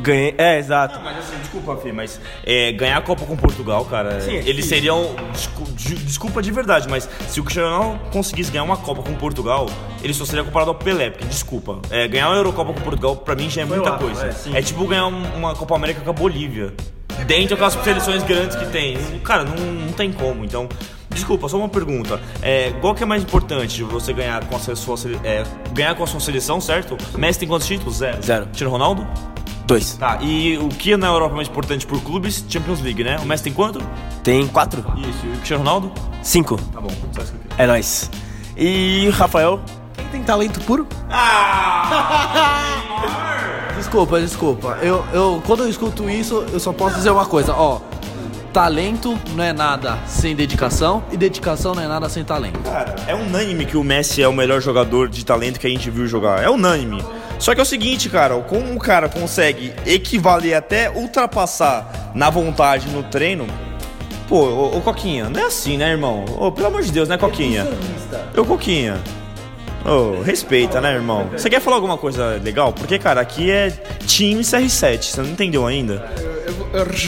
Ganhei. 0.01 0.34
É, 0.39 0.59
exato. 0.59 0.95
Não, 0.95 1.05
mas 1.05 1.18
assim, 1.18 1.36
desculpa, 1.36 1.76
Fê, 1.76 1.93
mas 1.93 2.18
é, 2.43 2.72
ganhar 2.72 2.97
a 2.97 3.03
Copa 3.03 3.26
com 3.26 3.36
Portugal, 3.36 3.84
cara, 3.84 4.18
Sim, 4.22 4.36
é 4.36 4.49
eles 4.49 4.64
seriam. 4.64 5.14
Desculpa 5.76 6.41
de 6.41 6.51
verdade, 6.51 6.89
mas 6.89 7.07
se 7.28 7.39
o 7.39 7.45
Cristiano 7.45 7.68
Ronaldo 7.68 8.01
conseguisse 8.11 8.51
ganhar 8.51 8.64
uma 8.64 8.78
Copa 8.78 9.03
com 9.03 9.14
Portugal, 9.14 9.66
ele 10.03 10.14
só 10.14 10.24
seria 10.24 10.43
comparado 10.43 10.70
ao 10.70 10.74
Pelé, 10.74 11.11
porque, 11.11 11.26
desculpa, 11.26 11.80
é, 11.91 12.09
ganhar 12.09 12.28
uma 12.30 12.36
Eurocopa 12.36 12.72
com 12.72 12.80
Portugal, 12.80 13.14
pra 13.14 13.34
mim, 13.34 13.51
já 13.51 13.61
é 13.61 13.64
muita 13.66 13.93
coisa. 13.93 14.34
É, 14.55 14.59
é, 14.59 14.62
tipo 14.62 14.86
ganhar 14.86 15.07
uma 15.09 15.55
Copa 15.55 15.76
América 15.76 16.01
com 16.01 16.09
a 16.09 16.14
Bolívia. 16.14 16.72
Dentro 17.26 17.51
daquelas 17.51 17.74
seleções 17.84 18.22
grandes 18.22 18.57
que 18.57 18.64
tem. 18.70 18.97
Cara, 19.22 19.45
não, 19.45 19.57
não 19.57 19.93
tem 19.93 20.11
como. 20.11 20.47
Então, 20.47 20.66
Desculpa, 21.19 21.49
só 21.49 21.59
uma 21.59 21.69
pergunta. 21.69 22.21
É, 22.41 22.71
qual 22.81 22.95
que 22.95 23.03
é 23.03 23.07
mais 23.07 23.25
importante 23.25 23.83
você 23.83 24.12
ganhar 24.12 24.45
com 24.45 24.55
a 24.55 24.59
sua, 24.61 24.97
é, 25.25 25.43
ganhar 25.73 25.97
com 25.97 26.05
a 26.05 26.07
sua 26.07 26.21
seleção, 26.21 26.61
certo? 26.61 26.97
Messi 27.19 27.41
tem 27.41 27.49
quantos 27.49 27.66
títulos? 27.66 27.97
Zero. 27.97 28.23
Zero. 28.23 28.47
Tira 28.53 28.71
Ronaldo? 28.71 29.05
Dois. 29.66 29.95
Tá, 29.95 30.19
e 30.23 30.57
o 30.59 30.69
que 30.69 30.97
na 30.97 31.09
Europa 31.09 31.35
é 31.35 31.37
mais 31.37 31.49
importante 31.49 31.85
por 31.85 32.01
clubes? 32.01 32.45
Champions 32.49 32.81
League, 32.81 33.03
né? 33.03 33.19
O 33.21 33.27
Messi 33.27 33.43
tem 33.43 33.53
quanto? 33.53 33.81
Tem 34.23 34.47
quatro. 34.47 34.85
Isso, 34.97 35.27
e 35.27 35.31
o 35.31 35.33
Cristiano 35.33 35.64
Ronaldo? 35.64 35.91
Cinco. 36.23 36.57
Tá 36.73 36.81
bom, 36.81 36.89
só 37.12 37.23
isso 37.23 37.33
que 37.33 37.39
eu 37.39 37.43
É 37.59 37.66
nóis. 37.66 38.09
E 38.57 39.09
Rafael? 39.11 39.61
Quem 39.95 40.07
tem 40.07 40.23
talento 40.23 40.61
puro? 40.61 40.87
Ah! 41.11 42.62
desculpa, 43.77 44.21
desculpa. 44.21 44.79
Eu, 44.81 45.05
eu, 45.12 45.43
quando 45.45 45.64
eu 45.64 45.69
escuto 45.69 46.09
isso, 46.09 46.47
eu 46.53 46.61
só 46.61 46.73
posso 46.73 46.95
dizer 46.95 47.11
uma 47.11 47.27
coisa, 47.27 47.53
ó 47.53 47.81
talento 48.59 49.17
não 49.37 49.45
é 49.45 49.53
nada 49.53 49.97
sem 50.05 50.35
dedicação 50.35 51.05
e 51.13 51.17
dedicação 51.17 51.77
não 51.77 51.83
é 51.85 51.87
nada 51.87 52.09
sem 52.09 52.25
talento. 52.25 52.59
Cara, 52.59 52.97
é 53.07 53.15
unânime 53.15 53.65
que 53.65 53.77
o 53.77 53.85
Messi 53.85 54.21
é 54.21 54.27
o 54.27 54.33
melhor 54.33 54.61
jogador 54.61 55.09
de 55.09 55.25
talento 55.25 55.61
que 55.61 55.67
a 55.69 55.71
gente 55.71 55.89
viu 55.89 56.09
jogar. 56.09 56.43
É 56.43 56.51
unânime. 56.51 57.01
Só 57.39 57.55
que 57.55 57.61
é 57.61 57.63
o 57.63 57.67
seguinte, 57.67 58.09
cara, 58.09 58.35
como 58.41 58.69
um 58.69 58.77
cara 58.77 59.09
consegue 59.09 59.73
equivaler 59.87 60.57
até 60.57 60.91
ultrapassar 60.91 62.11
na 62.17 62.31
vontade 62.31 62.89
no 62.89 63.05
treino, 63.05 63.47
pô, 64.29 64.41
ô, 64.41 64.79
ô 64.79 64.81
Coquinha, 64.81 65.31
não 65.31 65.39
é 65.39 65.45
assim, 65.45 65.77
né, 65.77 65.91
irmão? 65.91 66.25
Ô, 66.37 66.51
pelo 66.51 66.67
amor 66.67 66.83
de 66.83 66.91
Deus, 66.91 67.09
né, 67.09 67.17
Coquinha? 67.17 67.65
Ô, 68.37 68.45
Coquinha. 68.45 68.99
Ô, 69.87 70.21
respeita, 70.21 70.81
né, 70.81 70.95
irmão? 70.95 71.29
Você 71.31 71.49
quer 71.49 71.61
falar 71.61 71.77
alguma 71.77 71.97
coisa 71.97 72.41
legal? 72.43 72.73
Porque, 72.73 72.99
cara, 72.99 73.21
aqui 73.21 73.53
é 73.53 73.71
time 74.05 74.41
CR7, 74.41 75.03
você 75.05 75.23
não 75.23 75.31
entendeu 75.31 75.65
ainda? 75.65 76.38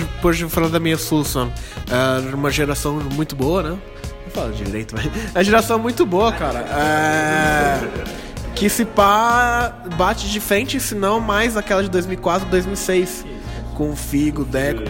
Depois 0.07 0.37
de 0.37 0.49
falar 0.49 0.69
da 0.69 0.81
minha 0.81 0.97
solução, 0.97 1.53
é 1.91 2.35
uma 2.35 2.51
geração 2.51 2.95
muito 3.15 3.35
boa, 3.35 3.63
né? 3.63 3.71
Não 3.71 4.31
falo 4.31 4.53
direito, 4.53 4.95
mas. 4.95 5.07
Uma 5.35 5.45
geração 5.45 5.79
muito 5.79 6.07
boa, 6.07 6.33
cara. 6.33 6.61
É, 6.61 7.81
que 8.55 8.69
se 8.69 8.85
pá 8.85 9.75
bate 9.97 10.31
de 10.31 10.39
frente, 10.39 10.79
se 10.79 10.95
não 10.95 11.19
mais 11.19 11.57
aquela 11.57 11.83
de 11.83 11.91
2004, 11.91 12.49
2006. 12.49 13.25
Com 13.75 13.97
Figo, 13.97 14.45
Deco. 14.45 14.83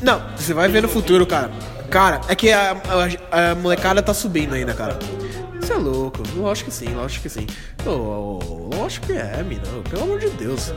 Não, 0.00 0.22
você 0.36 0.54
vai 0.54 0.68
ver 0.68 0.80
no 0.82 0.88
futuro, 0.88 1.26
cara. 1.26 1.50
Cara, 1.90 2.20
é 2.28 2.34
que 2.36 2.52
a, 2.52 2.76
a, 3.32 3.50
a 3.50 3.54
molecada 3.56 4.00
tá 4.00 4.14
subindo 4.14 4.54
ainda, 4.54 4.72
cara. 4.74 4.96
Você 5.60 5.72
é 5.72 5.76
louco. 5.76 6.22
Lógico 6.36 6.70
que 6.70 6.76
sim, 6.76 6.94
lógico 6.94 7.24
que 7.24 7.28
sim. 7.28 7.46
Lógico 7.84 9.06
que 9.06 9.12
é, 9.12 9.42
mina. 9.42 9.62
Pelo 9.90 10.04
amor 10.04 10.20
de 10.20 10.30
Deus. 10.30 10.72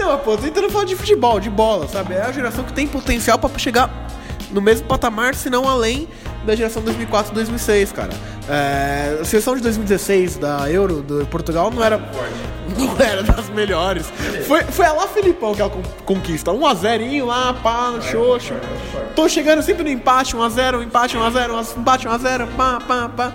Não, 0.00 0.18
pô, 0.18 0.34
tô 0.34 0.44
tentando 0.44 0.70
falar 0.70 0.86
de 0.86 0.96
futebol, 0.96 1.38
de 1.38 1.50
bola, 1.50 1.86
sabe? 1.86 2.14
É 2.14 2.22
a 2.22 2.32
geração 2.32 2.64
que 2.64 2.72
tem 2.72 2.88
potencial 2.88 3.38
para 3.38 3.58
chegar 3.58 4.08
no 4.50 4.58
mesmo 4.58 4.86
patamar, 4.88 5.34
se 5.34 5.50
não 5.50 5.68
além 5.68 6.08
da 6.46 6.56
geração 6.56 6.82
2004 6.82 7.34
2006, 7.34 7.92
cara. 7.92 8.08
É, 8.48 9.18
a 9.20 9.24
seleção 9.26 9.54
de 9.54 9.60
2016 9.60 10.38
da 10.38 10.70
Euro 10.70 11.02
do 11.02 11.26
Portugal 11.26 11.70
não 11.70 11.84
era 11.84 11.98
não 12.78 12.98
era 12.98 13.22
das 13.22 13.50
melhores. 13.50 14.10
Foi, 14.46 14.62
foi 14.62 14.86
a 14.86 14.92
lá 14.94 15.06
Filipão 15.06 15.54
que 15.54 15.60
ela 15.60 15.70
conquista. 16.06 16.50
1x0 16.50 17.26
lá, 17.26 17.52
pá, 17.52 17.90
no 17.90 18.00
xoxo. 18.00 18.54
Tô 19.14 19.28
chegando 19.28 19.60
sempre 19.60 19.82
no 19.82 19.90
empate, 19.90 20.34
1x0, 20.34 20.82
empate, 20.82 21.18
1x0, 21.18 21.76
empate, 21.76 22.08
1x0, 22.08 22.48
pá, 22.56 22.80
pá, 22.80 23.08
pá. 23.10 23.32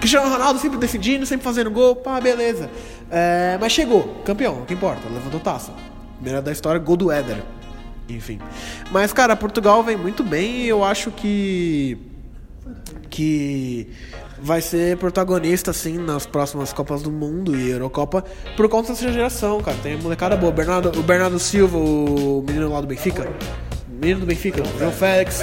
Cristiano 0.00 0.30
Ronaldo 0.30 0.58
sempre 0.58 0.78
decidindo, 0.78 1.26
sempre 1.26 1.44
fazendo 1.44 1.70
gol, 1.70 1.94
pá, 1.94 2.18
beleza. 2.22 2.70
É, 3.10 3.58
mas 3.60 3.70
chegou, 3.70 4.22
campeão, 4.24 4.62
o 4.62 4.64
que 4.64 4.72
importa, 4.72 5.02
levantou 5.12 5.40
taça. 5.40 5.72
Primeira 6.16 6.42
da 6.42 6.52
história, 6.52 6.80
gol 6.80 6.96
do 6.96 7.10
Éder. 7.10 7.42
Enfim. 8.08 8.38
Mas, 8.90 9.12
cara, 9.12 9.34
Portugal 9.36 9.82
vem 9.82 9.96
muito 9.96 10.22
bem 10.22 10.62
e 10.62 10.68
eu 10.68 10.84
acho 10.84 11.10
que. 11.10 11.98
que 13.10 13.88
vai 14.38 14.60
ser 14.60 14.96
protagonista, 14.98 15.70
assim, 15.70 15.98
nas 15.98 16.26
próximas 16.26 16.72
Copas 16.72 17.02
do 17.02 17.10
Mundo 17.10 17.56
e 17.56 17.70
Eurocopa 17.70 18.24
por 18.56 18.68
conta 18.68 18.92
dessa 18.92 19.10
geração, 19.12 19.60
cara. 19.60 19.76
Tem 19.82 19.96
molecada 19.96 20.36
boa. 20.36 20.52
Bernardo, 20.52 20.98
o 20.98 21.02
Bernardo 21.02 21.38
Silva, 21.38 21.76
o 21.76 22.44
menino 22.46 22.72
lá 22.72 22.80
do 22.80 22.86
Benfica. 22.86 23.28
Menino 23.88 24.20
do 24.20 24.26
Benfica, 24.26 24.62
o 24.62 24.78
João 24.78 24.92
Félix. 24.92 25.40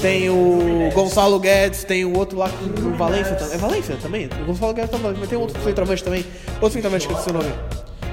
Tem 0.00 0.30
o 0.30 0.90
Gonçalo 0.94 1.38
Guedes, 1.40 1.84
tem 1.84 2.04
o 2.04 2.16
outro 2.16 2.38
lá 2.38 2.48
do 2.48 2.96
Valência. 2.96 3.36
É 3.52 3.58
Valência 3.58 3.96
também? 4.00 4.28
O 4.42 4.44
Gonçalo 4.46 4.72
Guedes 4.72 4.90
tá 4.90 4.98
mas 4.98 5.28
tem 5.28 5.38
outro 5.38 5.60
centroavante 5.62 6.04
também. 6.04 6.24
Outro 6.60 6.70
centroavante 6.70 7.06
que 7.08 7.12
eu 7.12 7.18
esqueci 7.18 7.30
o 7.30 7.38
nome. 7.38 7.52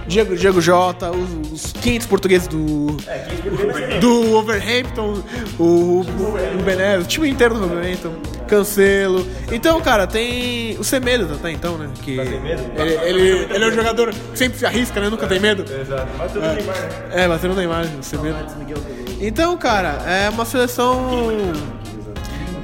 Diego, 0.08 0.36
Diego 0.36 0.62
Jota, 0.62 1.12
os, 1.12 1.51
os 1.51 1.74
500 1.74 2.08
portugueses 2.08 2.47
do. 2.47 2.97
É, 3.08 3.99
do 3.99 4.36
Overhampton, 4.36 5.24
o, 5.58 5.64
o, 5.64 6.01
o 6.01 7.01
o 7.01 7.04
time 7.06 7.30
inteiro 7.30 7.56
do 7.56 7.66
Overhampton, 7.66 8.14
Cancelo. 8.47 9.26
Então, 9.51 9.80
cara, 9.82 10.06
tem 10.06 10.78
o 10.78 10.84
Semedo 10.84 11.34
até 11.34 11.51
então, 11.51 11.78
né? 11.78 11.89
Que 12.01 12.20
ele, 12.20 12.36
ele, 12.78 13.47
ele 13.54 13.64
é 13.64 13.68
um 13.68 13.72
jogador 13.72 14.14
que 14.14 14.38
sempre 14.38 14.58
se 14.60 14.66
arrisca, 14.66 14.99
né? 14.99 15.10
Nunca 15.10 15.28
tem 15.28 15.39
medo. 15.39 15.64
Exato. 15.64 16.08
Bateu 16.18 16.41
no 16.41 16.54
Neymar, 16.54 16.76
né? 16.76 16.89
É, 17.12 17.28
bateu 17.28 17.49
no 17.49 17.56
Neymar, 17.56 17.86
o 17.99 18.04
Semedo. 18.04 18.38
Então, 19.20 19.58
cara, 19.58 20.01
é 20.06 20.30
uma 20.30 20.45
seleção. 20.45 21.10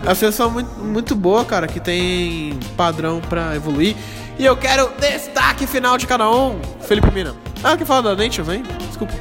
É 0.04 0.08
uma 0.08 0.16
seleção 0.16 0.50
muito, 0.50 0.70
muito 0.80 1.16
boa, 1.16 1.44
cara, 1.44 1.68
que 1.68 1.80
tem 1.80 2.58
padrão 2.76 3.22
pra 3.22 3.56
evoluir. 3.56 3.96
E 4.40 4.46
eu 4.46 4.56
quero 4.56 4.90
destaque 4.98 5.68
final 5.68 5.98
de 5.98 6.08
cada 6.08 6.32
um. 6.32 6.62
Felipe 6.80 7.12
Mina. 7.12 7.36
Ah, 7.62 7.76
quer 7.76 7.84
falar 7.84 8.00
da 8.00 8.16
Nations, 8.16 8.48
hein? 8.48 8.64
Desculpa. 8.88 9.14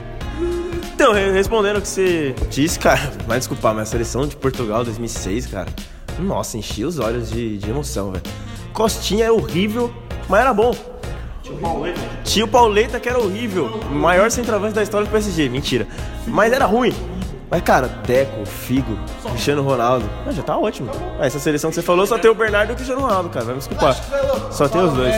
Então, 0.95 1.13
respondendo 1.13 1.79
o 1.79 1.83
que 1.83 1.89
você 1.89 2.37
disse, 2.49 2.79
cara, 2.79 3.13
vai 3.27 3.37
desculpar, 3.37 3.75
mas 3.75 3.89
a 3.89 3.91
seleção 3.91 4.29
de 4.29 4.37
Portugal 4.37 4.85
2006, 4.85 5.49
cara, 5.49 5.67
nossa, 6.21 6.57
enchia 6.57 6.87
os 6.87 7.01
olhos 7.01 7.31
de, 7.31 7.59
de 7.59 7.69
emoção, 7.69 8.13
velho. 8.13 8.23
Costinha 8.73 9.25
é 9.25 9.33
horrível, 9.33 9.93
mas 10.29 10.41
era 10.41 10.55
bom. 10.55 10.73
Tinha 11.43 11.57
o 11.57 11.59
Pauleta. 11.59 12.01
Tinha 12.23 12.45
o 12.45 12.49
Pauleta 12.49 13.01
que 13.01 13.09
era 13.09 13.19
horrível. 13.19 13.81
Maior 13.91 14.31
centroavante 14.31 14.75
da 14.75 14.85
história 14.85 15.05
do 15.05 15.11
PSG, 15.11 15.49
mentira. 15.49 15.89
Mas 16.29 16.53
era 16.53 16.65
ruim. 16.65 16.95
Mas, 17.51 17.63
cara, 17.63 17.89
Deco, 18.07 18.45
Figo, 18.45 18.99
Cristiano 19.31 19.63
Ronaldo. 19.63 20.09
Ah, 20.27 20.33
já 20.33 20.43
tá 20.43 20.57
ótimo. 20.57 20.91
Ah, 21.19 21.27
essa 21.27 21.39
seleção 21.39 21.71
que 21.71 21.77
você 21.77 21.83
falou 21.83 22.07
só 22.07 22.19
tem 22.19 22.31
o 22.31 22.35
Bernardo 22.35 22.71
e 22.71 22.73
o 22.73 22.77
Cristiano 22.77 23.01
Ronaldo, 23.03 23.31
cara. 23.31 23.45
Vai 23.47 23.55
me 23.55 23.61
desculpar. 23.61 23.97
Só 24.51 24.69
tem 24.69 24.83
os 24.83 24.93
dois. 24.93 25.15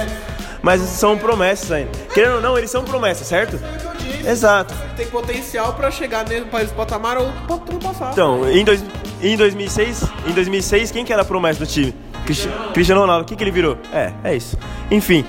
Mas 0.63 0.81
são 0.83 1.17
promessas 1.19 1.73
ainda. 1.73 1.91
Querendo 2.13 2.37
ou 2.37 2.41
não, 2.41 2.57
eles 2.57 2.71
são 2.71 2.85
promessas, 2.85 3.27
certo? 3.27 3.59
Exato. 4.25 4.75
Tem 4.97 5.07
potencial 5.07 5.73
pra 5.75 5.91
chegar 5.91 6.29
nesse 6.29 6.45
país 6.47 6.71
patamar 6.71 7.17
ou 7.19 7.33
pra 7.47 7.79
passar. 7.79 8.13
Então, 8.13 8.49
em, 8.49 8.65
dois, 8.65 8.85
em, 9.23 9.37
2006, 9.37 10.05
em 10.27 10.33
2006, 10.33 10.91
quem 10.91 11.05
que 11.05 11.13
era 11.13 11.23
a 11.23 11.25
promessa 11.25 11.59
do 11.59 11.67
time? 11.67 11.95
Cristiano 12.73 13.01
Ronaldo. 13.01 13.25
O 13.25 13.27
que, 13.27 13.35
que 13.35 13.43
ele 13.43 13.51
virou? 13.51 13.79
É, 13.93 14.13
é 14.23 14.37
isso. 14.37 14.57
Enfim. 14.91 15.25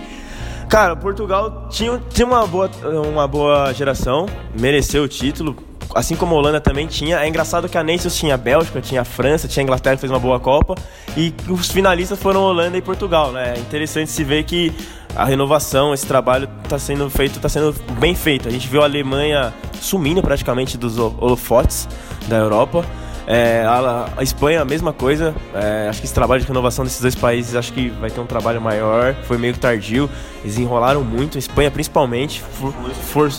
Cara, 0.69 0.95
Portugal 0.95 1.67
tinha, 1.69 2.01
tinha 2.09 2.25
uma, 2.25 2.45
boa, 2.45 2.69
uma 3.11 3.27
boa 3.27 3.73
geração, 3.73 4.25
mereceu 4.57 5.03
o 5.03 5.07
título, 5.07 5.53
assim 5.95 6.15
como 6.15 6.35
a 6.35 6.37
Holanda 6.37 6.61
também 6.61 6.87
tinha. 6.87 7.19
É 7.19 7.27
engraçado 7.27 7.67
que 7.67 7.77
a 7.77 7.83
Nations 7.83 8.15
tinha 8.15 8.35
a 8.35 8.37
Bélgica, 8.37 8.81
tinha 8.81 9.01
a 9.01 9.05
França, 9.05 9.47
tinha 9.47 9.61
a 9.61 9.65
Inglaterra 9.65 9.95
que 9.95 10.01
fez 10.01 10.11
uma 10.11 10.19
boa 10.19 10.39
Copa 10.39 10.75
e 11.15 11.33
os 11.49 11.69
finalistas 11.69 12.19
foram 12.19 12.41
Holanda 12.41 12.77
e 12.77 12.81
Portugal, 12.81 13.31
né? 13.31 13.55
É 13.55 13.59
interessante 13.59 14.09
se 14.09 14.23
ver 14.23 14.43
que 14.43 14.73
a 15.15 15.25
renovação, 15.25 15.93
esse 15.93 16.05
trabalho 16.05 16.47
está 16.63 16.79
sendo 16.79 17.09
feito, 17.09 17.35
está 17.35 17.49
sendo 17.49 17.75
bem 17.99 18.15
feito. 18.15 18.47
A 18.47 18.51
gente 18.51 18.67
viu 18.67 18.81
a 18.81 18.85
Alemanha 18.85 19.53
sumindo 19.79 20.21
praticamente 20.21 20.77
dos 20.77 20.97
holofotes 20.97 21.87
da 22.27 22.37
Europa. 22.37 22.85
É, 23.27 23.63
a, 23.65 24.09
a, 24.17 24.23
Espanha, 24.23 24.61
a 24.61 24.65
mesma 24.65 24.91
coisa. 24.91 25.33
É, 25.53 25.87
acho 25.89 25.99
que 25.99 26.05
esse 26.05 26.13
trabalho 26.13 26.41
de 26.41 26.47
renovação 26.47 26.83
desses 26.83 27.01
dois 27.01 27.15
países 27.15 27.55
acho 27.55 27.71
que 27.71 27.89
vai 27.89 28.09
ter 28.09 28.19
um 28.19 28.25
trabalho 28.25 28.59
maior. 28.59 29.15
Foi 29.23 29.37
meio 29.37 29.55
tardio. 29.57 30.09
Eles 30.43 30.57
enrolaram 30.57 31.03
muito. 31.03 31.37
A 31.37 31.39
Espanha, 31.39 31.69
principalmente. 31.69 32.41
For, 32.41 32.73
for, 32.73 33.31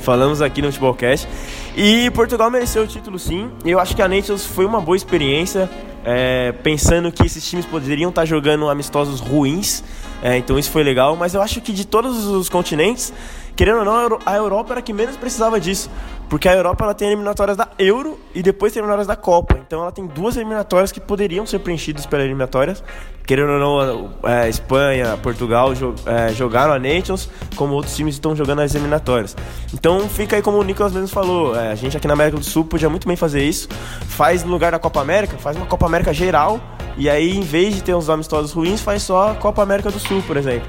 falamos 0.00 0.40
aqui 0.42 0.60
no 0.62 0.68
Futebolcast. 0.72 1.28
E 1.76 2.10
Portugal 2.10 2.50
mereceu 2.50 2.82
o 2.82 2.86
título 2.86 3.18
sim. 3.18 3.50
Eu 3.64 3.78
acho 3.78 3.94
que 3.94 4.02
a 4.02 4.08
Nations 4.08 4.44
foi 4.44 4.64
uma 4.64 4.80
boa 4.80 4.96
experiência, 4.96 5.68
é, 6.04 6.52
pensando 6.62 7.12
que 7.12 7.26
esses 7.26 7.48
times 7.48 7.66
poderiam 7.66 8.10
estar 8.10 8.24
jogando 8.24 8.68
amistosos 8.68 9.20
ruins, 9.20 9.82
É, 10.20 10.36
então 10.36 10.58
isso 10.58 10.70
foi 10.70 10.82
legal, 10.82 11.14
mas 11.14 11.34
eu 11.34 11.40
acho 11.40 11.60
que 11.60 11.72
de 11.72 11.86
todos 11.86 12.26
os 12.26 12.48
continentes, 12.48 13.12
querendo 13.54 13.78
ou 13.78 13.84
não, 13.84 14.18
a 14.26 14.34
Europa 14.34 14.74
era 14.74 14.82
que 14.82 14.92
menos 14.92 15.16
precisava 15.16 15.60
disso. 15.60 15.88
Porque 16.28 16.48
a 16.48 16.54
Europa 16.54 16.84
ela 16.84 16.94
tem 16.94 17.08
eliminatórias 17.08 17.56
da 17.56 17.68
Euro 17.78 18.18
e 18.34 18.42
depois 18.42 18.72
tem 18.72 18.80
eliminatórias 18.80 19.06
da 19.06 19.16
Copa. 19.16 19.58
Então 19.66 19.80
ela 19.80 19.90
tem 19.90 20.06
duas 20.06 20.36
eliminatórias 20.36 20.92
que 20.92 21.00
poderiam 21.00 21.46
ser 21.46 21.58
preenchidas 21.60 22.04
pelas 22.04 22.26
eliminatórias. 22.26 22.84
Querendo 23.26 23.52
ou 23.52 23.58
não, 23.58 24.10
a, 24.22 24.44
é, 24.44 24.48
Espanha, 24.48 25.18
Portugal 25.22 25.72
é, 26.06 26.32
jogaram 26.32 26.72
a 26.72 26.78
Nations, 26.78 27.28
como 27.56 27.74
outros 27.74 27.94
times 27.96 28.14
estão 28.14 28.36
jogando 28.36 28.60
as 28.60 28.74
eliminatórias. 28.74 29.36
Então 29.72 30.08
fica 30.08 30.36
aí 30.36 30.42
como 30.42 30.58
o 30.58 30.62
Nicolas 30.62 30.92
mesmo 30.92 31.08
falou, 31.08 31.54
é, 31.58 31.72
a 31.72 31.74
gente 31.74 31.96
aqui 31.96 32.06
na 32.06 32.14
América 32.14 32.38
do 32.38 32.44
Sul 32.44 32.64
podia 32.64 32.88
muito 32.88 33.06
bem 33.06 33.16
fazer 33.16 33.42
isso. 33.42 33.68
Faz 34.08 34.44
no 34.44 34.50
lugar 34.50 34.72
da 34.72 34.78
Copa 34.78 35.00
América, 35.00 35.38
faz 35.38 35.56
uma 35.56 35.66
Copa 35.66 35.86
América 35.86 36.12
geral. 36.12 36.60
E 36.96 37.08
aí, 37.08 37.36
em 37.36 37.42
vez 37.42 37.74
de 37.74 37.82
ter 37.82 37.94
uns 37.94 38.10
amistosos 38.10 38.52
ruins, 38.52 38.80
faz 38.80 39.02
só 39.02 39.30
a 39.30 39.34
Copa 39.34 39.62
América 39.62 39.90
do 39.90 40.00
Sul, 40.00 40.22
por 40.26 40.36
exemplo. 40.36 40.68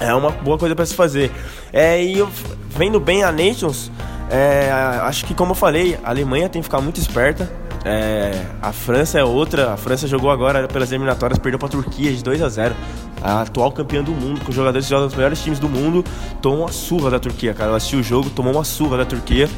É 0.00 0.12
uma 0.14 0.30
boa 0.30 0.58
coisa 0.58 0.74
para 0.74 0.86
se 0.86 0.94
fazer. 0.94 1.30
É, 1.72 2.02
e 2.02 2.18
eu, 2.18 2.28
vendo 2.70 2.98
bem 2.98 3.22
a 3.22 3.30
Nations, 3.30 3.90
é, 4.30 4.70
acho 5.02 5.24
que, 5.24 5.34
como 5.34 5.52
eu 5.52 5.54
falei, 5.54 5.98
a 6.02 6.10
Alemanha 6.10 6.48
tem 6.48 6.62
que 6.62 6.64
ficar 6.64 6.80
muito 6.80 6.98
esperta. 6.98 7.50
É, 7.84 8.46
a 8.60 8.72
França 8.72 9.18
é 9.18 9.24
outra. 9.24 9.72
A 9.72 9.76
França 9.76 10.06
jogou 10.06 10.30
agora 10.30 10.66
pelas 10.68 10.90
eliminatórias, 10.90 11.38
perdeu 11.38 11.58
para 11.58 11.68
a 11.68 11.70
Turquia 11.70 12.12
de 12.12 12.22
2 12.22 12.42
a 12.42 12.48
0 12.48 12.74
A 13.20 13.42
atual 13.42 13.72
campeã 13.72 14.02
do 14.02 14.12
mundo, 14.12 14.44
com 14.44 14.52
jogadores 14.52 14.86
que 14.86 14.90
jogam 14.90 15.06
nos 15.06 15.14
melhores 15.14 15.42
times 15.42 15.58
do 15.58 15.68
mundo, 15.68 16.04
tomou 16.40 16.60
uma 16.60 16.72
surra 16.72 17.10
da 17.10 17.18
Turquia, 17.18 17.52
cara. 17.52 17.70
Eu 17.70 17.76
assisti 17.76 17.96
o 17.96 18.02
jogo, 18.02 18.30
tomou 18.30 18.52
uma 18.52 18.64
surra 18.64 18.98
da 18.98 19.04
Turquia. 19.04 19.48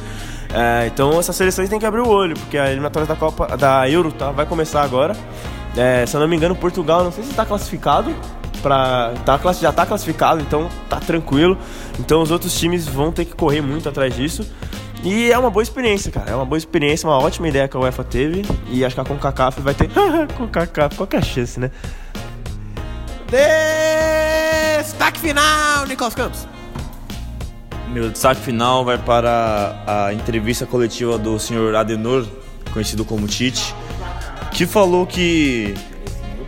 É, 0.52 0.86
então 0.86 1.18
essas 1.18 1.34
seleções 1.34 1.68
têm 1.68 1.78
que 1.78 1.86
abrir 1.86 2.00
o 2.00 2.08
olho, 2.08 2.34
porque 2.38 2.56
a 2.56 2.70
eliminatória 2.70 3.08
da 3.08 3.16
Copa 3.16 3.56
da 3.56 3.88
Euro 3.90 4.12
tá, 4.12 4.30
vai 4.30 4.46
começar 4.46 4.82
agora. 4.82 5.16
É, 5.76 6.06
se 6.06 6.16
eu 6.16 6.20
não 6.20 6.28
me 6.28 6.36
engano, 6.36 6.54
Portugal, 6.54 7.02
não 7.02 7.10
sei 7.10 7.24
se 7.24 7.30
está 7.30 7.44
classificado 7.44 8.14
para 8.64 9.12
tá, 9.26 9.38
já 9.52 9.68
está 9.68 9.84
classificado, 9.84 10.40
então 10.40 10.70
tá 10.88 10.98
tranquilo. 10.98 11.58
Então 12.00 12.22
os 12.22 12.30
outros 12.30 12.58
times 12.58 12.88
vão 12.88 13.12
ter 13.12 13.26
que 13.26 13.34
correr 13.34 13.60
muito 13.60 13.86
atrás 13.86 14.16
disso. 14.16 14.50
E 15.04 15.30
é 15.30 15.38
uma 15.38 15.50
boa 15.50 15.62
experiência, 15.62 16.10
cara. 16.10 16.30
É 16.30 16.34
uma 16.34 16.46
boa 16.46 16.56
experiência, 16.56 17.06
uma 17.06 17.18
ótima 17.18 17.46
ideia 17.46 17.68
que 17.68 17.76
a 17.76 17.80
UEFA 17.80 18.02
teve. 18.02 18.42
E 18.70 18.82
acho 18.82 18.94
que 18.94 19.00
a 19.02 19.04
CONCACAF 19.04 19.60
vai 19.60 19.74
ter. 19.74 19.90
CONCACAF, 20.38 20.96
qualquer 20.96 21.22
chance, 21.22 21.60
né? 21.60 21.70
Destaque 24.78 25.20
final, 25.20 25.86
Nicolas 25.86 26.14
Campos. 26.14 26.48
Meu 27.88 28.08
destaque 28.08 28.40
final 28.40 28.82
vai 28.82 28.96
para 28.96 29.76
a 29.86 30.14
entrevista 30.14 30.64
coletiva 30.64 31.18
do 31.18 31.38
senhor 31.38 31.76
Adenor, 31.76 32.26
conhecido 32.72 33.04
como 33.04 33.26
Tite, 33.26 33.74
que 34.52 34.66
falou 34.66 35.06
que 35.06 35.74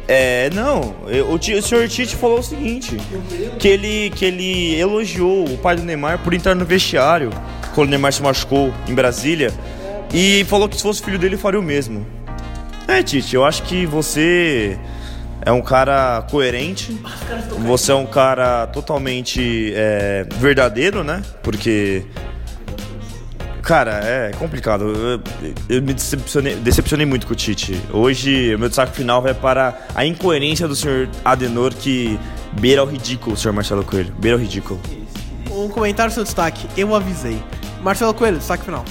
é, 0.09 0.51
não, 0.51 0.95
o, 1.29 1.35
o 1.35 1.63
senhor 1.63 1.89
Tite 1.89 2.15
falou 2.15 2.39
o 2.39 2.43
seguinte: 2.43 2.97
que 3.59 3.67
ele, 3.67 4.11
que 4.11 4.25
ele 4.25 4.75
elogiou 4.79 5.45
o 5.45 5.59
pai 5.59 5.77
do 5.77 5.83
Neymar 5.83 6.19
por 6.19 6.33
entrar 6.33 6.55
no 6.55 6.65
vestiário 6.65 7.31
quando 7.75 7.89
o 7.89 7.91
Neymar 7.91 8.13
se 8.13 8.23
machucou 8.23 8.73
em 8.87 8.95
Brasília 8.95 9.53
e 10.15 10.45
falou 10.49 10.69
que 10.69 10.77
se 10.77 10.83
fosse 10.83 11.03
filho 11.03 11.19
dele 11.19 11.37
faria 11.37 11.59
o 11.59 11.63
mesmo. 11.63 12.07
É, 12.87 13.03
Tite, 13.03 13.35
eu 13.35 13.45
acho 13.45 13.65
que 13.65 13.85
você 13.85 14.79
é 15.43 15.51
um 15.51 15.61
cara 15.61 16.23
coerente, 16.31 16.97
você 17.65 17.91
é 17.91 17.95
um 17.95 18.07
cara 18.07 18.67
totalmente 18.69 19.73
é, 19.75 20.25
verdadeiro, 20.39 21.03
né? 21.03 21.23
Porque 21.43 22.05
Cara, 23.67 23.99
é 24.05 24.31
complicado. 24.39 24.85
Eu, 24.85 25.21
eu 25.69 25.83
me 25.83 25.93
decepcionei, 25.93 26.55
decepcionei, 26.55 27.05
muito 27.05 27.27
com 27.27 27.33
o 27.33 27.37
Tite. 27.37 27.83
Hoje, 27.93 28.55
o 28.55 28.59
meu 28.61 28.69
destaque 28.69 28.95
final 28.95 29.21
vai 29.21 29.35
para 29.35 29.77
a 29.93 30.07
incoerência 30.07 30.69
do 30.69 30.77
senhor 30.77 31.09
Adenor 31.25 31.75
que 31.75 32.17
beira 32.53 32.85
o 32.85 32.87
ridículo, 32.87 33.37
senhor 33.37 33.53
Marcelo 33.53 33.85
Coelho. 33.85 34.15
Beira 34.21 34.37
o 34.37 34.41
ridículo. 34.41 34.81
Um 35.51 35.69
comentário 35.69 36.13
seu 36.13 36.23
destaque. 36.23 36.69
Eu 36.77 36.95
avisei. 36.95 37.43
Marcelo 37.83 38.15
Coelho, 38.15 38.39
destaque 38.39 38.65
final. 38.65 38.85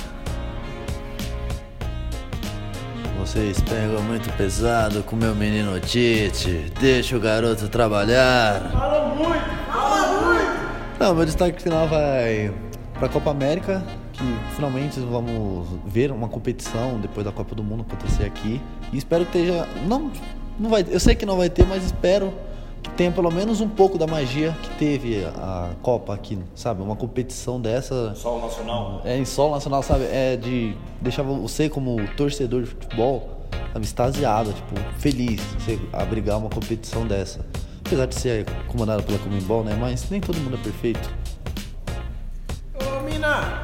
Vocês 3.18 3.62
pegam 3.62 4.02
muito 4.02 4.30
pesado 4.36 5.04
com 5.04 5.16
meu 5.16 5.34
menino 5.34 5.80
Tite. 5.80 6.70
Deixa 6.82 7.16
o 7.16 7.20
garoto 7.22 7.70
trabalhar. 7.70 8.72
Fala 8.74 9.16
muito, 9.16 9.72
fala 9.72 10.22
muito. 10.22 11.00
Não, 11.00 11.16
meu 11.16 11.24
destaque 11.26 11.64
final 11.64 11.88
vai 11.88 12.54
para 13.00 13.06
a 13.06 13.10
Copa 13.10 13.32
América 13.32 13.82
que 14.16 14.56
finalmente 14.56 15.00
vamos 15.00 15.68
ver 15.86 16.12
uma 16.12 16.28
competição 16.28 17.00
depois 17.00 17.26
da 17.26 17.32
Copa 17.32 17.54
do 17.54 17.64
Mundo 17.64 17.86
acontecer 17.88 18.26
aqui. 18.26 18.62
E 18.92 18.98
espero 18.98 19.26
que 19.26 19.38
esteja. 19.38 19.68
Não, 19.88 20.12
não 20.60 20.70
vai, 20.70 20.86
eu 20.90 21.00
sei 21.00 21.16
que 21.16 21.26
não 21.26 21.38
vai 21.38 21.50
ter, 21.50 21.66
mas 21.66 21.84
espero 21.84 22.34
que 22.82 22.90
tenha 22.92 23.12
pelo 23.12 23.32
menos 23.32 23.62
um 23.62 23.68
pouco 23.68 23.98
da 23.98 24.08
magia 24.08 24.56
que 24.62 24.70
teve 24.78 25.26
a 25.26 25.72
Copa 25.82 26.14
aqui, 26.14 26.38
sabe? 26.54 26.82
Uma 26.82 26.96
competição 26.96 27.60
dessa. 27.60 28.14
Solo 28.16 28.42
nacional? 28.42 29.02
É, 29.04 29.18
em 29.18 29.26
solo 29.26 29.54
nacional, 29.56 29.84
sabe? 29.84 30.06
É 30.06 30.38
de 30.38 30.76
deixar 31.02 31.24
você, 31.24 31.70
como 31.70 31.98
torcedor 32.16 32.64
de 32.64 32.70
futebol, 32.70 33.48
sabe, 33.74 33.86
extasiado, 33.86 34.54
tipo, 34.54 34.76
feliz 35.00 35.42
você 35.60 35.80
abrigar 35.92 36.38
uma 36.38 36.50
competição 36.50 37.06
dessa. 37.06 37.46
Apesar 37.86 38.06
de 38.08 38.16
ser 38.16 38.46
comandada 38.68 39.04
pela 39.04 39.20
Comembol, 39.20 39.64
né? 39.64 39.78
Mas 39.80 40.10
nem 40.10 40.20
todo 40.20 40.40
mundo 40.40 40.56
é 40.56 40.64
perfeito. 40.64 41.14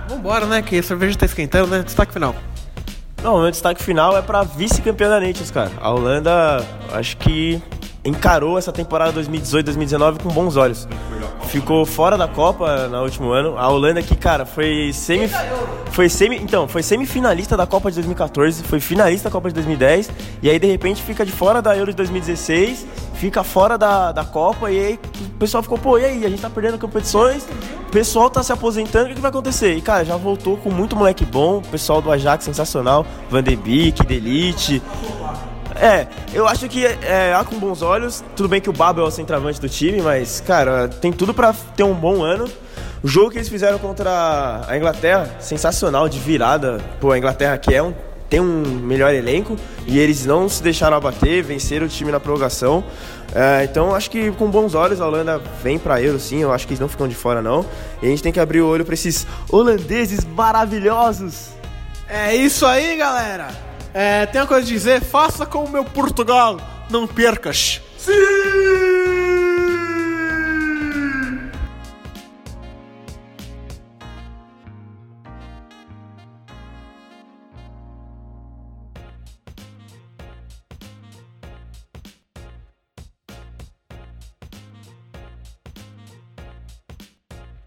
Vambora, 0.08 0.46
né? 0.46 0.62
Que 0.62 0.80
a 0.80 0.84
cerveja 0.84 1.18
tá 1.18 1.26
esquentando, 1.26 1.68
né? 1.68 1.84
Destaque 1.84 2.14
final. 2.14 2.36
Não, 3.24 3.40
meu 3.42 3.52
destaque 3.52 3.84
final 3.84 4.18
é 4.18 4.22
pra 4.22 4.44
vice-campeã 4.44 5.08
da 5.10 5.20
Nations, 5.20 5.52
cara. 5.52 5.72
A 5.80 5.92
Holanda, 5.92 6.66
acho 6.92 7.18
que 7.18 7.62
encarou 8.04 8.58
essa 8.58 8.72
temporada 8.72 9.22
2018-2019 9.22 10.22
com 10.22 10.30
bons 10.30 10.58
olhos. 10.58 10.88
Ficou 11.48 11.86
fora 11.86 12.18
da 12.18 12.28
Copa 12.28 12.88
no 12.88 13.04
último 13.04 13.32
ano. 13.32 13.58
A 13.58 13.68
Holanda 13.68 14.02
que, 14.02 14.16
cara, 14.16 14.46
foi 14.46 14.92
semi 14.94 15.30
foi 15.92 16.08
semi, 16.08 16.38
então, 16.38 16.70
foi 16.70 16.82
semifinalista 16.82 17.58
da 17.58 17.68
Copa 17.68 17.92
de 17.92 17.96
2014, 17.96 18.64
foi 18.64 18.80
finalista 18.80 19.28
da 19.28 19.34
Copa 19.34 19.50
de 19.50 19.56
2010 19.56 20.10
e 20.42 20.50
aí 20.50 20.58
de 20.58 20.66
repente 20.66 21.04
fica 21.04 21.26
de 21.26 21.34
fora 21.34 21.62
da 21.62 21.76
Euro 21.76 21.92
de 21.92 21.98
2016, 21.98 22.88
fica 23.16 23.44
fora 23.44 23.78
da, 23.78 24.14
da 24.14 24.24
Copa 24.24 24.72
e 24.72 24.80
aí 24.80 25.00
o 25.20 25.38
pessoal 25.38 25.62
ficou, 25.62 25.78
pô, 25.78 25.98
e 25.98 26.06
aí, 26.06 26.26
a 26.26 26.30
gente 26.30 26.42
tá 26.42 26.50
perdendo 26.50 26.80
competições, 26.80 27.46
o 27.88 27.92
pessoal 27.92 28.30
tá 28.30 28.42
se 28.42 28.54
aposentando, 28.54 29.12
o 29.12 29.14
que, 29.14 29.20
vai 29.20 29.30
acontecer? 29.30 29.76
E 29.76 29.82
cara, 29.82 30.06
já 30.06 30.16
voltou 30.16 30.56
com 30.56 30.72
muito 30.72 30.96
moleque 30.96 31.26
bom, 31.26 31.58
o 31.58 31.62
pessoal 31.62 32.02
do 32.02 32.10
Ajax 32.10 32.46
sensacional, 32.46 33.06
Van 33.30 33.44
de 33.44 33.56
Beek, 33.58 34.06
Delite. 34.06 34.82
É, 35.82 36.06
eu 36.32 36.48
acho 36.48 36.70
que 36.70 36.86
é, 36.86 37.34
há 37.34 37.44
com 37.44 37.58
bons 37.58 37.82
olhos. 37.82 38.24
Tudo 38.36 38.48
bem 38.48 38.62
que 38.62 38.70
o 38.70 38.74
Babel 38.74 39.04
é 39.04 39.08
o 39.08 39.12
centroavante 39.12 39.60
do 39.60 39.68
time, 39.68 40.00
mas, 40.00 40.40
cara, 40.40 40.88
tem 40.88 41.12
tudo 41.12 41.34
para 41.34 41.54
ter 41.76 41.84
um 41.84 41.96
bom 41.96 42.22
ano. 42.22 42.48
O 43.04 43.08
jogo 43.08 43.32
que 43.32 43.40
eles 43.40 43.50
fizeram 43.50 43.80
contra 43.80 44.62
a 44.68 44.78
Inglaterra, 44.78 45.38
sensacional, 45.40 46.08
de 46.08 46.20
virada. 46.20 46.80
Pô, 47.00 47.12
a 47.12 47.18
Inglaterra 47.18 47.58
que 47.58 47.74
é 47.74 47.82
um, 47.82 47.96
tem 48.30 48.40
um 48.40 48.62
melhor 48.62 49.12
elenco 49.12 49.58
e 49.88 49.98
eles 49.98 50.24
não 50.24 50.48
se 50.48 50.62
deixaram 50.62 50.96
abater, 50.96 51.44
venceram 51.44 51.88
o 51.88 51.90
time 51.90 52.12
na 52.12 52.20
prorrogação. 52.20 52.84
É, 53.34 53.64
então 53.64 53.96
acho 53.96 54.12
que 54.12 54.30
com 54.34 54.52
bons 54.52 54.76
olhos 54.76 55.02
a 55.02 55.08
Holanda 55.08 55.42
vem 55.64 55.80
para 55.80 56.00
Euro 56.00 56.20
sim, 56.20 56.44
eu 56.44 56.52
acho 56.52 56.68
que 56.68 56.74
eles 56.74 56.80
não 56.80 56.90
ficam 56.90 57.08
de 57.08 57.16
fora 57.16 57.42
não. 57.42 57.66
E 58.04 58.06
a 58.06 58.10
gente 58.10 58.22
tem 58.22 58.32
que 58.32 58.40
abrir 58.40 58.62
o 58.62 58.68
olho 58.68 58.86
para 58.86 58.94
esses 58.94 59.26
holandeses 59.50 60.24
maravilhosos. 60.26 61.50
É 62.08 62.36
isso 62.36 62.68
aí, 62.68 62.98
galera. 62.98 63.71
É, 63.94 64.26
tem 64.26 64.42
uma 64.42 64.48
coisa 64.48 64.66
a 64.66 64.70
dizer, 64.70 65.02
faça 65.02 65.46
como 65.46 65.66
o 65.66 65.72
meu 65.72 65.84
Portugal, 65.84 66.60
não 66.90 67.06
percas. 67.06 67.82
Sim! 67.98 69.11